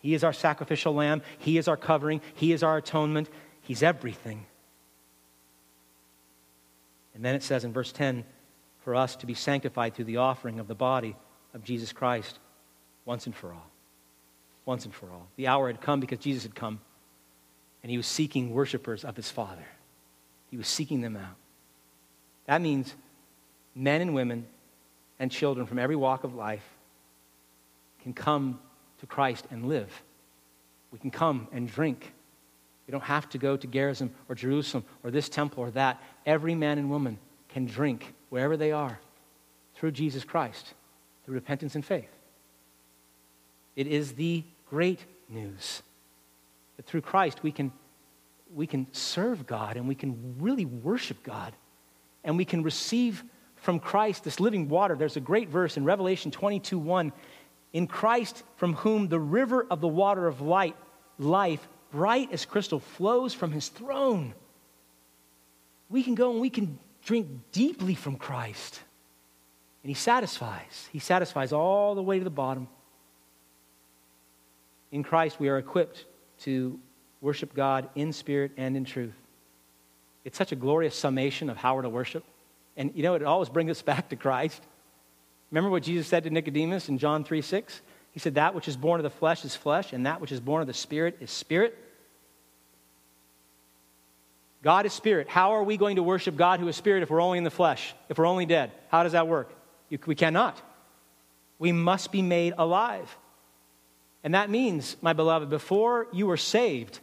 He 0.00 0.14
is 0.14 0.24
our 0.24 0.32
sacrificial 0.32 0.94
lamb. 0.94 1.22
He 1.38 1.58
is 1.58 1.68
our 1.68 1.76
covering. 1.76 2.20
He 2.34 2.52
is 2.52 2.62
our 2.62 2.76
atonement. 2.76 3.28
He's 3.60 3.82
everything. 3.82 4.46
And 7.14 7.24
then 7.24 7.34
it 7.34 7.42
says 7.42 7.64
in 7.64 7.72
verse 7.72 7.92
10 7.92 8.24
for 8.84 8.94
us 8.94 9.16
to 9.16 9.26
be 9.26 9.34
sanctified 9.34 9.94
through 9.94 10.06
the 10.06 10.18
offering 10.18 10.60
of 10.60 10.68
the 10.68 10.74
body 10.74 11.16
of 11.52 11.64
Jesus 11.64 11.92
Christ 11.92 12.38
once 13.04 13.26
and 13.26 13.34
for 13.34 13.52
all. 13.52 13.70
Once 14.64 14.84
and 14.84 14.94
for 14.94 15.10
all. 15.10 15.28
The 15.36 15.48
hour 15.48 15.66
had 15.66 15.80
come 15.80 15.98
because 15.98 16.18
Jesus 16.18 16.44
had 16.44 16.54
come, 16.54 16.80
and 17.82 17.90
he 17.90 17.96
was 17.96 18.06
seeking 18.06 18.50
worshipers 18.50 19.04
of 19.04 19.16
his 19.16 19.30
Father. 19.30 19.66
He 20.50 20.56
was 20.56 20.68
seeking 20.68 21.00
them 21.00 21.16
out. 21.16 21.36
That 22.46 22.60
means 22.60 22.94
men 23.74 24.00
and 24.00 24.14
women 24.14 24.46
and 25.18 25.30
children 25.30 25.66
from 25.66 25.78
every 25.78 25.96
walk 25.96 26.24
of 26.24 26.34
life 26.34 26.64
can 28.02 28.12
come 28.12 28.58
to 29.00 29.06
Christ 29.06 29.46
and 29.50 29.68
live. 29.68 29.90
We 30.90 30.98
can 30.98 31.10
come 31.10 31.48
and 31.52 31.70
drink. 31.70 32.12
We 32.86 32.92
don't 32.92 33.04
have 33.04 33.28
to 33.30 33.38
go 33.38 33.56
to 33.56 33.66
Gerizim 33.66 34.14
or 34.28 34.34
Jerusalem 34.34 34.84
or 35.04 35.10
this 35.10 35.28
temple 35.28 35.62
or 35.62 35.70
that. 35.72 36.02
Every 36.24 36.54
man 36.54 36.78
and 36.78 36.90
woman 36.90 37.18
can 37.48 37.66
drink 37.66 38.14
wherever 38.30 38.56
they 38.56 38.72
are 38.72 38.98
through 39.74 39.92
Jesus 39.92 40.24
Christ, 40.24 40.74
through 41.24 41.34
repentance 41.34 41.74
and 41.74 41.84
faith. 41.84 42.08
It 43.76 43.86
is 43.86 44.12
the 44.12 44.42
great 44.68 45.00
news 45.28 45.82
that 46.76 46.86
through 46.86 47.02
Christ 47.02 47.42
we 47.42 47.52
can 47.52 47.72
we 48.54 48.66
can 48.66 48.86
serve 48.92 49.46
God 49.46 49.76
and 49.76 49.88
we 49.88 49.94
can 49.94 50.36
really 50.38 50.64
worship 50.64 51.22
God 51.22 51.54
and 52.24 52.36
we 52.36 52.44
can 52.44 52.62
receive 52.62 53.24
from 53.56 53.78
Christ 53.78 54.24
this 54.24 54.40
living 54.40 54.68
water. 54.68 54.94
There's 54.94 55.16
a 55.16 55.20
great 55.20 55.48
verse 55.48 55.76
in 55.76 55.84
Revelation 55.84 56.30
22 56.30 56.78
1. 56.78 57.12
In 57.72 57.86
Christ, 57.86 58.42
from 58.56 58.74
whom 58.74 59.08
the 59.08 59.20
river 59.20 59.66
of 59.70 59.80
the 59.80 59.88
water 59.88 60.26
of 60.26 60.40
light, 60.40 60.76
life, 61.18 61.66
bright 61.90 62.32
as 62.32 62.44
crystal, 62.44 62.80
flows 62.80 63.34
from 63.34 63.52
his 63.52 63.68
throne. 63.68 64.34
We 65.90 66.02
can 66.02 66.14
go 66.14 66.30
and 66.30 66.40
we 66.40 66.50
can 66.50 66.78
drink 67.04 67.28
deeply 67.52 67.94
from 67.94 68.16
Christ. 68.16 68.80
And 69.82 69.90
he 69.90 69.94
satisfies. 69.94 70.88
He 70.92 70.98
satisfies 70.98 71.52
all 71.52 71.94
the 71.94 72.02
way 72.02 72.18
to 72.18 72.24
the 72.24 72.30
bottom. 72.30 72.68
In 74.90 75.02
Christ, 75.02 75.38
we 75.38 75.48
are 75.48 75.58
equipped 75.58 76.06
to 76.40 76.78
worship 77.20 77.54
God 77.54 77.88
in 77.94 78.12
spirit 78.12 78.52
and 78.56 78.76
in 78.76 78.84
truth. 78.84 79.14
It's 80.24 80.38
such 80.38 80.52
a 80.52 80.56
glorious 80.56 80.94
summation 80.94 81.50
of 81.50 81.56
how 81.56 81.76
we're 81.76 81.82
to 81.82 81.88
worship. 81.88 82.24
And 82.76 82.92
you 82.94 83.02
know, 83.02 83.14
it 83.14 83.22
always 83.22 83.48
brings 83.48 83.70
us 83.70 83.82
back 83.90 84.10
to 84.10 84.16
Christ. 84.16 84.62
Remember 85.50 85.70
what 85.70 85.82
Jesus 85.82 86.06
said 86.06 86.24
to 86.24 86.30
Nicodemus 86.30 86.88
in 86.88 86.98
John 86.98 87.24
3 87.24 87.40
6? 87.40 87.80
He 88.12 88.20
said, 88.20 88.34
That 88.34 88.54
which 88.54 88.68
is 88.68 88.76
born 88.76 89.00
of 89.00 89.04
the 89.04 89.10
flesh 89.10 89.44
is 89.44 89.56
flesh, 89.56 89.92
and 89.92 90.06
that 90.06 90.20
which 90.20 90.32
is 90.32 90.40
born 90.40 90.60
of 90.60 90.66
the 90.66 90.74
spirit 90.74 91.18
is 91.20 91.30
spirit. 91.30 91.76
God 94.62 94.86
is 94.86 94.92
spirit. 94.92 95.28
How 95.28 95.52
are 95.52 95.62
we 95.62 95.76
going 95.76 95.96
to 95.96 96.02
worship 96.02 96.36
God 96.36 96.58
who 96.60 96.68
is 96.68 96.76
spirit 96.76 97.02
if 97.02 97.10
we're 97.10 97.22
only 97.22 97.38
in 97.38 97.44
the 97.44 97.50
flesh, 97.50 97.94
if 98.08 98.18
we're 98.18 98.26
only 98.26 98.44
dead? 98.44 98.72
How 98.88 99.04
does 99.04 99.12
that 99.12 99.28
work? 99.28 99.52
You, 99.88 99.98
we 100.04 100.16
cannot. 100.16 100.60
We 101.58 101.72
must 101.72 102.10
be 102.10 102.22
made 102.22 102.54
alive. 102.58 103.16
And 104.24 104.34
that 104.34 104.50
means, 104.50 104.96
my 105.00 105.12
beloved, 105.12 105.48
before 105.48 106.08
you 106.12 106.26
were 106.26 106.36
saved, 106.36 106.98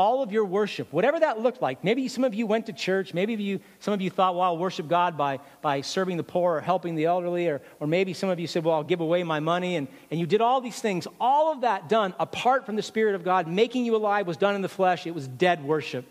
all 0.00 0.22
of 0.22 0.32
your 0.32 0.46
worship, 0.46 0.90
whatever 0.94 1.20
that 1.20 1.40
looked 1.40 1.60
like. 1.60 1.84
Maybe 1.84 2.08
some 2.08 2.24
of 2.24 2.32
you 2.32 2.46
went 2.46 2.64
to 2.66 2.72
church. 2.72 3.12
Maybe 3.12 3.34
you, 3.34 3.60
some 3.80 3.92
of 3.92 4.00
you 4.00 4.08
thought, 4.08 4.34
well, 4.34 4.44
I'll 4.44 4.56
worship 4.56 4.88
God 4.88 5.18
by, 5.18 5.40
by 5.60 5.82
serving 5.82 6.16
the 6.16 6.22
poor 6.22 6.56
or 6.56 6.60
helping 6.62 6.94
the 6.94 7.04
elderly. 7.04 7.48
Or, 7.48 7.60
or 7.80 7.86
maybe 7.86 8.14
some 8.14 8.30
of 8.30 8.40
you 8.40 8.46
said, 8.46 8.64
well, 8.64 8.76
I'll 8.76 8.82
give 8.82 9.00
away 9.00 9.22
my 9.24 9.40
money. 9.40 9.76
And, 9.76 9.88
and 10.10 10.18
you 10.18 10.26
did 10.26 10.40
all 10.40 10.62
these 10.62 10.80
things. 10.80 11.06
All 11.20 11.52
of 11.52 11.60
that 11.60 11.90
done 11.90 12.14
apart 12.18 12.64
from 12.64 12.76
the 12.76 12.82
Spirit 12.82 13.14
of 13.14 13.24
God, 13.24 13.46
making 13.46 13.84
you 13.84 13.94
alive, 13.94 14.26
was 14.26 14.38
done 14.38 14.54
in 14.54 14.62
the 14.62 14.70
flesh. 14.70 15.06
It 15.06 15.14
was 15.14 15.28
dead 15.28 15.62
worship, 15.62 16.06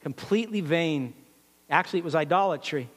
completely 0.00 0.62
vain. 0.62 1.12
Actually, 1.68 1.98
it 1.98 2.04
was 2.06 2.14
idolatry. 2.14 2.88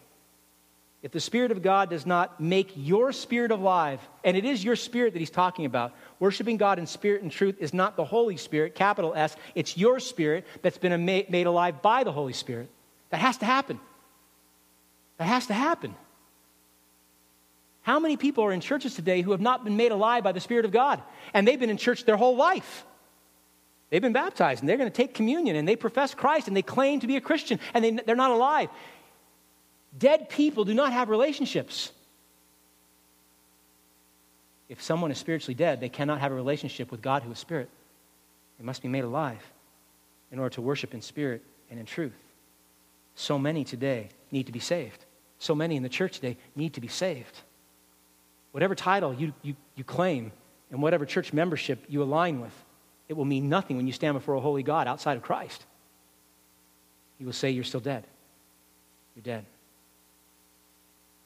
If 1.02 1.12
the 1.12 1.20
Spirit 1.20 1.52
of 1.52 1.62
God 1.62 1.90
does 1.90 2.06
not 2.06 2.40
make 2.40 2.72
your 2.76 3.12
spirit 3.12 3.52
alive, 3.52 4.02
and 4.24 4.36
it 4.36 4.44
is 4.44 4.64
your 4.64 4.76
spirit 4.76 5.14
that 5.14 5.20
he's 5.20 5.30
talking 5.30 5.66
about, 5.66 5.94
worshiping 6.20 6.58
God 6.58 6.80
in 6.80 6.88
spirit 6.88 7.22
and 7.22 7.32
truth 7.32 7.56
is 7.60 7.74
not 7.74 7.96
the 7.96 8.06
Holy 8.06 8.38
Spirit, 8.38 8.76
capital 8.76 9.14
S, 9.16 9.36
it's 9.56 9.78
your 9.78 10.00
spirit 10.00 10.46
that's 10.62 10.78
been 10.78 11.06
made 11.06 11.48
alive 11.48 11.82
by 11.82 12.04
the 12.04 12.12
Holy 12.12 12.34
Spirit. 12.34 12.70
That 13.10 13.20
has 13.20 13.38
to 13.38 13.46
happen. 13.46 13.80
That 15.18 15.26
has 15.26 15.48
to 15.48 15.54
happen. 15.54 15.96
How 17.82 18.00
many 18.00 18.18
people 18.18 18.44
are 18.44 18.52
in 18.52 18.62
churches 18.62 18.94
today 18.94 19.22
who 19.22 19.32
have 19.32 19.42
not 19.42 19.64
been 19.64 19.78
made 19.78 19.92
alive 19.92 20.24
by 20.24 20.32
the 20.32 20.40
Spirit 20.40 20.66
of 20.66 20.72
God? 20.72 21.02
And 21.34 21.48
they've 21.48 21.60
been 21.60 21.70
in 21.70 21.78
church 21.78 22.06
their 22.06 22.18
whole 22.18 22.36
life. 22.36 22.86
They've 23.90 24.02
been 24.02 24.14
baptized 24.14 24.62
and 24.62 24.70
they're 24.70 24.78
going 24.78 24.92
to 24.92 24.96
take 24.96 25.14
communion 25.14 25.56
and 25.56 25.68
they 25.68 25.76
profess 25.76 26.14
Christ 26.14 26.48
and 26.48 26.56
they 26.56 26.62
claim 26.62 27.00
to 27.00 27.08
be 27.08 27.16
a 27.16 27.22
Christian 27.22 27.60
and 27.74 27.84
they, 27.84 27.92
they're 27.92 28.16
not 28.16 28.32
alive. 28.32 28.70
Dead 29.98 30.30
people 30.30 30.66
do 30.66 30.74
not 30.74 30.94
have 30.94 31.10
relationships. 31.10 31.92
If 34.70 34.84
someone 34.84 35.12
is 35.12 35.18
spiritually 35.18 35.56
dead, 35.56 35.82
they 35.82 35.90
cannot 35.90 36.20
have 36.20 36.32
a 36.32 36.36
relationship 36.36 36.92
with 36.92 37.02
God 37.02 37.24
who 37.24 37.32
is 37.32 37.40
spirit. 37.40 37.70
They 38.60 38.66
must 38.66 38.84
be 38.84 38.88
made 38.88 39.04
alive 39.04 39.44
in 40.32 40.38
order 40.38 40.54
to 40.56 40.62
worship 40.62 40.94
in 40.94 41.02
spirit 41.02 41.44
and 41.72 41.80
in 41.80 41.86
truth. 41.86 42.14
So 43.16 43.40
many 43.40 43.64
today 43.64 44.10
need 44.32 44.46
to 44.46 44.52
be 44.52 44.60
saved. 44.60 45.04
So 45.40 45.56
many 45.56 45.76
in 45.76 45.84
the 45.84 45.90
church 45.90 46.16
today 46.16 46.38
need 46.56 46.74
to 46.76 46.82
be 46.82 46.88
saved. 46.88 47.40
Whatever 48.52 48.76
title 48.76 49.14
you, 49.14 49.34
you, 49.42 49.56
you 49.76 49.84
claim 49.84 50.32
and 50.72 50.82
whatever 50.82 51.06
church 51.06 51.34
membership 51.34 51.84
you 51.88 52.04
align 52.04 52.40
with, 52.40 52.54
it 53.08 53.14
will 53.14 53.26
mean 53.26 53.50
nothing 53.50 53.76
when 53.76 53.88
you 53.88 53.94
stand 53.94 54.14
before 54.14 54.36
a 54.36 54.40
holy 54.40 54.62
God 54.62 54.88
outside 54.88 55.18
of 55.18 55.24
Christ. 55.24 55.66
He 57.18 57.26
will 57.26 57.34
say, 57.34 57.50
You're 57.50 57.64
still 57.64 57.80
dead. 57.80 58.06
You're 59.16 59.24
dead. 59.24 59.46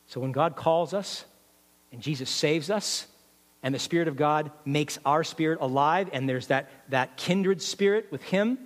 So 0.08 0.22
when 0.22 0.32
God 0.32 0.56
calls 0.56 0.94
us 0.94 1.26
and 1.92 2.02
Jesus 2.02 2.30
saves 2.30 2.70
us, 2.70 3.08
and 3.64 3.74
the 3.74 3.80
Spirit 3.80 4.10
of 4.10 4.18
God 4.18 4.52
makes 4.66 5.00
our 5.06 5.24
spirit 5.24 5.60
alive, 5.62 6.10
and 6.12 6.28
there's 6.28 6.48
that, 6.48 6.70
that 6.90 7.16
kindred 7.16 7.62
spirit 7.62 8.12
with 8.12 8.22
Him, 8.22 8.60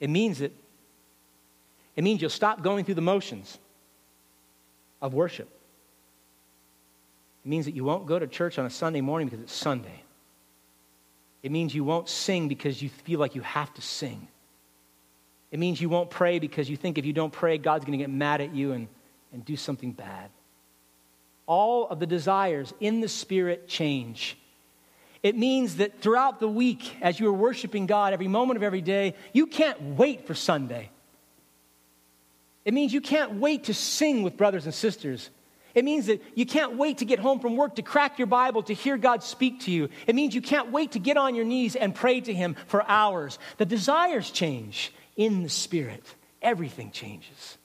it 0.00 0.08
means 0.08 0.38
that 0.38 0.52
it 1.96 2.02
means 2.02 2.22
you'll 2.22 2.30
stop 2.30 2.62
going 2.62 2.86
through 2.86 2.94
the 2.94 3.02
motions 3.02 3.58
of 5.02 5.12
worship. 5.12 5.48
It 7.44 7.48
means 7.48 7.66
that 7.66 7.74
you 7.74 7.84
won't 7.84 8.06
go 8.06 8.18
to 8.18 8.26
church 8.26 8.58
on 8.58 8.64
a 8.64 8.70
Sunday 8.70 9.02
morning 9.02 9.28
because 9.28 9.42
it's 9.42 9.52
Sunday. 9.52 10.02
It 11.42 11.50
means 11.50 11.74
you 11.74 11.84
won't 11.84 12.08
sing 12.08 12.48
because 12.48 12.80
you 12.80 12.88
feel 12.88 13.18
like 13.18 13.34
you 13.34 13.42
have 13.42 13.74
to 13.74 13.82
sing. 13.82 14.28
It 15.50 15.58
means 15.58 15.80
you 15.80 15.90
won't 15.90 16.08
pray 16.08 16.38
because 16.38 16.70
you 16.70 16.76
think 16.76 16.96
if 16.96 17.04
you 17.04 17.12
don't 17.12 17.32
pray, 17.32 17.58
God's 17.58 17.84
going 17.84 17.98
to 17.98 18.02
get 18.02 18.10
mad 18.10 18.40
at 18.40 18.54
you 18.54 18.72
and, 18.72 18.88
and 19.32 19.44
do 19.44 19.56
something 19.56 19.92
bad 19.92 20.30
all 21.50 21.88
of 21.88 21.98
the 21.98 22.06
desires 22.06 22.72
in 22.78 23.00
the 23.00 23.08
Spirit 23.08 23.66
change. 23.66 24.38
It 25.20 25.36
means 25.36 25.78
that 25.78 26.00
throughout 26.00 26.38
the 26.38 26.48
week, 26.48 26.94
as 27.02 27.18
you 27.18 27.28
are 27.28 27.32
worshiping 27.32 27.86
God 27.86 28.12
every 28.12 28.28
moment 28.28 28.56
of 28.56 28.62
every 28.62 28.80
day, 28.80 29.16
you 29.32 29.48
can't 29.48 29.82
wait 29.82 30.28
for 30.28 30.34
Sunday. 30.34 30.90
It 32.64 32.72
means 32.72 32.92
you 32.92 33.00
can't 33.00 33.34
wait 33.34 33.64
to 33.64 33.74
sing 33.74 34.22
with 34.22 34.36
brothers 34.36 34.64
and 34.64 34.72
sisters. 34.72 35.28
It 35.74 35.84
means 35.84 36.06
that 36.06 36.22
you 36.36 36.46
can't 36.46 36.76
wait 36.76 36.98
to 36.98 37.04
get 37.04 37.18
home 37.18 37.40
from 37.40 37.56
work 37.56 37.74
to 37.74 37.82
crack 37.82 38.20
your 38.20 38.28
Bible 38.28 38.62
to 38.62 38.72
hear 38.72 38.96
God 38.96 39.24
speak 39.24 39.60
to 39.62 39.72
you. 39.72 39.88
It 40.06 40.14
means 40.14 40.36
you 40.36 40.42
can't 40.42 40.70
wait 40.70 40.92
to 40.92 41.00
get 41.00 41.16
on 41.16 41.34
your 41.34 41.44
knees 41.44 41.74
and 41.74 41.92
pray 41.92 42.20
to 42.20 42.32
Him 42.32 42.54
for 42.68 42.88
hours. 42.88 43.40
The 43.58 43.66
desires 43.66 44.30
change 44.30 44.92
in 45.16 45.42
the 45.42 45.48
Spirit, 45.48 46.04
everything 46.40 46.92
changes. 46.92 47.58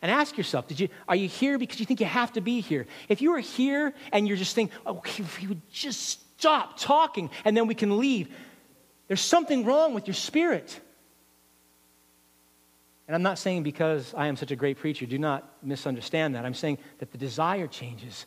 And 0.00 0.12
ask 0.12 0.36
yourself, 0.38 0.68
did 0.68 0.78
you, 0.78 0.88
are 1.08 1.16
you 1.16 1.28
here 1.28 1.58
because 1.58 1.80
you 1.80 1.86
think 1.86 2.00
you 2.00 2.06
have 2.06 2.32
to 2.34 2.40
be 2.40 2.60
here? 2.60 2.86
If 3.08 3.20
you 3.20 3.34
are 3.34 3.40
here 3.40 3.92
and 4.12 4.28
you're 4.28 4.36
just 4.36 4.54
thinking, 4.54 4.76
oh, 4.86 5.02
if 5.04 5.42
you 5.42 5.48
would 5.48 5.72
just 5.72 6.20
stop 6.38 6.78
talking 6.78 7.30
and 7.44 7.56
then 7.56 7.66
we 7.66 7.74
can 7.74 7.98
leave, 7.98 8.28
there's 9.08 9.20
something 9.20 9.64
wrong 9.64 9.94
with 9.94 10.06
your 10.06 10.14
spirit. 10.14 10.80
And 13.08 13.14
I'm 13.14 13.22
not 13.22 13.38
saying 13.38 13.64
because 13.64 14.14
I 14.14 14.28
am 14.28 14.36
such 14.36 14.50
a 14.50 14.56
great 14.56 14.78
preacher, 14.78 15.06
do 15.06 15.18
not 15.18 15.50
misunderstand 15.62 16.34
that. 16.34 16.44
I'm 16.44 16.54
saying 16.54 16.78
that 16.98 17.10
the 17.10 17.18
desire 17.18 17.66
changes. 17.66 18.26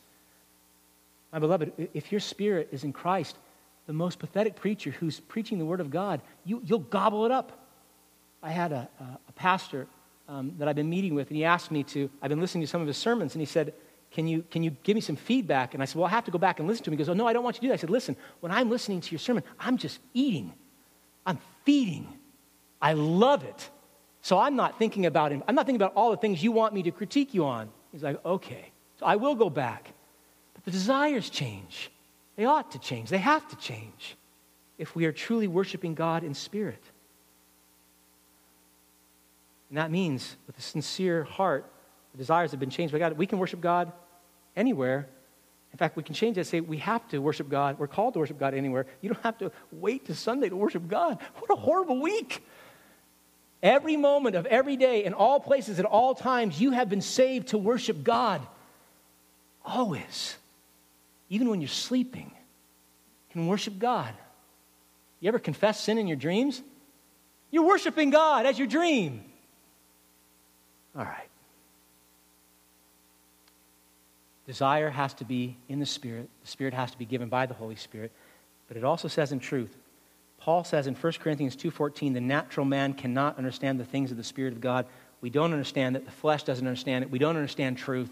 My 1.31 1.39
beloved, 1.39 1.71
if 1.93 2.11
your 2.11 2.19
spirit 2.19 2.69
is 2.71 2.83
in 2.83 2.91
Christ, 2.91 3.37
the 3.85 3.93
most 3.93 4.19
pathetic 4.19 4.55
preacher 4.55 4.91
who's 4.91 5.19
preaching 5.19 5.59
the 5.59 5.65
Word 5.65 5.79
of 5.79 5.89
God, 5.89 6.21
you, 6.43 6.61
you'll 6.65 6.79
gobble 6.79 7.25
it 7.25 7.31
up. 7.31 7.57
I 8.43 8.49
had 8.49 8.71
a, 8.71 8.89
a, 8.99 9.03
a 9.29 9.31
pastor 9.33 9.87
um, 10.31 10.53
that 10.57 10.67
I've 10.67 10.75
been 10.75 10.89
meeting 10.89 11.13
with, 11.13 11.27
and 11.27 11.35
he 11.35 11.43
asked 11.43 11.71
me 11.71 11.83
to, 11.83 12.09
I've 12.21 12.29
been 12.29 12.39
listening 12.39 12.61
to 12.61 12.67
some 12.67 12.81
of 12.81 12.87
his 12.87 12.97
sermons, 12.97 13.35
and 13.35 13.41
he 13.41 13.45
said, 13.45 13.73
can 14.11 14.27
you, 14.27 14.43
can 14.49 14.61
you 14.61 14.71
give 14.83 14.95
me 14.95 15.01
some 15.01 15.15
feedback? 15.15 15.73
And 15.73 15.81
I 15.81 15.85
said, 15.85 15.95
Well, 15.95 16.05
I 16.05 16.09
have 16.09 16.25
to 16.25 16.31
go 16.31 16.37
back 16.37 16.59
and 16.59 16.67
listen 16.67 16.83
to 16.83 16.89
him. 16.89 16.93
He 16.93 16.97
goes, 16.97 17.07
Oh, 17.07 17.13
no, 17.13 17.27
I 17.27 17.33
don't 17.33 17.45
want 17.45 17.55
you 17.55 17.61
to 17.61 17.65
do 17.67 17.67
that. 17.69 17.75
I 17.75 17.77
said, 17.77 17.89
Listen, 17.89 18.17
when 18.41 18.51
I'm 18.51 18.69
listening 18.69 18.99
to 18.99 19.11
your 19.11 19.19
sermon, 19.19 19.41
I'm 19.57 19.77
just 19.77 19.99
eating, 20.13 20.53
I'm 21.25 21.39
feeding. 21.65 22.07
I 22.81 22.93
love 22.93 23.43
it. 23.43 23.69
So 24.21 24.37
I'm 24.37 24.55
not 24.55 24.77
thinking 24.77 25.05
about 25.05 25.31
him. 25.31 25.43
I'm 25.47 25.55
not 25.55 25.65
thinking 25.65 25.81
about 25.81 25.93
all 25.95 26.11
the 26.11 26.17
things 26.17 26.43
you 26.43 26.51
want 26.51 26.73
me 26.73 26.83
to 26.83 26.91
critique 26.91 27.33
you 27.33 27.45
on. 27.45 27.69
He's 27.93 28.03
like, 28.03 28.23
Okay. 28.25 28.71
So 28.99 29.05
I 29.05 29.15
will 29.15 29.35
go 29.35 29.49
back. 29.49 29.93
But 30.53 30.65
the 30.65 30.71
desires 30.71 31.29
change. 31.29 31.89
They 32.35 32.45
ought 32.45 32.71
to 32.71 32.79
change. 32.79 33.09
They 33.09 33.17
have 33.17 33.47
to 33.47 33.55
change 33.55 34.17
if 34.77 34.93
we 34.95 35.05
are 35.05 35.11
truly 35.13 35.47
worshiping 35.47 35.95
God 35.95 36.23
in 36.23 36.33
spirit. 36.33 36.83
And 39.71 39.77
that 39.77 39.89
means, 39.89 40.35
with 40.47 40.57
a 40.57 40.61
sincere 40.61 41.23
heart, 41.23 41.65
the 42.11 42.17
desires 42.17 42.51
have 42.51 42.59
been 42.59 42.69
changed 42.69 42.91
by 42.91 42.99
God. 42.99 43.17
We 43.17 43.25
can 43.25 43.39
worship 43.39 43.61
God 43.61 43.89
anywhere. 44.53 45.07
In 45.71 45.77
fact, 45.77 45.95
we 45.95 46.03
can 46.03 46.13
change 46.13 46.35
that. 46.35 46.45
Say 46.45 46.59
we 46.59 46.79
have 46.79 47.07
to 47.11 47.19
worship 47.19 47.47
God. 47.47 47.79
We're 47.79 47.87
called 47.87 48.15
to 48.15 48.19
worship 48.19 48.37
God 48.37 48.53
anywhere. 48.53 48.85
You 48.99 49.11
don't 49.11 49.23
have 49.23 49.37
to 49.37 49.49
wait 49.71 50.07
to 50.07 50.13
Sunday 50.13 50.49
to 50.49 50.57
worship 50.57 50.89
God. 50.89 51.19
What 51.39 51.49
a 51.49 51.55
horrible 51.55 52.01
week! 52.01 52.45
Every 53.63 53.95
moment 53.95 54.35
of 54.35 54.45
every 54.47 54.75
day, 54.75 55.05
in 55.05 55.13
all 55.13 55.39
places, 55.39 55.79
at 55.79 55.85
all 55.85 56.15
times, 56.15 56.59
you 56.59 56.71
have 56.71 56.89
been 56.89 56.99
saved 56.99 57.49
to 57.49 57.57
worship 57.57 58.03
God. 58.03 58.45
Always. 59.63 60.35
Even 61.29 61.47
when 61.47 61.61
you're 61.61 61.69
sleeping, 61.69 62.25
you 62.25 63.33
can 63.33 63.47
worship 63.47 63.79
God. 63.79 64.13
You 65.21 65.29
ever 65.29 65.39
confess 65.39 65.79
sin 65.79 65.97
in 65.97 66.07
your 66.07 66.17
dreams? 66.17 66.61
You're 67.51 67.63
worshiping 67.63 68.09
God 68.09 68.45
as 68.45 68.59
you 68.59 68.67
dream. 68.67 69.23
All 70.95 71.03
right. 71.03 71.29
Desire 74.45 74.89
has 74.89 75.13
to 75.15 75.25
be 75.25 75.55
in 75.69 75.79
the 75.79 75.85
Spirit, 75.85 76.29
the 76.41 76.47
Spirit 76.47 76.73
has 76.73 76.91
to 76.91 76.97
be 76.97 77.05
given 77.05 77.29
by 77.29 77.45
the 77.45 77.53
Holy 77.53 77.75
Spirit, 77.75 78.11
but 78.67 78.75
it 78.75 78.83
also 78.83 79.07
says 79.07 79.31
in 79.31 79.39
truth. 79.39 79.75
Paul 80.39 80.63
says 80.63 80.87
in 80.87 80.95
1 80.95 81.13
Corinthians 81.19 81.55
2:14, 81.55 82.13
the 82.13 82.21
natural 82.21 82.65
man 82.65 82.93
cannot 82.93 83.37
understand 83.37 83.79
the 83.79 83.85
things 83.85 84.11
of 84.11 84.17
the 84.17 84.23
Spirit 84.23 84.53
of 84.53 84.59
God. 84.59 84.87
We 85.21 85.29
don't 85.29 85.53
understand 85.53 85.95
it. 85.95 86.03
The 86.03 86.11
flesh 86.11 86.43
doesn't 86.43 86.65
understand 86.65 87.03
it. 87.03 87.11
We 87.11 87.19
don't 87.19 87.35
understand 87.35 87.77
truth. 87.77 88.09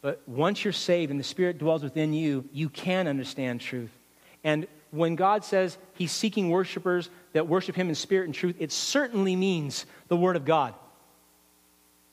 But 0.00 0.20
once 0.26 0.64
you're 0.64 0.72
saved 0.72 1.10
and 1.10 1.20
the 1.20 1.24
Spirit 1.24 1.58
dwells 1.58 1.82
within 1.82 2.12
you, 2.12 2.48
you 2.52 2.68
can 2.68 3.06
understand 3.06 3.60
truth. 3.60 3.90
And 4.42 4.66
when 4.90 5.14
God 5.14 5.44
says 5.44 5.76
He's 5.94 6.12
seeking 6.12 6.50
worshipers 6.50 7.10
that 7.34 7.46
worship 7.46 7.76
Him 7.76 7.88
in 7.88 7.94
spirit 7.94 8.24
and 8.24 8.34
truth, 8.34 8.56
it 8.58 8.72
certainly 8.72 9.36
means 9.36 9.86
the 10.08 10.16
Word 10.16 10.36
of 10.36 10.44
God. 10.44 10.74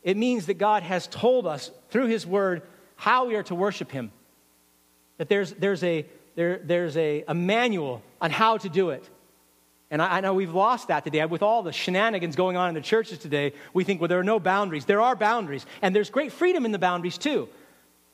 It 0.04 0.18
means 0.18 0.48
that 0.48 0.56
God 0.56 0.84
has 0.84 1.08
told 1.08 1.46
us 1.46 1.72
through 1.90 2.08
His 2.08 2.26
Word 2.26 2.64
how 2.96 3.26
we 3.26 3.36
are 3.36 3.44
to 3.44 3.56
worship 3.56 3.92
Him. 3.92 4.12
That 5.18 5.30
there's, 5.30 5.54
there's, 5.54 5.84
a, 5.84 6.06
there, 6.36 6.60
there's 6.64 6.98
a, 6.98 7.24
a 7.28 7.34
manual 7.34 8.02
on 8.20 8.32
how 8.32 8.58
to 8.58 8.70
do 8.70 8.90
it. 8.90 9.08
And 9.92 10.02
I, 10.02 10.18
I, 10.18 10.22
know 10.22 10.34
we've 10.34 10.54
lost 10.54 10.88
that 10.88 11.04
today. 11.04 11.24
With 11.26 11.44
all 11.44 11.64
the 11.64 11.74
shenanigans 11.74 12.36
going 12.36 12.58
on 12.58 12.70
in 12.70 12.76
the 12.76 12.82
churches 12.82 13.20
today, 13.20 13.54
we 13.74 13.84
think, 13.84 14.02
well, 14.02 14.08
there 14.08 14.20
are 14.20 14.24
no 14.24 14.40
boundaries. 14.40 14.86
There 14.86 15.02
are 15.02 15.16
boundaries. 15.16 15.66
And 15.82 15.96
there's 15.96 16.10
great 16.10 16.32
freedom 16.32 16.66
in 16.66 16.72
the 16.72 16.80
boundaries, 16.80 17.18
too. 17.18 17.50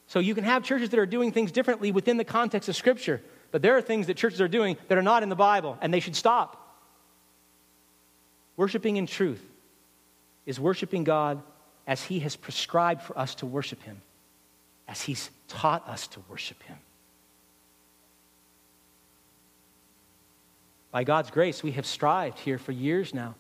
So 0.08 0.20
you 0.20 0.34
can 0.36 0.44
have 0.44 0.64
churches 0.64 0.90
that 0.90 1.00
are 1.00 1.06
doing 1.06 1.32
things 1.32 1.52
differently 1.52 1.92
within 1.92 2.18
the 2.18 2.24
context 2.26 2.68
of 2.68 2.76
Scripture. 2.76 3.22
But 3.52 3.62
there 3.62 3.78
are 3.78 3.82
things 3.82 4.08
that 4.08 4.18
churches 4.18 4.42
are 4.42 4.48
doing 4.48 4.76
that 4.88 4.98
are 4.98 5.04
not 5.04 5.24
in 5.24 5.30
the 5.30 5.36
Bible, 5.36 5.78
and 5.82 5.94
they 5.94 6.00
should 6.00 6.16
stop. 6.16 6.64
Worshiping 8.58 8.98
in 8.98 9.06
truth 9.06 9.46
is 10.46 10.60
worshiping 10.60 11.04
God 11.04 11.42
as 11.88 12.04
He 12.04 12.20
has 12.20 12.36
prescribed 12.36 13.02
for 13.02 13.18
us 13.18 13.36
to 13.36 13.46
worship 13.46 13.82
Him 13.82 14.02
as 14.88 15.02
He's 15.02 15.30
taught 15.48 15.88
us 15.88 16.08
to 16.08 16.20
worship 16.30 16.62
Him. 16.64 16.78
By 20.92 21.04
God's 21.04 21.30
grace, 21.30 21.62
we 21.62 21.72
have 21.72 21.86
strived 21.86 22.40
here 22.40 22.58
for 22.58 22.72
years 22.72 23.14
now 23.14 23.36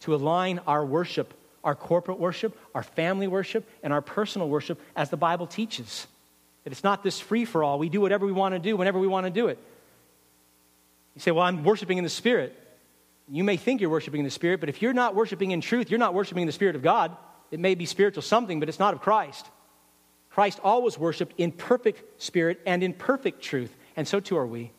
to 0.00 0.14
align 0.14 0.60
our 0.66 0.84
worship, 0.84 1.32
our 1.62 1.74
corporate 1.74 2.18
worship, 2.18 2.58
our 2.74 2.82
family 2.82 3.28
worship, 3.28 3.68
and 3.82 3.92
our 3.92 4.02
personal 4.02 4.48
worship 4.48 4.80
as 4.96 5.08
the 5.08 5.16
Bible 5.16 5.46
teaches. 5.46 6.06
That 6.64 6.72
it's 6.72 6.84
not 6.84 7.02
this 7.02 7.20
free 7.20 7.44
for 7.44 7.62
all. 7.62 7.78
We 7.78 7.88
do 7.88 8.00
whatever 8.00 8.26
we 8.26 8.32
want 8.32 8.54
to 8.54 8.58
do 8.58 8.76
whenever 8.76 8.98
we 8.98 9.06
want 9.06 9.26
to 9.26 9.30
do 9.30 9.48
it. 9.48 9.58
You 11.14 11.20
say, 11.20 11.30
Well, 11.30 11.44
I'm 11.44 11.64
worshiping 11.64 11.98
in 11.98 12.04
the 12.04 12.10
Spirit. 12.10 12.58
You 13.28 13.44
may 13.44 13.56
think 13.56 13.80
you're 13.80 13.90
worshiping 13.90 14.20
in 14.20 14.24
the 14.24 14.30
Spirit, 14.30 14.58
but 14.58 14.68
if 14.68 14.82
you're 14.82 14.92
not 14.92 15.14
worshiping 15.14 15.52
in 15.52 15.60
truth, 15.60 15.90
you're 15.90 15.98
not 15.98 16.14
worshiping 16.14 16.42
in 16.42 16.46
the 16.46 16.52
Spirit 16.52 16.74
of 16.74 16.82
God. 16.82 17.16
It 17.52 17.60
may 17.60 17.76
be 17.76 17.86
spiritual 17.86 18.22
something, 18.22 18.58
but 18.58 18.68
it's 18.68 18.80
not 18.80 18.94
of 18.94 19.00
Christ. 19.00 19.46
Christ 20.30 20.58
always 20.64 20.98
worshiped 20.98 21.34
in 21.38 21.52
perfect 21.52 22.20
spirit 22.20 22.60
and 22.66 22.82
in 22.82 22.94
perfect 22.94 23.42
truth, 23.42 23.76
and 23.94 24.08
so 24.08 24.18
too 24.18 24.36
are 24.38 24.46
we. 24.46 24.72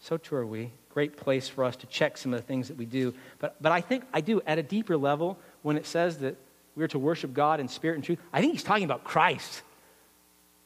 So 0.00 0.16
too 0.16 0.34
are 0.36 0.46
we. 0.46 0.72
Great 0.88 1.18
place 1.18 1.46
for 1.46 1.62
us 1.62 1.76
to 1.76 1.86
check 1.86 2.16
some 2.16 2.32
of 2.32 2.40
the 2.40 2.46
things 2.46 2.68
that 2.68 2.78
we 2.78 2.86
do. 2.86 3.12
But, 3.38 3.62
but 3.62 3.70
I 3.70 3.82
think 3.82 4.04
I 4.14 4.22
do, 4.22 4.40
at 4.46 4.58
a 4.58 4.62
deeper 4.62 4.96
level, 4.96 5.38
when 5.60 5.76
it 5.76 5.84
says 5.84 6.18
that 6.18 6.36
we're 6.74 6.88
to 6.88 6.98
worship 6.98 7.34
God 7.34 7.60
in 7.60 7.68
spirit 7.68 7.96
and 7.96 8.04
truth, 8.04 8.18
I 8.32 8.40
think 8.40 8.54
he's 8.54 8.62
talking 8.62 8.84
about 8.84 9.04
Christ. 9.04 9.62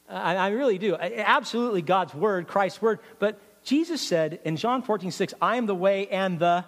I, 0.07 0.37
I 0.37 0.49
really 0.49 0.77
do. 0.77 0.95
Absolutely 0.95 1.81
God's 1.81 2.13
word, 2.13 2.47
Christ's 2.47 2.81
word. 2.81 2.99
But 3.19 3.41
Jesus 3.65 4.01
said 4.01 4.39
in 4.45 4.55
John 4.55 4.83
14, 4.83 5.11
6, 5.11 5.33
I 5.41 5.57
am 5.57 5.65
the 5.65 5.75
way 5.75 6.07
and 6.07 6.39
the, 6.39 6.63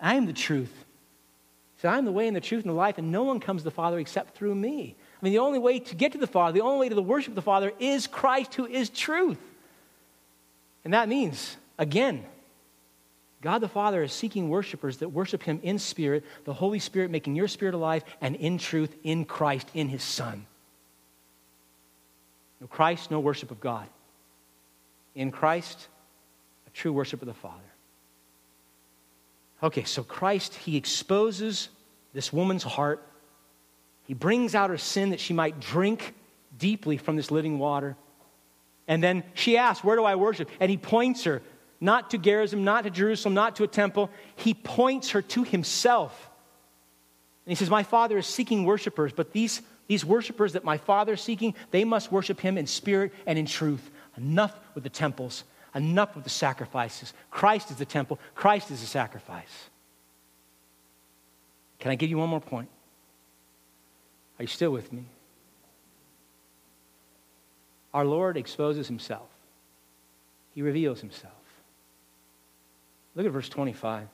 I 0.00 0.14
am 0.14 0.26
the 0.26 0.32
truth. 0.32 0.72
He 1.78 1.82
said, 1.82 1.92
I 1.92 1.98
am 1.98 2.06
the 2.06 2.12
way 2.12 2.26
and 2.26 2.34
the 2.34 2.40
truth 2.40 2.64
and 2.64 2.70
the 2.70 2.76
life, 2.76 2.98
and 2.98 3.12
no 3.12 3.22
one 3.22 3.38
comes 3.38 3.60
to 3.60 3.64
the 3.64 3.70
Father 3.70 4.00
except 4.00 4.36
through 4.36 4.56
me. 4.56 4.96
I 4.98 5.24
mean, 5.24 5.32
the 5.32 5.38
only 5.38 5.60
way 5.60 5.78
to 5.78 5.94
get 5.94 6.10
to 6.10 6.18
the 6.18 6.26
Father, 6.26 6.54
the 6.54 6.64
only 6.64 6.80
way 6.80 6.88
to 6.88 6.94
the 6.96 7.00
worship 7.00 7.28
of 7.28 7.36
the 7.36 7.42
Father 7.42 7.70
is 7.78 8.08
Christ 8.08 8.56
who 8.56 8.66
is 8.66 8.90
truth. 8.90 9.38
And 10.84 10.92
that 10.92 11.08
means, 11.08 11.56
again, 11.78 12.24
God 13.42 13.60
the 13.60 13.68
Father 13.68 14.02
is 14.02 14.12
seeking 14.12 14.48
worshipers 14.48 14.96
that 14.96 15.10
worship 15.10 15.44
Him 15.44 15.60
in 15.62 15.78
spirit, 15.78 16.24
the 16.44 16.52
Holy 16.52 16.80
Spirit 16.80 17.12
making 17.12 17.36
your 17.36 17.46
spirit 17.46 17.74
alive, 17.74 18.02
and 18.20 18.34
in 18.34 18.58
truth, 18.58 18.92
in 19.04 19.24
Christ, 19.24 19.68
in 19.72 19.88
His 19.88 20.02
Son. 20.02 20.46
No 22.60 22.66
Christ, 22.66 23.12
no 23.12 23.20
worship 23.20 23.52
of 23.52 23.60
God. 23.60 23.86
In 25.14 25.30
Christ, 25.30 25.86
a 26.66 26.70
true 26.70 26.92
worship 26.92 27.22
of 27.22 27.28
the 27.28 27.34
Father. 27.34 27.67
Okay, 29.62 29.84
so 29.84 30.02
Christ, 30.02 30.54
He 30.54 30.76
exposes 30.76 31.68
this 32.12 32.32
woman's 32.32 32.62
heart 32.62 33.04
he 34.08 34.14
brings 34.14 34.54
out 34.54 34.70
her 34.70 34.78
sin 34.78 35.10
that 35.10 35.20
she 35.20 35.34
might 35.34 35.60
drink 35.60 36.14
deeply 36.56 36.96
from 36.96 37.16
this 37.16 37.30
living 37.30 37.58
water. 37.58 37.94
And 38.88 39.02
then 39.02 39.22
she 39.34 39.58
asks, 39.58 39.84
Where 39.84 39.96
do 39.96 40.04
I 40.04 40.16
worship? 40.16 40.50
And 40.60 40.70
he 40.70 40.78
points 40.78 41.24
her 41.24 41.42
not 41.78 42.10
to 42.10 42.18
Gerizim, 42.18 42.64
not 42.64 42.84
to 42.84 42.90
Jerusalem, 42.90 43.34
not 43.34 43.56
to 43.56 43.64
a 43.64 43.68
temple. 43.68 44.10
He 44.34 44.54
points 44.54 45.10
her 45.10 45.20
to 45.20 45.44
himself. 45.44 46.30
And 47.44 47.50
he 47.50 47.54
says, 47.54 47.68
My 47.68 47.82
father 47.82 48.16
is 48.16 48.26
seeking 48.26 48.64
worshipers, 48.64 49.12
but 49.12 49.34
these, 49.34 49.60
these 49.88 50.06
worshipers 50.06 50.54
that 50.54 50.64
my 50.64 50.78
father 50.78 51.12
is 51.12 51.20
seeking, 51.20 51.54
they 51.70 51.84
must 51.84 52.10
worship 52.10 52.40
him 52.40 52.56
in 52.56 52.66
spirit 52.66 53.12
and 53.26 53.38
in 53.38 53.44
truth. 53.44 53.90
Enough 54.16 54.58
with 54.74 54.84
the 54.84 54.90
temples, 54.90 55.44
enough 55.74 56.14
with 56.14 56.24
the 56.24 56.30
sacrifices. 56.30 57.12
Christ 57.30 57.70
is 57.70 57.76
the 57.76 57.84
temple, 57.84 58.18
Christ 58.34 58.70
is 58.70 58.80
the 58.80 58.86
sacrifice. 58.86 59.70
Can 61.78 61.90
I 61.90 61.94
give 61.94 62.10
you 62.10 62.18
one 62.18 62.28
more 62.28 62.40
point? 62.40 62.68
Are 64.38 64.42
you 64.42 64.48
still 64.48 64.70
with 64.70 64.92
me? 64.92 65.04
Our 67.94 68.04
Lord 68.04 68.36
exposes 68.36 68.86
himself, 68.86 69.28
he 70.54 70.62
reveals 70.62 71.00
himself. 71.00 71.32
Look 73.14 73.26
at 73.26 73.32
verse 73.32 73.48
25. 73.48 74.06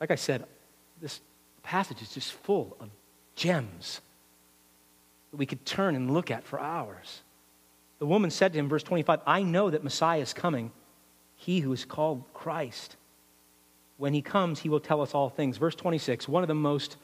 Like 0.00 0.10
I 0.10 0.16
said, 0.16 0.44
this 1.00 1.20
passage 1.62 2.02
is 2.02 2.10
just 2.10 2.32
full 2.32 2.76
of 2.78 2.90
gems 3.36 4.02
that 5.30 5.38
we 5.38 5.46
could 5.46 5.64
turn 5.64 5.96
and 5.96 6.12
look 6.12 6.30
at 6.30 6.44
for 6.44 6.60
hours. 6.60 7.22
The 8.04 8.08
woman 8.08 8.30
said 8.30 8.52
to 8.52 8.58
him, 8.58 8.68
verse 8.68 8.82
25, 8.82 9.20
I 9.26 9.42
know 9.42 9.70
that 9.70 9.82
Messiah 9.82 10.20
is 10.20 10.34
coming, 10.34 10.72
he 11.36 11.60
who 11.60 11.72
is 11.72 11.86
called 11.86 12.22
Christ. 12.34 12.96
When 13.96 14.12
he 14.12 14.20
comes, 14.20 14.60
he 14.60 14.68
will 14.68 14.78
tell 14.78 15.00
us 15.00 15.14
all 15.14 15.30
things. 15.30 15.56
Verse 15.56 15.74
26, 15.74 16.28
one 16.28 16.44
of 16.44 16.48
the 16.48 16.54
most 16.54 16.98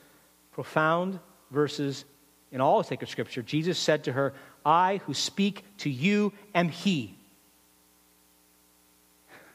profound 0.53 1.19
verses 1.51 2.05
in 2.53 2.61
all 2.61 2.81
of 2.81 2.87
sacred 2.87 3.09
scripture, 3.09 3.41
Jesus 3.41 3.79
said 3.79 4.05
to 4.05 4.13
her, 4.13 4.35
I 4.63 5.01
who 5.07 5.15
speak 5.15 5.65
to 5.79 5.89
you 5.89 6.35
am 6.55 6.69
he. 6.69 7.17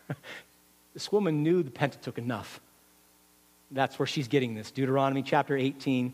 this 0.95 1.11
woman 1.11 1.43
knew 1.43 1.61
the 1.61 1.69
Pentateuch 1.69 2.17
enough. 2.17 2.59
that's 3.69 3.99
where 3.99 4.07
she's 4.07 4.27
getting 4.27 4.55
this. 4.55 4.71
Deuteronomy 4.71 5.21
chapter 5.21 5.55
18. 5.55 6.11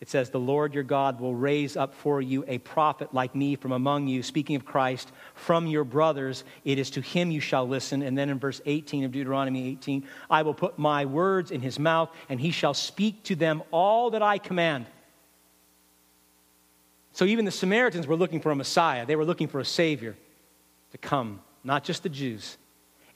It 0.00 0.08
says, 0.08 0.30
The 0.30 0.40
Lord 0.40 0.72
your 0.72 0.82
God 0.82 1.20
will 1.20 1.34
raise 1.34 1.76
up 1.76 1.94
for 1.94 2.22
you 2.22 2.42
a 2.48 2.58
prophet 2.58 3.12
like 3.12 3.34
me 3.34 3.54
from 3.54 3.72
among 3.72 4.08
you, 4.08 4.22
speaking 4.22 4.56
of 4.56 4.64
Christ, 4.64 5.12
from 5.34 5.66
your 5.66 5.84
brothers. 5.84 6.42
It 6.64 6.78
is 6.78 6.90
to 6.90 7.02
him 7.02 7.30
you 7.30 7.40
shall 7.40 7.68
listen. 7.68 8.00
And 8.02 8.16
then 8.16 8.30
in 8.30 8.38
verse 8.38 8.62
18 8.64 9.04
of 9.04 9.12
Deuteronomy 9.12 9.68
18, 9.68 10.06
I 10.30 10.42
will 10.42 10.54
put 10.54 10.78
my 10.78 11.04
words 11.04 11.50
in 11.50 11.60
his 11.60 11.78
mouth, 11.78 12.08
and 12.30 12.40
he 12.40 12.50
shall 12.50 12.72
speak 12.72 13.22
to 13.24 13.36
them 13.36 13.62
all 13.70 14.10
that 14.10 14.22
I 14.22 14.38
command. 14.38 14.86
So 17.12 17.26
even 17.26 17.44
the 17.44 17.50
Samaritans 17.50 18.06
were 18.06 18.16
looking 18.16 18.40
for 18.40 18.50
a 18.50 18.56
Messiah, 18.56 19.04
they 19.04 19.16
were 19.16 19.26
looking 19.26 19.48
for 19.48 19.60
a 19.60 19.64
Savior 19.64 20.16
to 20.92 20.98
come, 20.98 21.40
not 21.62 21.84
just 21.84 22.02
the 22.02 22.08
Jews. 22.08 22.56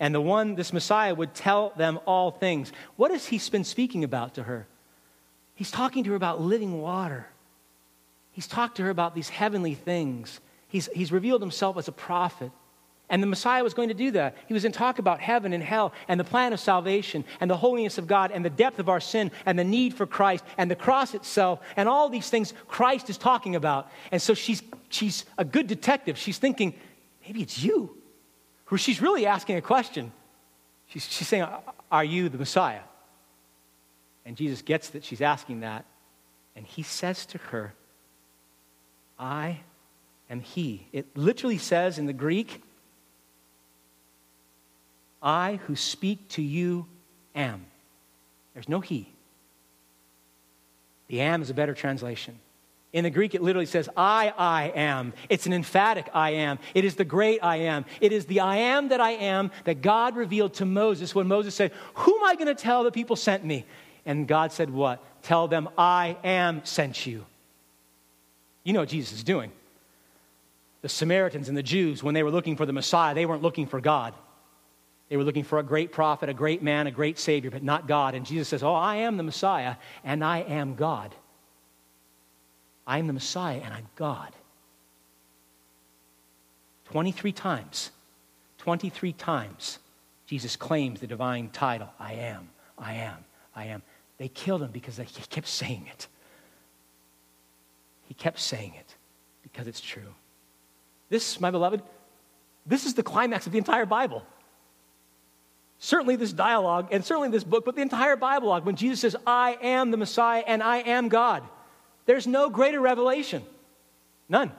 And 0.00 0.14
the 0.14 0.20
one, 0.20 0.54
this 0.54 0.72
Messiah, 0.72 1.14
would 1.14 1.34
tell 1.34 1.72
them 1.76 1.98
all 2.04 2.30
things. 2.30 2.72
What 2.96 3.10
has 3.10 3.24
he 3.26 3.40
been 3.50 3.64
speaking 3.64 4.04
about 4.04 4.34
to 4.34 4.42
her? 4.42 4.66
He's 5.54 5.70
talking 5.70 6.04
to 6.04 6.10
her 6.10 6.16
about 6.16 6.40
living 6.40 6.80
water. 6.80 7.26
He's 8.32 8.46
talked 8.46 8.76
to 8.78 8.82
her 8.82 8.90
about 8.90 9.14
these 9.14 9.28
heavenly 9.28 9.74
things. 9.74 10.40
He's, 10.68 10.88
he's 10.92 11.12
revealed 11.12 11.40
himself 11.40 11.78
as 11.78 11.86
a 11.86 11.92
prophet. 11.92 12.50
And 13.10 13.22
the 13.22 13.26
Messiah 13.26 13.62
was 13.62 13.74
going 13.74 13.90
to 13.90 13.94
do 13.94 14.10
that. 14.12 14.34
He 14.48 14.54
was 14.54 14.62
to 14.62 14.70
talk 14.70 14.98
about 14.98 15.20
heaven 15.20 15.52
and 15.52 15.62
hell 15.62 15.92
and 16.08 16.18
the 16.18 16.24
plan 16.24 16.52
of 16.52 16.58
salvation 16.58 17.24
and 17.38 17.50
the 17.50 17.56
holiness 17.56 17.98
of 17.98 18.06
God 18.06 18.32
and 18.32 18.44
the 18.44 18.50
depth 18.50 18.78
of 18.78 18.88
our 18.88 19.00
sin 19.00 19.30
and 19.46 19.58
the 19.58 19.64
need 19.64 19.94
for 19.94 20.06
Christ 20.06 20.42
and 20.56 20.70
the 20.70 20.74
cross 20.74 21.14
itself 21.14 21.60
and 21.76 21.88
all 21.88 22.08
these 22.08 22.30
things 22.30 22.54
Christ 22.66 23.10
is 23.10 23.18
talking 23.18 23.56
about. 23.56 23.90
And 24.10 24.20
so 24.20 24.34
she's, 24.34 24.62
she's 24.88 25.26
a 25.36 25.44
good 25.44 25.66
detective. 25.66 26.16
She's 26.16 26.38
thinking, 26.38 26.74
maybe 27.24 27.42
it's 27.42 27.62
you. 27.62 27.96
Who 28.66 28.78
she's 28.78 29.02
really 29.02 29.26
asking 29.26 29.56
a 29.56 29.62
question. 29.62 30.10
She's, 30.86 31.06
she's 31.08 31.28
saying, 31.28 31.46
Are 31.92 32.04
you 32.04 32.28
the 32.28 32.38
Messiah? 32.38 32.80
And 34.26 34.36
Jesus 34.36 34.62
gets 34.62 34.90
that 34.90 35.04
she's 35.04 35.20
asking 35.20 35.60
that. 35.60 35.84
And 36.56 36.66
he 36.66 36.82
says 36.82 37.26
to 37.26 37.38
her, 37.38 37.74
I 39.18 39.60
am 40.30 40.40
he. 40.40 40.86
It 40.92 41.16
literally 41.16 41.58
says 41.58 41.98
in 41.98 42.06
the 42.06 42.12
Greek, 42.12 42.62
I 45.22 45.58
who 45.66 45.76
speak 45.76 46.28
to 46.30 46.42
you 46.42 46.86
am. 47.34 47.64
There's 48.52 48.68
no 48.68 48.80
he. 48.80 49.08
The 51.08 51.20
am 51.20 51.42
is 51.42 51.50
a 51.50 51.54
better 51.54 51.74
translation. 51.74 52.38
In 52.92 53.02
the 53.02 53.10
Greek, 53.10 53.34
it 53.34 53.42
literally 53.42 53.66
says, 53.66 53.88
I, 53.96 54.32
I 54.38 54.72
am. 54.76 55.14
It's 55.28 55.46
an 55.46 55.52
emphatic 55.52 56.08
I 56.14 56.30
am. 56.30 56.60
It 56.74 56.84
is 56.84 56.94
the 56.94 57.04
great 57.04 57.40
I 57.42 57.56
am. 57.56 57.84
It 58.00 58.12
is 58.12 58.26
the 58.26 58.38
I 58.40 58.56
am 58.56 58.88
that 58.88 59.00
I 59.00 59.12
am 59.12 59.50
that 59.64 59.82
God 59.82 60.14
revealed 60.14 60.54
to 60.54 60.64
Moses 60.64 61.12
when 61.12 61.26
Moses 61.26 61.56
said, 61.56 61.72
Who 61.94 62.16
am 62.16 62.24
I 62.24 62.36
going 62.36 62.46
to 62.46 62.54
tell 62.54 62.84
the 62.84 62.92
people 62.92 63.16
sent 63.16 63.44
me? 63.44 63.66
And 64.06 64.28
God 64.28 64.52
said, 64.52 64.70
What? 64.70 65.02
Tell 65.22 65.48
them, 65.48 65.68
I 65.78 66.16
am 66.22 66.64
sent 66.64 67.06
you. 67.06 67.24
You 68.62 68.72
know 68.72 68.80
what 68.80 68.88
Jesus 68.88 69.18
is 69.18 69.24
doing. 69.24 69.52
The 70.82 70.88
Samaritans 70.88 71.48
and 71.48 71.56
the 71.56 71.62
Jews, 71.62 72.02
when 72.02 72.14
they 72.14 72.22
were 72.22 72.30
looking 72.30 72.56
for 72.56 72.66
the 72.66 72.72
Messiah, 72.72 73.14
they 73.14 73.26
weren't 73.26 73.42
looking 73.42 73.66
for 73.66 73.80
God. 73.80 74.14
They 75.08 75.16
were 75.16 75.24
looking 75.24 75.44
for 75.44 75.58
a 75.58 75.62
great 75.62 75.92
prophet, 75.92 76.28
a 76.28 76.34
great 76.34 76.62
man, 76.62 76.86
a 76.86 76.90
great 76.90 77.18
Savior, 77.18 77.50
but 77.50 77.62
not 77.62 77.86
God. 77.86 78.14
And 78.14 78.26
Jesus 78.26 78.48
says, 78.48 78.62
Oh, 78.62 78.74
I 78.74 78.96
am 78.96 79.16
the 79.16 79.22
Messiah, 79.22 79.76
and 80.02 80.24
I 80.24 80.38
am 80.40 80.74
God. 80.74 81.14
I 82.86 82.98
am 82.98 83.06
the 83.06 83.12
Messiah, 83.12 83.60
and 83.62 83.72
I'm 83.72 83.86
God. 83.96 84.34
23 86.86 87.32
times, 87.32 87.90
23 88.58 89.12
times, 89.14 89.78
Jesus 90.26 90.56
claims 90.56 91.00
the 91.00 91.06
divine 91.06 91.48
title 91.50 91.88
I 91.98 92.14
am, 92.14 92.48
I 92.78 92.94
am, 92.94 93.24
I 93.54 93.66
am. 93.66 93.82
They 94.18 94.28
killed 94.28 94.62
him 94.62 94.70
because 94.70 94.96
he 94.96 95.04
kept 95.04 95.48
saying 95.48 95.86
it. 95.90 96.08
He 98.06 98.14
kept 98.14 98.38
saying 98.38 98.74
it 98.78 98.94
because 99.42 99.66
it's 99.66 99.80
true. 99.80 100.14
This, 101.08 101.40
my 101.40 101.50
beloved, 101.50 101.82
this 102.66 102.86
is 102.86 102.94
the 102.94 103.02
climax 103.02 103.46
of 103.46 103.52
the 103.52 103.58
entire 103.58 103.86
Bible. 103.86 104.24
Certainly, 105.78 106.16
this 106.16 106.32
dialogue 106.32 106.88
and 106.92 107.04
certainly 107.04 107.28
this 107.28 107.44
book, 107.44 107.64
but 107.64 107.74
the 107.74 107.82
entire 107.82 108.16
Bible 108.16 108.58
when 108.60 108.76
Jesus 108.76 109.00
says, 109.00 109.16
I 109.26 109.58
am 109.60 109.90
the 109.90 109.96
Messiah 109.96 110.42
and 110.46 110.62
I 110.62 110.78
am 110.78 111.08
God. 111.08 111.42
There's 112.06 112.26
no 112.26 112.48
greater 112.48 112.80
revelation. 112.80 113.42
None. 114.28 114.52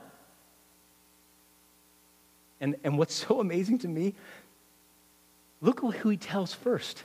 And, 2.60 2.76
and 2.84 2.98
what's 2.98 3.14
so 3.14 3.40
amazing 3.40 3.78
to 3.78 3.88
me, 3.88 4.14
look 5.60 5.80
who 5.80 6.10
he 6.10 6.16
tells 6.16 6.52
first. 6.52 7.04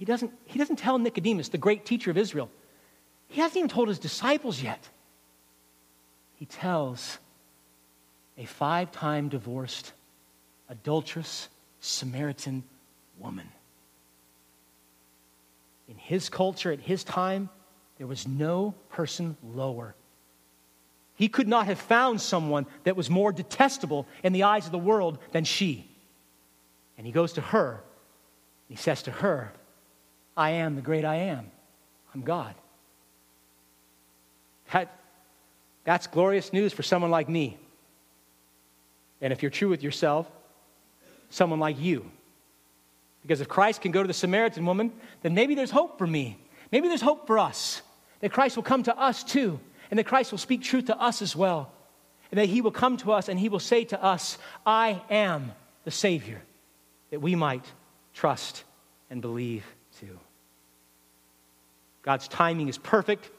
He 0.00 0.06
doesn't, 0.06 0.32
he 0.46 0.58
doesn't 0.58 0.76
tell 0.76 0.96
Nicodemus, 0.96 1.50
the 1.50 1.58
great 1.58 1.84
teacher 1.84 2.10
of 2.10 2.16
Israel. 2.16 2.48
He 3.28 3.42
hasn't 3.42 3.58
even 3.58 3.68
told 3.68 3.88
his 3.88 3.98
disciples 3.98 4.62
yet. 4.62 4.88
He 6.36 6.46
tells 6.46 7.18
a 8.38 8.46
five 8.46 8.92
time 8.92 9.28
divorced, 9.28 9.92
adulterous 10.70 11.50
Samaritan 11.80 12.64
woman. 13.18 13.46
In 15.86 15.96
his 15.96 16.30
culture, 16.30 16.72
at 16.72 16.80
his 16.80 17.04
time, 17.04 17.50
there 17.98 18.06
was 18.06 18.26
no 18.26 18.74
person 18.88 19.36
lower. 19.44 19.94
He 21.16 21.28
could 21.28 21.46
not 21.46 21.66
have 21.66 21.78
found 21.78 22.22
someone 22.22 22.64
that 22.84 22.96
was 22.96 23.10
more 23.10 23.32
detestable 23.32 24.06
in 24.22 24.32
the 24.32 24.44
eyes 24.44 24.64
of 24.64 24.72
the 24.72 24.78
world 24.78 25.18
than 25.32 25.44
she. 25.44 25.86
And 26.96 27.06
he 27.06 27.12
goes 27.12 27.34
to 27.34 27.42
her. 27.42 27.82
He 28.66 28.76
says 28.76 29.02
to 29.02 29.10
her, 29.10 29.52
I 30.40 30.52
am 30.52 30.74
the 30.74 30.80
great 30.80 31.04
I 31.04 31.16
am. 31.16 31.50
I'm 32.14 32.22
God. 32.22 32.54
That, 34.72 34.90
that's 35.84 36.06
glorious 36.06 36.50
news 36.50 36.72
for 36.72 36.82
someone 36.82 37.10
like 37.10 37.28
me. 37.28 37.58
And 39.20 39.34
if 39.34 39.42
you're 39.42 39.50
true 39.50 39.68
with 39.68 39.82
yourself, 39.82 40.26
someone 41.28 41.60
like 41.60 41.78
you. 41.78 42.10
Because 43.20 43.42
if 43.42 43.48
Christ 43.48 43.82
can 43.82 43.92
go 43.92 44.00
to 44.02 44.06
the 44.06 44.14
Samaritan 44.14 44.64
woman, 44.64 44.92
then 45.20 45.34
maybe 45.34 45.54
there's 45.54 45.70
hope 45.70 45.98
for 45.98 46.06
me. 46.06 46.38
Maybe 46.72 46.88
there's 46.88 47.02
hope 47.02 47.26
for 47.26 47.38
us. 47.38 47.82
That 48.20 48.32
Christ 48.32 48.56
will 48.56 48.62
come 48.62 48.84
to 48.84 48.98
us 48.98 49.22
too. 49.22 49.60
And 49.90 49.98
that 49.98 50.04
Christ 50.04 50.30
will 50.30 50.38
speak 50.38 50.62
truth 50.62 50.86
to 50.86 50.98
us 50.98 51.20
as 51.20 51.36
well. 51.36 51.70
And 52.30 52.40
that 52.40 52.48
he 52.48 52.62
will 52.62 52.70
come 52.70 52.96
to 52.98 53.12
us 53.12 53.28
and 53.28 53.38
he 53.38 53.50
will 53.50 53.58
say 53.58 53.84
to 53.84 54.02
us, 54.02 54.38
I 54.64 55.02
am 55.10 55.52
the 55.84 55.90
Savior. 55.90 56.40
That 57.10 57.20
we 57.20 57.34
might 57.34 57.66
trust 58.14 58.64
and 59.10 59.20
believe. 59.20 59.66
God's 62.02 62.28
timing 62.28 62.68
is 62.68 62.78
perfect, 62.78 63.30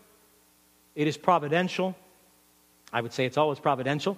it 0.96 1.08
is 1.08 1.18
providential. 1.18 1.96
I 2.94 3.02
would 3.02 3.14
say 3.14 3.26
it's 3.26 3.38
always 3.38 3.60
providential. 3.60 4.18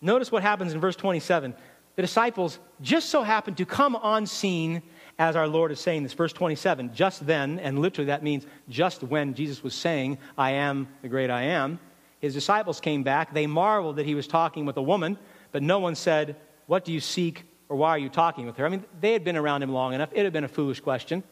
Notice 0.00 0.30
what 0.30 0.42
happens 0.42 0.72
in 0.72 0.80
verse 0.80 0.96
27. 0.96 1.54
The 1.96 2.02
disciples 2.02 2.58
just 2.82 3.08
so 3.08 3.22
happened 3.22 3.56
to 3.56 3.66
come 3.66 3.96
on 3.96 4.26
scene 4.26 4.82
as 5.18 5.34
our 5.34 5.48
Lord 5.48 5.72
is 5.72 5.80
saying 5.80 6.02
this. 6.02 6.12
Verse 6.12 6.32
27, 6.32 6.94
just 6.94 7.26
then, 7.26 7.58
and 7.58 7.78
literally 7.78 8.06
that 8.06 8.22
means 8.22 8.46
just 8.68 9.02
when 9.02 9.34
Jesus 9.34 9.62
was 9.62 9.74
saying, 9.74 10.18
I 10.36 10.52
am 10.52 10.88
the 11.02 11.08
great 11.08 11.30
I 11.30 11.44
am, 11.44 11.80
his 12.20 12.34
disciples 12.34 12.80
came 12.80 13.02
back. 13.02 13.32
They 13.32 13.46
marveled 13.46 13.96
that 13.96 14.06
he 14.06 14.14
was 14.14 14.26
talking 14.26 14.66
with 14.66 14.76
a 14.76 14.82
woman, 14.82 15.18
but 15.52 15.62
no 15.62 15.78
one 15.78 15.94
said, 15.94 16.36
What 16.66 16.84
do 16.84 16.92
you 16.92 17.00
seek 17.00 17.44
or 17.68 17.76
why 17.76 17.90
are 17.90 17.98
you 17.98 18.08
talking 18.08 18.46
with 18.46 18.56
her? 18.56 18.66
I 18.66 18.68
mean, 18.68 18.84
they 19.00 19.12
had 19.12 19.24
been 19.24 19.36
around 19.36 19.62
him 19.62 19.72
long 19.72 19.94
enough. 19.94 20.10
It 20.12 20.24
had 20.24 20.32
been 20.32 20.44
a 20.44 20.48
foolish 20.48 20.80
question 20.80 21.22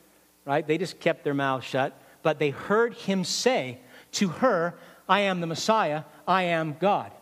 right? 0.45 0.67
They 0.67 0.79
just 0.79 1.01
kept 1.01 1.25
their 1.25 1.35
mouths 1.35 1.65
shut, 1.65 1.99
but 2.23 2.39
they 2.39 2.51
heard 2.51 2.95
him 2.95 3.25
say 3.25 3.79
to 4.13 4.29
her, 4.29 4.75
I 5.09 5.21
am 5.21 5.41
the 5.41 5.47
Messiah, 5.47 6.05
I 6.27 6.45
am 6.45 6.77
God. 6.79 7.13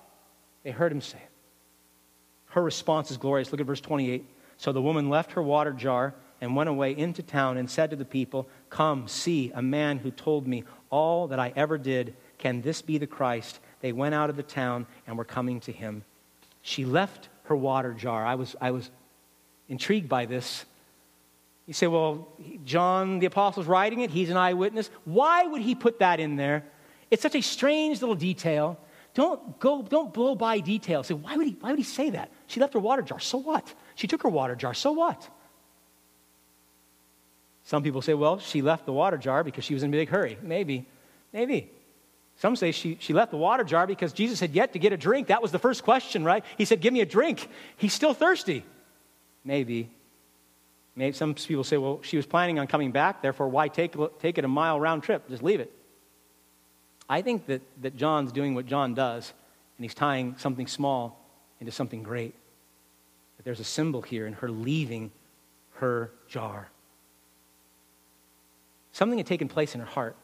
They 0.62 0.70
heard 0.70 0.92
him 0.92 1.00
say 1.00 1.18
it. 1.18 1.30
Her 2.46 2.62
response 2.62 3.10
is 3.10 3.16
glorious. 3.16 3.50
Look 3.50 3.60
at 3.60 3.66
verse 3.66 3.80
28. 3.80 4.24
So 4.58 4.72
the 4.72 4.82
woman 4.82 5.08
left 5.08 5.32
her 5.32 5.42
water 5.42 5.72
jar 5.72 6.14
and 6.40 6.54
went 6.54 6.68
away 6.68 6.96
into 6.96 7.22
town 7.22 7.56
and 7.56 7.70
said 7.70 7.90
to 7.90 7.96
the 7.96 8.04
people, 8.04 8.48
Come, 8.68 9.08
see 9.08 9.50
a 9.54 9.62
man 9.62 9.98
who 9.98 10.10
told 10.10 10.46
me 10.46 10.64
all 10.90 11.28
that 11.28 11.38
I 11.38 11.52
ever 11.56 11.78
did. 11.78 12.14
Can 12.38 12.60
this 12.60 12.82
be 12.82 12.98
the 12.98 13.06
Christ? 13.06 13.58
They 13.80 13.92
went 13.92 14.14
out 14.14 14.28
of 14.28 14.36
the 14.36 14.42
town 14.42 14.86
and 15.06 15.16
were 15.16 15.24
coming 15.24 15.60
to 15.60 15.72
him. 15.72 16.04
She 16.60 16.84
left 16.84 17.28
her 17.44 17.56
water 17.56 17.94
jar. 17.94 18.24
I 18.24 18.34
was, 18.34 18.54
I 18.60 18.70
was 18.70 18.90
intrigued 19.68 20.08
by 20.08 20.26
this 20.26 20.64
you 21.66 21.74
say, 21.74 21.86
well, 21.86 22.28
John 22.64 23.18
the 23.18 23.26
Apostle's 23.26 23.66
writing 23.66 24.00
it, 24.00 24.10
he's 24.10 24.30
an 24.30 24.36
eyewitness. 24.36 24.90
Why 25.04 25.46
would 25.46 25.62
he 25.62 25.74
put 25.74 26.00
that 26.00 26.20
in 26.20 26.36
there? 26.36 26.64
It's 27.10 27.22
such 27.22 27.34
a 27.34 27.40
strange 27.42 28.00
little 28.00 28.16
detail. 28.16 28.78
Don't 29.14 29.60
go, 29.60 29.82
don't 29.82 30.12
blow 30.12 30.34
by 30.34 30.60
details. 30.60 31.06
Say, 31.06 31.14
why 31.14 31.36
would 31.36 31.46
he 31.46 31.56
why 31.60 31.70
would 31.70 31.78
he 31.78 31.84
say 31.84 32.10
that? 32.10 32.30
She 32.46 32.60
left 32.60 32.72
her 32.74 32.80
water 32.80 33.02
jar. 33.02 33.20
So 33.20 33.38
what? 33.38 33.72
She 33.94 34.06
took 34.06 34.22
her 34.22 34.28
water 34.28 34.56
jar. 34.56 34.74
So 34.74 34.92
what? 34.92 35.28
Some 37.64 37.82
people 37.82 38.02
say, 38.02 38.14
well, 38.14 38.38
she 38.38 38.62
left 38.62 38.86
the 38.86 38.92
water 38.92 39.18
jar 39.18 39.44
because 39.44 39.64
she 39.64 39.74
was 39.74 39.82
in 39.82 39.90
a 39.90 39.96
big 39.96 40.08
hurry. 40.08 40.38
Maybe. 40.42 40.86
Maybe. 41.32 41.70
Some 42.38 42.56
say 42.56 42.72
she, 42.72 42.96
she 43.00 43.12
left 43.12 43.30
the 43.30 43.36
water 43.36 43.62
jar 43.62 43.86
because 43.86 44.12
Jesus 44.12 44.40
had 44.40 44.52
yet 44.52 44.72
to 44.72 44.78
get 44.78 44.92
a 44.92 44.96
drink. 44.96 45.28
That 45.28 45.42
was 45.42 45.52
the 45.52 45.58
first 45.58 45.84
question, 45.84 46.24
right? 46.24 46.44
He 46.58 46.64
said, 46.64 46.80
Give 46.80 46.92
me 46.92 47.00
a 47.00 47.06
drink. 47.06 47.48
He's 47.76 47.92
still 47.92 48.14
thirsty. 48.14 48.64
Maybe. 49.44 49.90
Maybe 50.94 51.12
some 51.12 51.34
people 51.34 51.64
say, 51.64 51.78
well, 51.78 52.00
she 52.02 52.16
was 52.16 52.26
planning 52.26 52.58
on 52.58 52.66
coming 52.66 52.92
back, 52.92 53.22
therefore, 53.22 53.48
why 53.48 53.68
take, 53.68 53.94
take 54.20 54.38
it 54.38 54.44
a 54.44 54.48
mile 54.48 54.78
round 54.78 55.02
trip? 55.02 55.28
Just 55.28 55.42
leave 55.42 55.60
it. 55.60 55.72
I 57.08 57.22
think 57.22 57.46
that, 57.46 57.62
that 57.80 57.96
John's 57.96 58.32
doing 58.32 58.54
what 58.54 58.66
John 58.66 58.94
does, 58.94 59.32
and 59.78 59.84
he's 59.84 59.94
tying 59.94 60.36
something 60.38 60.66
small 60.66 61.18
into 61.60 61.72
something 61.72 62.02
great. 62.02 62.34
That 63.36 63.44
there's 63.44 63.60
a 63.60 63.64
symbol 63.64 64.02
here 64.02 64.26
in 64.26 64.34
her 64.34 64.50
leaving 64.50 65.10
her 65.74 66.10
jar. 66.28 66.68
Something 68.92 69.18
had 69.18 69.26
taken 69.26 69.48
place 69.48 69.74
in 69.74 69.80
her 69.80 69.86
heart. 69.86 70.16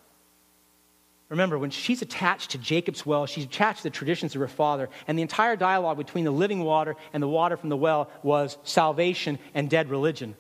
Remember, 1.31 1.59
when 1.59 1.71
she's 1.71 2.01
attached 2.01 2.51
to 2.51 2.59
Jacob's 2.59 3.05
well, 3.05 3.27
she's 3.27 3.45
attached 3.45 3.79
to 3.79 3.83
the 3.85 3.91
traditions 3.91 4.35
of 4.35 4.41
her 4.41 4.49
father, 4.49 4.89
and 5.07 5.19
the 5.19 5.23
entire 5.23 5.57
dialogue 5.57 5.97
between 5.97 6.25
the 6.25 6.31
living 6.31 6.63
water 6.63 6.97
and 7.13 7.23
the 7.23 7.29
water 7.29 7.57
from 7.57 7.71
the 7.71 7.77
well 7.77 8.11
was 8.23 8.57
salvation 8.65 9.39
and 9.55 9.69
dead 9.69 9.91
religion. 9.91 10.37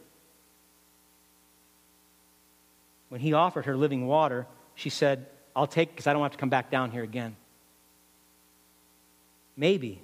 When 3.08 3.20
he 3.20 3.32
offered 3.32 3.64
her 3.66 3.76
living 3.76 4.06
water, 4.06 4.46
she 4.74 4.90
said, 4.90 5.26
I'll 5.56 5.66
take 5.66 5.90
because 5.90 6.06
I 6.06 6.12
don't 6.12 6.22
have 6.22 6.32
to 6.32 6.38
come 6.38 6.50
back 6.50 6.70
down 6.70 6.90
here 6.90 7.02
again. 7.02 7.36
Maybe, 9.56 10.00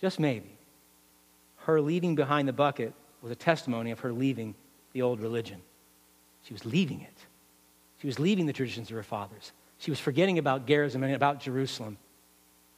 just 0.00 0.20
maybe, 0.20 0.50
her 1.58 1.80
leaving 1.80 2.14
behind 2.14 2.46
the 2.46 2.52
bucket 2.52 2.92
was 3.20 3.32
a 3.32 3.36
testimony 3.36 3.90
of 3.90 4.00
her 4.00 4.12
leaving 4.12 4.54
the 4.92 5.02
old 5.02 5.20
religion. 5.20 5.60
She 6.44 6.52
was 6.52 6.64
leaving 6.64 7.00
it. 7.00 7.26
She 8.00 8.06
was 8.06 8.20
leaving 8.20 8.46
the 8.46 8.52
traditions 8.52 8.90
of 8.90 8.96
her 8.96 9.02
fathers. 9.02 9.52
She 9.78 9.90
was 9.90 9.98
forgetting 9.98 10.38
about 10.38 10.66
Gerizim 10.66 11.02
and 11.02 11.14
about 11.14 11.40
Jerusalem. 11.40 11.98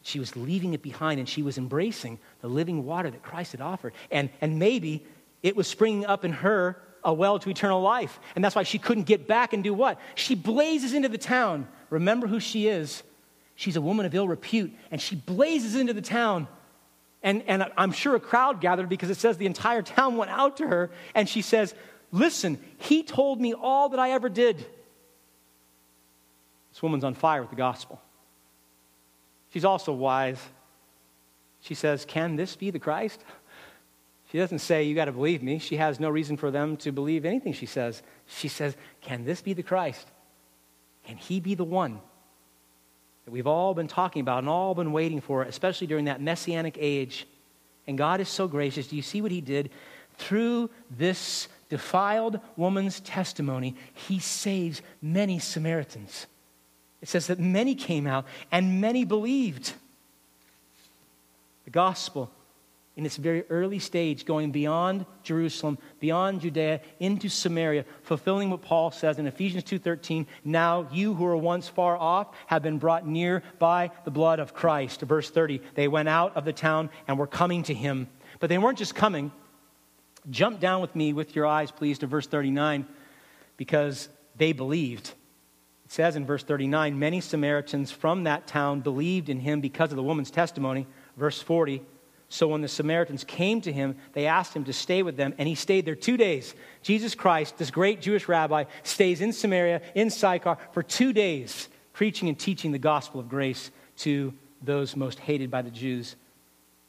She 0.03 0.19
was 0.19 0.35
leaving 0.37 0.73
it 0.73 0.83
behind 0.83 1.19
and 1.21 1.29
she 1.29 1.43
was 1.43 1.59
embracing 1.59 2.19
the 2.41 2.49
living 2.49 2.87
water 2.87 3.11
that 3.11 3.23
Christ 3.23 3.53
had 3.53 3.61
offered. 3.61 3.93
And, 4.11 4.31
and 4.41 4.59
maybe 4.59 5.05
it 5.43 5.55
was 5.55 5.67
springing 5.67 6.07
up 6.07 6.25
in 6.25 6.33
her 6.33 6.81
a 7.05 7.13
well 7.13 7.39
to 7.39 7.51
eternal 7.51 7.81
life. 7.81 8.19
And 8.35 8.45
that's 8.45 8.55
why 8.55 8.63
she 8.63 8.79
couldn't 8.79 9.05
get 9.05 9.27
back 9.27 9.53
and 9.53 9.63
do 9.63 9.75
what? 9.75 10.01
She 10.15 10.35
blazes 10.35 10.95
into 10.95 11.09
the 11.09 11.19
town. 11.19 11.69
Remember 11.91 12.27
who 12.27 12.41
she 12.41 12.69
is. 12.69 13.03
She's 13.55 13.77
a 13.77 13.81
woman 13.81 14.07
of 14.07 14.15
ill 14.15 14.29
repute, 14.29 14.73
and 14.91 15.01
she 15.01 15.17
blazes 15.17 15.75
into 15.75 15.93
the 15.93 16.03
town. 16.03 16.47
And, 17.23 17.43
and 17.49 17.67
I'm 17.77 17.91
sure 17.91 18.15
a 18.15 18.21
crowd 18.21 18.61
gathered 18.61 18.89
because 18.89 19.11
it 19.11 19.17
says 19.17 19.37
the 19.37 19.47
entire 19.47 19.83
town 19.83 20.17
went 20.17 20.31
out 20.31 20.59
to 20.59 20.67
her, 20.69 20.91
and 21.15 21.29
she 21.29 21.43
says, 21.43 21.75
Listen, 22.13 22.59
he 22.79 23.03
told 23.03 23.41
me 23.41 23.55
all 23.55 23.91
that 23.91 23.99
I 23.99 24.13
ever 24.13 24.29
did. 24.29 24.65
This 26.71 26.83
woman's 26.83 27.05
on 27.05 27.15
fire 27.15 27.41
with 27.41 27.51
the 27.51 27.57
gospel. 27.57 28.01
She's 29.53 29.65
also 29.65 29.93
wise. 29.93 30.41
She 31.61 31.75
says, 31.75 32.05
Can 32.05 32.37
this 32.37 32.55
be 32.55 32.71
the 32.71 32.79
Christ? 32.79 33.23
She 34.31 34.39
doesn't 34.39 34.59
say, 34.59 34.85
You 34.85 34.95
got 34.95 35.07
to 35.07 35.13
believe 35.13 35.43
me. 35.43 35.59
She 35.59 35.77
has 35.77 35.99
no 35.99 36.11
reason 36.11 36.37
for 36.37 36.51
them 36.51 36.77
to 36.79 36.93
believe 36.93 37.25
anything 37.25 37.53
she 37.53 37.67
says. 37.67 38.03
She 38.27 38.49
says, 38.49 38.77
Can 39.01 39.25
this 39.25 39.41
be 39.41 39.55
the 39.55 39.63
Christ? 39.63 40.07
Can 41.05 41.17
he 41.17 41.41
be 41.41 41.55
the 41.55 41.65
one 41.65 42.01
that 43.25 43.31
we've 43.31 43.47
all 43.47 43.73
been 43.75 43.89
talking 43.89 44.21
about 44.21 44.41
and 44.41 44.49
all 44.49 44.75
been 44.75 44.93
waiting 44.93 45.21
for, 45.21 45.43
especially 45.43 45.87
during 45.87 46.05
that 46.05 46.21
messianic 46.21 46.77
age? 46.79 47.27
And 47.87 47.97
God 47.97 48.21
is 48.21 48.29
so 48.29 48.47
gracious. 48.47 48.89
Do 48.89 48.97
you 48.97 49.03
see 49.03 49.23
what 49.23 49.33
he 49.33 49.41
did? 49.41 49.71
Through 50.19 50.69
this 50.91 51.49
defiled 51.71 52.41
woman's 52.57 53.01
testimony, 53.01 53.77
he 53.95 54.19
saves 54.19 54.83
many 55.01 55.39
Samaritans. 55.39 56.27
It 57.01 57.09
says 57.09 57.29
that 57.29 57.39
many 57.39 57.75
came 57.75 58.07
out 58.07 58.27
and 58.53 58.81
many 58.81 59.05
believed. 59.05 59.73
The 61.65 61.71
gospel, 61.71 62.31
in 62.99 63.07
its 63.07 63.17
very 63.17 63.45
early 63.49 63.79
stage, 63.79 64.25
going 64.25 64.51
beyond 64.51 65.07
Jerusalem, 65.23 65.79
beyond 66.01 66.41
Judea, 66.41 66.81
into 66.99 67.29
Samaria, 67.29 67.85
fulfilling 68.03 68.51
what 68.51 68.61
Paul 68.61 68.91
says 68.91 69.21
in 69.21 69.29
Ephesians 69.29 69.63
2:13, 69.63 70.27
"Now 70.45 70.89
you 70.91 71.15
who 71.15 71.23
were 71.23 71.37
once 71.37 71.69
far 71.69 71.97
off 71.97 72.35
have 72.49 72.61
been 72.61 72.79
brought 72.79 73.07
near 73.07 73.45
by 73.61 73.93
the 74.05 74.11
blood 74.11 74.41
of 74.41 74.53
Christ." 74.53 75.03
Verse 75.03 75.31
30, 75.31 75.63
they 75.77 75.87
went 75.87 76.09
out 76.09 76.37
of 76.37 76.45
the 76.45 76.53
town 76.53 76.91
and 77.07 77.17
were 77.17 77.29
coming 77.29 77.63
to 77.63 77.73
him. 77.73 78.09
But 78.41 78.49
they 78.49 78.59
weren't 78.59 78.79
just 78.79 78.97
coming. 78.97 79.31
Jump 80.29 80.59
down 80.59 80.81
with 80.81 80.97
me 80.97 81.13
with 81.13 81.37
your 81.37 81.47
eyes, 81.47 81.71
please, 81.71 82.01
to 82.01 82.09
verse 82.09 82.27
39, 82.27 82.85
because 83.57 84.09
they 84.35 84.53
believed. 84.53 85.15
It 85.85 85.93
says 85.93 86.17
in 86.17 86.27
verse 86.27 86.43
39 86.43 86.99
many 86.99 87.21
Samaritans 87.21 87.93
from 87.93 88.25
that 88.25 88.49
town 88.49 88.81
believed 88.81 89.29
in 89.29 89.39
him 89.39 89.61
because 89.61 89.93
of 89.93 89.97
the 89.97 90.03
woman's 90.03 90.33
testimony. 90.33 90.89
Verse 91.17 91.41
40 91.41 91.81
So 92.31 92.49
when 92.49 92.61
the 92.61 92.69
Samaritans 92.69 93.25
came 93.25 93.63
to 93.63 93.73
him, 93.73 93.97
they 94.13 94.27
asked 94.27 94.55
him 94.55 94.65
to 94.65 94.73
stay 94.73 95.03
with 95.03 95.17
them, 95.17 95.35
and 95.39 95.49
he 95.49 95.55
stayed 95.55 95.87
there 95.87 95.95
two 95.95 96.19
days. 96.19 96.55
Jesus 96.83 97.15
Christ, 97.15 97.57
this 97.57 97.71
great 97.71 98.03
Jewish 98.03 98.29
rabbi, 98.29 98.65
stays 98.83 99.23
in 99.23 99.33
Samaria, 99.33 99.81
in 99.95 100.11
Sychar, 100.11 100.59
for 100.73 100.83
two 100.83 101.15
days, 101.15 101.69
preaching 101.95 102.29
and 102.29 102.39
teaching 102.39 102.71
the 102.71 102.79
gospel 102.79 103.19
of 103.19 103.29
grace 103.29 103.71
to 103.99 104.35
those 104.63 104.95
most 104.95 105.19
hated 105.21 105.51
by 105.51 105.63
the 105.63 105.71
Jews. 105.71 106.17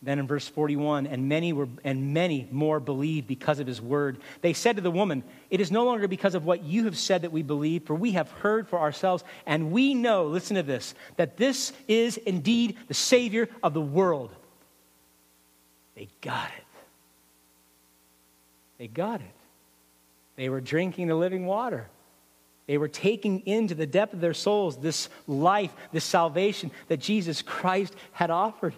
Then 0.01 0.19
in 0.19 0.27
verse 0.27 0.47
41, 0.47 1.07
and 1.07 1.27
many 1.27 1.51
were 1.51 1.67
and 1.83 2.13
many 2.13 2.47
more 2.51 2.79
believed 2.79 3.27
because 3.27 3.59
of 3.59 3.67
his 3.67 3.81
word. 3.81 4.19
They 4.41 4.53
said 4.53 4.77
to 4.77 4.81
the 4.81 4.91
woman, 4.91 5.23
It 5.49 5.59
is 5.59 5.71
no 5.71 5.83
longer 5.83 6.07
because 6.07 6.35
of 6.35 6.45
what 6.45 6.63
you 6.63 6.85
have 6.85 6.97
said 6.97 7.23
that 7.23 7.33
we 7.33 7.43
believe, 7.43 7.83
for 7.83 7.95
we 7.95 8.11
have 8.11 8.31
heard 8.31 8.69
for 8.69 8.79
ourselves, 8.79 9.25
and 9.45 9.71
we 9.71 9.93
know, 9.93 10.27
listen 10.27 10.55
to 10.55 10.63
this, 10.63 10.95
that 11.17 11.35
this 11.35 11.73
is 11.87 12.15
indeed 12.17 12.77
the 12.87 12.93
Savior 12.93 13.49
of 13.61 13.73
the 13.73 13.81
world. 13.81 14.33
They 15.99 16.07
got 16.21 16.49
it. 16.57 16.65
They 18.77 18.87
got 18.87 19.19
it. 19.19 19.35
They 20.37 20.47
were 20.47 20.61
drinking 20.61 21.07
the 21.07 21.15
living 21.15 21.45
water. 21.45 21.89
They 22.67 22.77
were 22.77 22.87
taking 22.87 23.45
into 23.45 23.75
the 23.75 23.85
depth 23.85 24.13
of 24.13 24.21
their 24.21 24.33
souls 24.33 24.77
this 24.77 25.09
life, 25.27 25.75
this 25.91 26.05
salvation 26.05 26.71
that 26.87 27.01
Jesus 27.01 27.41
Christ 27.41 27.93
had 28.13 28.29
offered. 28.29 28.73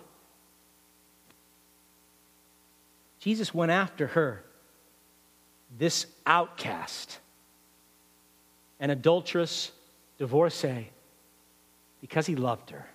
Jesus 3.19 3.53
went 3.53 3.71
after 3.71 4.07
her, 4.07 4.43
this 5.77 6.07
outcast, 6.25 7.19
an 8.79 8.89
adulterous 8.89 9.71
divorcee, 10.17 10.89
because 12.01 12.25
he 12.25 12.35
loved 12.35 12.71
her. 12.71 12.87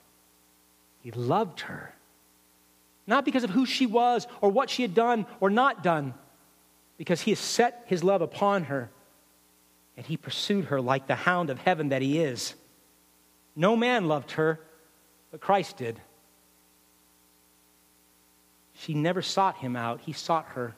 He 1.02 1.12
loved 1.12 1.60
her. 1.60 1.94
Not 3.06 3.24
because 3.24 3.44
of 3.44 3.50
who 3.50 3.66
she 3.66 3.86
was 3.86 4.26
or 4.40 4.50
what 4.50 4.70
she 4.70 4.82
had 4.82 4.94
done 4.94 5.26
or 5.40 5.50
not 5.50 5.82
done, 5.82 6.14
because 6.98 7.20
he 7.20 7.30
has 7.30 7.38
set 7.38 7.84
his 7.86 8.02
love 8.02 8.22
upon 8.22 8.64
her 8.64 8.90
and 9.96 10.04
he 10.04 10.16
pursued 10.16 10.66
her 10.66 10.80
like 10.80 11.06
the 11.06 11.14
hound 11.14 11.50
of 11.50 11.58
heaven 11.58 11.88
that 11.88 12.02
he 12.02 12.18
is. 12.18 12.54
No 13.54 13.76
man 13.76 14.08
loved 14.08 14.32
her, 14.32 14.60
but 15.30 15.40
Christ 15.40 15.78
did. 15.78 15.98
She 18.74 18.92
never 18.92 19.22
sought 19.22 19.56
him 19.56 19.74
out, 19.74 20.00
he 20.02 20.12
sought 20.12 20.46
her. 20.48 20.74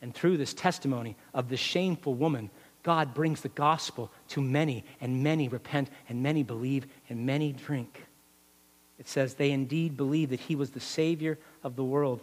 And 0.00 0.14
through 0.14 0.36
this 0.36 0.54
testimony 0.54 1.16
of 1.34 1.48
the 1.48 1.56
shameful 1.56 2.14
woman, 2.14 2.50
God 2.84 3.14
brings 3.14 3.40
the 3.40 3.48
gospel 3.48 4.12
to 4.28 4.40
many, 4.40 4.84
and 5.00 5.24
many 5.24 5.48
repent, 5.48 5.90
and 6.08 6.22
many 6.22 6.44
believe, 6.44 6.86
and 7.08 7.26
many 7.26 7.52
drink. 7.52 8.06
It 8.98 9.08
says, 9.08 9.34
They 9.34 9.50
indeed 9.50 9.96
believed 9.96 10.32
that 10.32 10.40
he 10.40 10.56
was 10.56 10.70
the 10.70 10.80
Savior 10.80 11.38
of 11.62 11.76
the 11.76 11.84
world. 11.84 12.20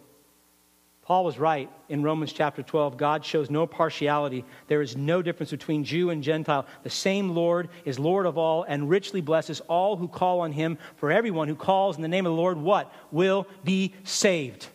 Paul 1.06 1.24
was 1.24 1.38
right 1.38 1.70
in 1.88 2.02
Romans 2.02 2.32
chapter 2.32 2.64
12. 2.64 2.96
God 2.96 3.24
shows 3.24 3.48
no 3.48 3.64
partiality. 3.64 4.44
There 4.66 4.82
is 4.82 4.96
no 4.96 5.22
difference 5.22 5.52
between 5.52 5.84
Jew 5.84 6.10
and 6.10 6.20
Gentile. 6.20 6.66
The 6.82 6.90
same 6.90 7.30
Lord 7.30 7.68
is 7.84 8.00
Lord 8.00 8.26
of 8.26 8.36
all 8.36 8.64
and 8.64 8.90
richly 8.90 9.20
blesses 9.20 9.60
all 9.68 9.96
who 9.96 10.08
call 10.08 10.40
on 10.40 10.50
him. 10.50 10.78
For 10.96 11.12
everyone 11.12 11.46
who 11.46 11.54
calls 11.54 11.94
in 11.94 12.02
the 12.02 12.08
name 12.08 12.26
of 12.26 12.32
the 12.32 12.36
Lord, 12.36 12.58
what? 12.58 12.92
Will 13.12 13.46
be 13.62 13.94
saved. 14.02 14.66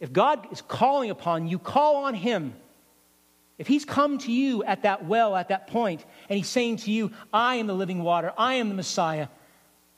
If 0.00 0.12
God 0.12 0.52
is 0.52 0.60
calling 0.60 1.08
upon 1.08 1.48
you, 1.48 1.58
call 1.58 1.96
on 2.04 2.12
him. 2.12 2.54
If 3.56 3.66
he's 3.66 3.86
come 3.86 4.18
to 4.18 4.30
you 4.30 4.64
at 4.64 4.82
that 4.82 5.06
well, 5.06 5.34
at 5.34 5.48
that 5.48 5.68
point, 5.68 6.04
and 6.28 6.36
he's 6.36 6.48
saying 6.48 6.76
to 6.78 6.90
you, 6.90 7.10
I 7.32 7.54
am 7.54 7.66
the 7.66 7.74
living 7.74 8.02
water, 8.02 8.34
I 8.36 8.54
am 8.54 8.68
the 8.68 8.74
Messiah, 8.74 9.28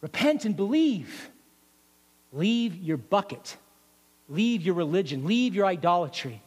repent 0.01 0.45
and 0.45 0.57
believe. 0.57 1.31
Leave 2.33 2.77
your 2.77 2.97
bucket 2.97 3.57
Leave 4.29 4.63
your 4.63 4.75
religion, 4.75 5.25
leave 5.27 5.55
your 5.55 5.65
idolatry, 5.65 6.43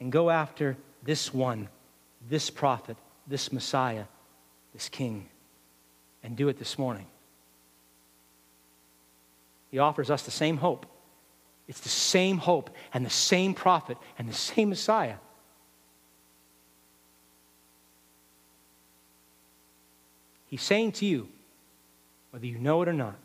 and 0.00 0.10
go 0.10 0.28
after 0.28 0.76
this 1.04 1.32
one, 1.32 1.68
this 2.28 2.50
prophet, 2.50 2.96
this 3.28 3.52
Messiah, 3.52 4.04
this 4.72 4.88
King, 4.88 5.28
and 6.24 6.36
do 6.36 6.48
it 6.48 6.58
this 6.58 6.78
morning. 6.78 7.06
He 9.70 9.78
offers 9.78 10.10
us 10.10 10.22
the 10.22 10.32
same 10.32 10.56
hope. 10.56 10.84
It's 11.68 11.80
the 11.80 11.88
same 11.88 12.38
hope 12.38 12.70
and 12.92 13.06
the 13.06 13.10
same 13.10 13.54
prophet 13.54 13.96
and 14.18 14.28
the 14.28 14.34
same 14.34 14.70
Messiah. 14.70 15.16
He's 20.46 20.62
saying 20.62 20.92
to 20.92 21.06
you, 21.06 21.28
whether 22.32 22.46
you 22.46 22.58
know 22.58 22.82
it 22.82 22.88
or 22.88 22.92
not, 22.92 23.16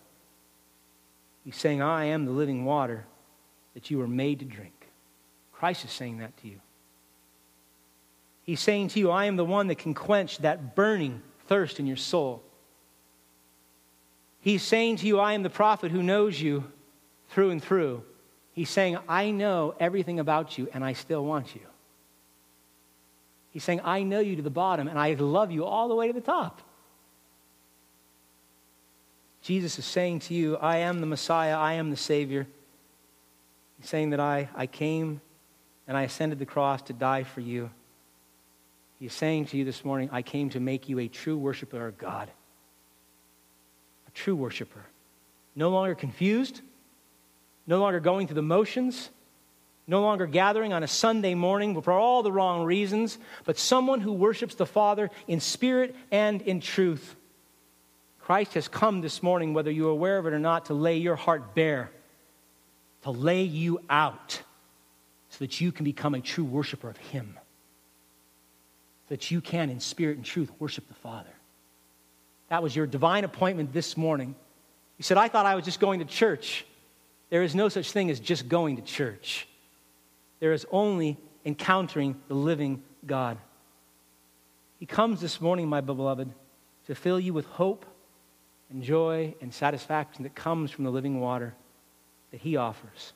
He's 1.44 1.56
saying, 1.56 1.82
I 1.82 2.06
am 2.06 2.26
the 2.26 2.32
living 2.32 2.66
water 2.66 3.06
that 3.74 3.90
you 3.90 3.98
were 4.00 4.08
made 4.08 4.40
to 4.40 4.46
drink. 4.46 4.90
Christ 5.54 5.86
is 5.86 5.92
saying 5.92 6.18
that 6.18 6.36
to 6.42 6.48
you. 6.50 6.60
He's 8.44 8.60
saying 8.60 8.90
to 8.90 9.00
you, 9.00 9.10
I 9.10 9.26
am 9.26 9.38
the 9.38 9.46
one 9.46 9.68
that 9.68 9.78
can 9.78 9.94
quench 9.94 10.40
that 10.40 10.76
burning 10.76 11.22
thirst 11.48 11.80
in 11.80 11.88
your 11.88 11.96
soul. 11.96 12.44
He's 14.42 14.62
saying 14.62 14.98
to 14.98 15.08
you, 15.08 15.20
I 15.20 15.34
am 15.34 15.44
the 15.44 15.50
prophet 15.50 15.90
who 15.90 16.04
knows 16.04 16.40
you 16.40 16.66
through 17.30 17.52
and 17.52 17.64
through. 17.64 18.04
He's 18.52 18.70
saying, 18.70 18.98
I 19.08 19.32
know 19.32 19.74
everything 19.80 20.20
about 20.20 20.58
you 20.58 20.68
and 20.74 20.84
I 20.84 20.94
still 20.94 21.24
want 21.24 21.56
you. 21.56 21.62
He's 23.52 23.64
saying, 23.64 23.82
I 23.86 24.04
know 24.04 24.20
you 24.20 24.36
to 24.36 24.42
the 24.42 24.50
bottom 24.50 24.90
and 24.90 25.00
I 25.00 25.14
love 25.14 25.50
you 25.52 25.64
all 25.64 25.88
the 25.88 25.96
way 25.96 26.08
to 26.08 26.14
the 26.14 26.20
top. 26.20 26.62
Jesus 29.48 29.80
is 29.80 29.86
saying 29.86 30.20
to 30.20 30.34
you, 30.34 30.58
I 30.58 30.80
am 30.80 31.00
the 31.00 31.06
Messiah, 31.06 31.58
I 31.58 31.76
am 31.76 31.90
the 31.90 31.96
Savior. 31.96 32.46
He's 33.80 33.88
saying 33.88 34.10
that 34.10 34.20
I, 34.20 34.50
I 34.54 34.68
came 34.68 35.22
and 35.88 35.96
I 35.96 36.02
ascended 36.02 36.38
the 36.38 36.46
cross 36.46 36.82
to 36.82 36.94
die 36.94 37.24
for 37.24 37.40
you. 37.40 37.70
He's 39.00 39.14
saying 39.14 39.46
to 39.46 39.58
you 39.58 39.64
this 39.64 39.86
morning, 39.86 40.10
I 40.12 40.22
came 40.22 40.50
to 40.50 40.60
make 40.60 40.90
you 40.90 41.00
a 41.00 41.08
true 41.08 41.38
worshiper 41.38 41.88
of 41.88 41.98
God. 41.98 42.30
A 44.10 44.12
true 44.12 44.36
worshiper. 44.36 44.86
No 45.56 45.70
longer 45.70 45.96
confused, 45.96 46.60
no 47.68 47.80
longer 47.80 48.02
going 48.02 48.28
through 48.28 48.36
the 48.36 48.42
motions, 48.42 49.10
no 49.88 50.02
longer 50.02 50.28
gathering 50.28 50.74
on 50.74 50.84
a 50.84 50.90
Sunday 50.90 51.36
morning 51.36 51.82
for 51.82 51.94
all 51.94 52.22
the 52.22 52.34
wrong 52.34 52.66
reasons, 52.66 53.18
but 53.46 53.58
someone 53.58 54.02
who 54.02 54.12
worships 54.12 54.56
the 54.56 54.66
Father 54.66 55.10
in 55.26 55.40
spirit 55.40 55.96
and 56.12 56.42
in 56.42 56.60
truth. 56.60 57.16
Christ 58.28 58.56
has 58.56 58.68
come 58.68 59.00
this 59.00 59.24
morning, 59.24 59.54
whether 59.54 59.72
you're 59.72 59.90
aware 59.90 60.18
of 60.18 60.26
it 60.26 60.34
or 60.34 60.40
not, 60.40 60.66
to 60.66 60.74
lay 60.74 60.98
your 60.98 61.16
heart 61.16 61.56
bare, 61.56 61.90
to 63.04 63.12
lay 63.12 63.44
you 63.44 63.80
out, 63.90 64.42
so 65.30 65.38
that 65.40 65.62
you 65.62 65.72
can 65.72 65.86
become 65.86 66.14
a 66.14 66.20
true 66.20 66.44
worshiper 66.44 66.90
of 66.90 66.98
Him, 66.98 67.38
so 69.08 69.16
that 69.16 69.32
you 69.32 69.40
can, 69.40 69.70
in 69.70 69.80
spirit 69.80 70.18
and 70.18 70.26
truth, 70.26 70.52
worship 70.60 70.86
the 70.90 70.94
Father. 70.96 71.30
That 72.50 72.62
was 72.62 72.76
your 72.76 72.86
divine 72.86 73.24
appointment 73.24 73.72
this 73.72 73.96
morning. 73.96 74.36
You 74.98 75.04
said, 75.04 75.16
I 75.16 75.30
thought 75.30 75.46
I 75.46 75.56
was 75.56 75.64
just 75.64 75.80
going 75.80 76.00
to 76.00 76.06
church. 76.06 76.66
There 77.30 77.44
is 77.44 77.56
no 77.56 77.70
such 77.70 77.94
thing 77.94 78.12
as 78.12 78.20
just 78.20 78.50
going 78.50 78.76
to 78.76 78.82
church, 78.82 79.48
there 80.42 80.52
is 80.52 80.66
only 80.70 81.16
encountering 81.46 82.18
the 82.28 82.36
living 82.36 82.84
God. 83.06 83.38
He 84.82 84.86
comes 84.86 85.22
this 85.22 85.40
morning, 85.40 85.70
my 85.70 85.80
beloved, 85.80 86.30
to 86.88 86.94
fill 86.94 87.22
you 87.22 87.34
with 87.34 87.46
hope 87.46 87.86
and 88.70 88.84
joy 88.84 89.34
and 89.42 89.54
satisfaction 89.54 90.24
that 90.24 90.36
comes 90.36 90.72
from 90.72 90.84
the 90.84 90.92
living 90.92 91.20
water 91.20 91.54
that 92.32 92.42
He 92.42 92.58
offers. 92.58 93.14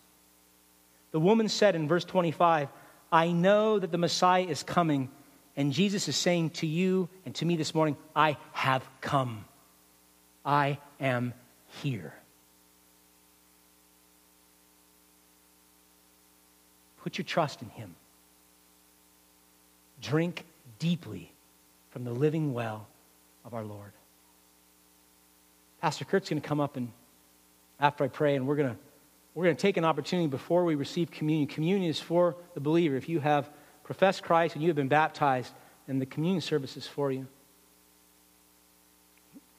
The 1.12 1.20
woman 1.20 1.50
said 1.50 1.76
in 1.76 1.88
verse 1.88 2.06
25, 2.06 2.70
I 3.12 3.32
know 3.32 3.78
that 3.78 3.92
the 3.92 3.98
Messiah 3.98 4.46
is 4.46 4.64
coming. 4.64 5.10
And 5.58 5.74
Jesus 5.74 6.08
is 6.08 6.16
saying 6.16 6.52
to 6.52 6.68
you 6.68 7.10
and 7.26 7.36
to 7.36 7.46
me 7.46 7.58
this 7.58 7.76
morning, 7.76 7.98
I 8.16 8.38
have 8.54 8.88
come. 9.02 9.46
I 10.46 10.80
am 11.00 11.34
here. 11.84 12.14
Put 17.04 17.18
your 17.18 17.26
trust 17.26 17.62
in 17.62 17.70
Him. 17.70 17.96
Drink 20.02 20.46
deeply 20.80 21.32
from 21.90 22.06
the 22.06 22.12
living 22.12 22.54
well 22.54 22.88
of 23.44 23.54
our 23.54 23.64
Lord. 23.64 23.92
Pastor 25.82 26.06
Kurt's 26.06 26.30
going 26.30 26.42
to 26.42 26.48
come 26.48 26.60
up 26.60 26.78
and 26.78 26.92
after 27.80 28.04
I 28.04 28.08
pray, 28.08 28.36
and 28.36 28.48
we're 28.48 28.56
going 28.56 28.70
to 28.70 28.78
we're 29.34 29.46
going 29.46 29.56
to 29.56 29.62
take 29.62 29.78
an 29.78 29.86
opportunity 29.86 30.28
before 30.28 30.66
we 30.66 30.76
receive 30.76 31.10
communion. 31.10 31.48
Communion 31.48 31.90
is 31.90 32.00
for 32.00 32.36
the 32.54 32.60
believer. 32.60 32.98
If 32.98 33.08
you 33.08 33.22
have 33.22 33.50
professed 33.84 34.24
Christ 34.24 34.56
and 34.56 34.62
you 34.62 34.70
have 34.70 34.76
been 34.76 34.90
baptized, 34.90 35.54
then 35.88 36.00
the 36.00 36.06
communion 36.06 36.42
service 36.42 36.76
is 36.76 36.86
for 36.86 37.12
you. 37.12 37.26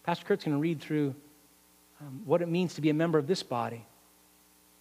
Pastor 0.05 0.27
Kurt's 0.27 0.45
going 0.45 0.57
to 0.57 0.61
read 0.61 0.81
through 0.81 1.15
um, 2.01 2.21
what 2.27 2.43
it 2.43 2.49
means 2.49 2.75
to 2.75 2.83
be 2.83 2.91
a 2.91 2.95
member 2.95 3.19
of 3.19 3.27
this 3.27 3.43
body. 3.43 3.85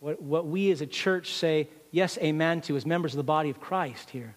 What, 0.02 0.22
what 0.22 0.46
we 0.46 0.72
as 0.72 0.82
a 0.82 0.88
church 0.88 1.34
say 1.34 1.70
yes, 1.92 2.18
amen 2.18 2.62
to 2.62 2.76
as 2.76 2.86
members 2.86 3.14
of 3.14 3.18
the 3.18 3.24
body 3.24 3.50
of 3.50 3.62
Christ 3.62 4.10
here. 4.10 4.36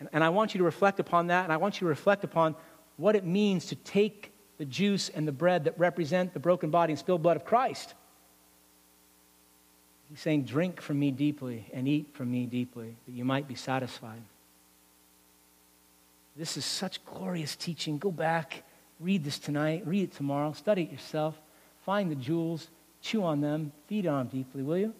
And, 0.00 0.08
and 0.12 0.24
I 0.24 0.30
want 0.30 0.52
you 0.52 0.58
to 0.58 0.64
reflect 0.64 0.98
upon 0.98 1.28
that, 1.28 1.44
and 1.44 1.52
I 1.52 1.58
want 1.58 1.76
you 1.76 1.84
to 1.84 1.90
reflect 1.90 2.24
upon 2.24 2.56
what 2.96 3.14
it 3.14 3.24
means 3.24 3.66
to 3.66 3.76
take 3.76 4.32
the 4.58 4.64
juice 4.64 5.08
and 5.08 5.26
the 5.26 5.32
bread 5.32 5.64
that 5.64 5.78
represent 5.78 6.34
the 6.34 6.40
broken 6.40 6.70
body 6.70 6.92
and 6.92 6.98
spilled 6.98 7.22
blood 7.22 7.36
of 7.36 7.44
Christ. 7.44 7.94
He's 10.10 10.20
saying, 10.20 10.44
Drink 10.44 10.80
from 10.80 10.98
me 10.98 11.10
deeply 11.10 11.66
and 11.72 11.86
eat 11.86 12.14
from 12.14 12.30
me 12.30 12.46
deeply, 12.46 12.96
that 13.06 13.12
you 13.12 13.24
might 13.24 13.46
be 13.46 13.54
satisfied. 13.54 14.22
This 16.36 16.56
is 16.56 16.64
such 16.64 17.04
glorious 17.04 17.56
teaching. 17.56 17.98
Go 17.98 18.10
back, 18.10 18.62
read 19.00 19.24
this 19.24 19.38
tonight, 19.38 19.82
read 19.86 20.04
it 20.04 20.12
tomorrow, 20.12 20.52
study 20.52 20.82
it 20.82 20.92
yourself, 20.92 21.38
find 21.84 22.10
the 22.10 22.14
jewels, 22.14 22.68
chew 23.02 23.24
on 23.24 23.40
them, 23.40 23.72
feed 23.86 24.06
on 24.06 24.18
them 24.18 24.28
deeply, 24.28 24.62
will 24.62 24.78
you? 24.78 24.94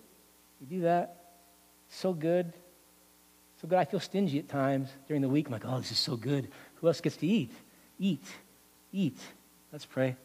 You 0.60 0.66
do 0.66 0.80
that? 0.82 1.16
So 1.90 2.12
good. 2.12 2.52
So 3.60 3.68
good. 3.68 3.78
I 3.78 3.84
feel 3.84 4.00
stingy 4.00 4.38
at 4.38 4.48
times 4.48 4.88
during 5.06 5.22
the 5.22 5.28
week. 5.28 5.46
I'm 5.46 5.52
like, 5.52 5.64
oh, 5.64 5.78
this 5.78 5.92
is 5.92 5.98
so 5.98 6.16
good. 6.16 6.48
Who 6.76 6.86
else 6.86 7.00
gets 7.00 7.16
to 7.18 7.26
eat? 7.26 7.52
Eat. 7.98 8.24
Eat. 8.92 9.18
Let's 9.72 9.84
pray. 9.84 10.16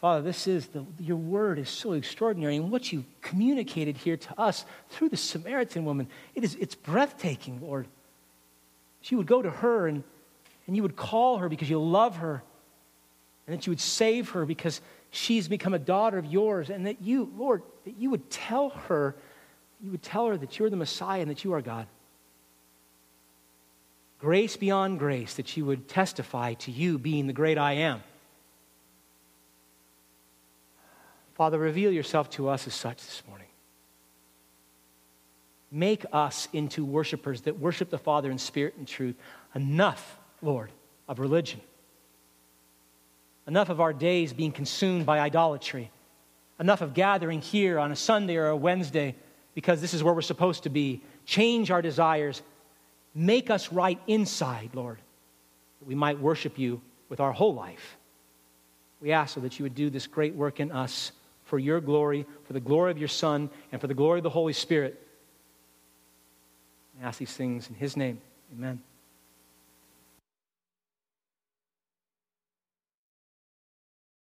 Father, 0.00 0.20
this 0.20 0.46
is 0.46 0.66
the, 0.66 0.84
your 1.00 1.16
word 1.16 1.58
is 1.58 1.70
so 1.70 1.92
extraordinary, 1.92 2.56
and 2.56 2.70
what 2.70 2.92
you 2.92 3.04
communicated 3.22 3.96
here 3.96 4.18
to 4.18 4.40
us 4.40 4.66
through 4.90 5.08
the 5.08 5.16
Samaritan 5.16 5.86
woman, 5.86 6.08
it 6.34 6.44
is, 6.44 6.54
it's 6.56 6.74
breathtaking, 6.74 7.60
Lord. 7.62 7.86
She 9.00 9.14
would 9.14 9.26
go 9.26 9.40
to 9.40 9.50
her 9.50 9.86
and, 9.86 10.02
and 10.66 10.76
you 10.76 10.82
would 10.82 10.96
call 10.96 11.38
her 11.38 11.48
because 11.48 11.70
you 11.70 11.80
love 11.80 12.16
her, 12.16 12.42
and 13.46 13.56
that 13.56 13.66
you 13.66 13.70
would 13.70 13.80
save 13.80 14.30
her 14.30 14.44
because 14.44 14.82
she's 15.10 15.48
become 15.48 15.72
a 15.72 15.78
daughter 15.78 16.18
of 16.18 16.26
yours, 16.26 16.68
and 16.68 16.86
that 16.86 17.00
you, 17.00 17.32
Lord, 17.36 17.62
that 17.86 17.96
you 17.96 18.10
would 18.10 18.28
tell 18.30 18.70
her, 18.70 19.14
you 19.82 19.90
would 19.90 20.02
tell 20.02 20.26
her 20.26 20.36
that 20.36 20.58
you're 20.58 20.70
the 20.70 20.76
Messiah 20.76 21.22
and 21.22 21.30
that 21.30 21.44
you 21.44 21.54
are 21.54 21.62
God. 21.62 21.86
Grace 24.24 24.56
beyond 24.56 24.98
grace, 24.98 25.34
that 25.34 25.46
she 25.46 25.60
would 25.60 25.86
testify 25.86 26.54
to 26.54 26.70
you 26.70 26.96
being 26.96 27.26
the 27.26 27.34
great 27.34 27.58
I 27.58 27.72
am. 27.72 28.02
Father, 31.34 31.58
reveal 31.58 31.92
yourself 31.92 32.30
to 32.30 32.48
us 32.48 32.66
as 32.66 32.72
such 32.72 32.96
this 32.96 33.22
morning. 33.28 33.48
Make 35.70 36.06
us 36.10 36.48
into 36.54 36.86
worshipers 36.86 37.42
that 37.42 37.58
worship 37.58 37.90
the 37.90 37.98
Father 37.98 38.30
in 38.30 38.38
spirit 38.38 38.76
and 38.78 38.88
truth. 38.88 39.14
Enough, 39.54 40.18
Lord, 40.40 40.70
of 41.06 41.18
religion. 41.18 41.60
Enough 43.46 43.68
of 43.68 43.78
our 43.78 43.92
days 43.92 44.32
being 44.32 44.52
consumed 44.52 45.04
by 45.04 45.18
idolatry. 45.18 45.90
Enough 46.58 46.80
of 46.80 46.94
gathering 46.94 47.42
here 47.42 47.78
on 47.78 47.92
a 47.92 47.96
Sunday 47.96 48.36
or 48.36 48.46
a 48.46 48.56
Wednesday 48.56 49.16
because 49.54 49.82
this 49.82 49.92
is 49.92 50.02
where 50.02 50.14
we're 50.14 50.22
supposed 50.22 50.62
to 50.62 50.70
be. 50.70 51.02
Change 51.26 51.70
our 51.70 51.82
desires. 51.82 52.40
Make 53.14 53.50
us 53.50 53.72
right 53.72 54.00
inside, 54.06 54.70
Lord, 54.74 54.98
that 55.80 55.86
we 55.86 55.94
might 55.94 56.18
worship 56.18 56.58
you 56.58 56.80
with 57.08 57.20
our 57.20 57.32
whole 57.32 57.54
life. 57.54 57.96
We 59.00 59.12
ask 59.12 59.34
so 59.34 59.40
that 59.40 59.58
you 59.58 59.64
would 59.64 59.74
do 59.74 59.90
this 59.90 60.06
great 60.06 60.34
work 60.34 60.60
in 60.60 60.72
us 60.72 61.12
for 61.44 61.58
your 61.58 61.80
glory, 61.80 62.26
for 62.44 62.54
the 62.54 62.60
glory 62.60 62.90
of 62.90 62.98
your 62.98 63.08
Son, 63.08 63.50
and 63.70 63.80
for 63.80 63.86
the 63.86 63.94
glory 63.94 64.18
of 64.18 64.24
the 64.24 64.30
Holy 64.30 64.52
Spirit. 64.52 65.00
I 67.00 67.06
ask 67.06 67.18
these 67.18 67.32
things 67.32 67.68
in 67.68 67.74
His 67.74 67.96
name. 67.96 68.20
Amen. 68.56 68.80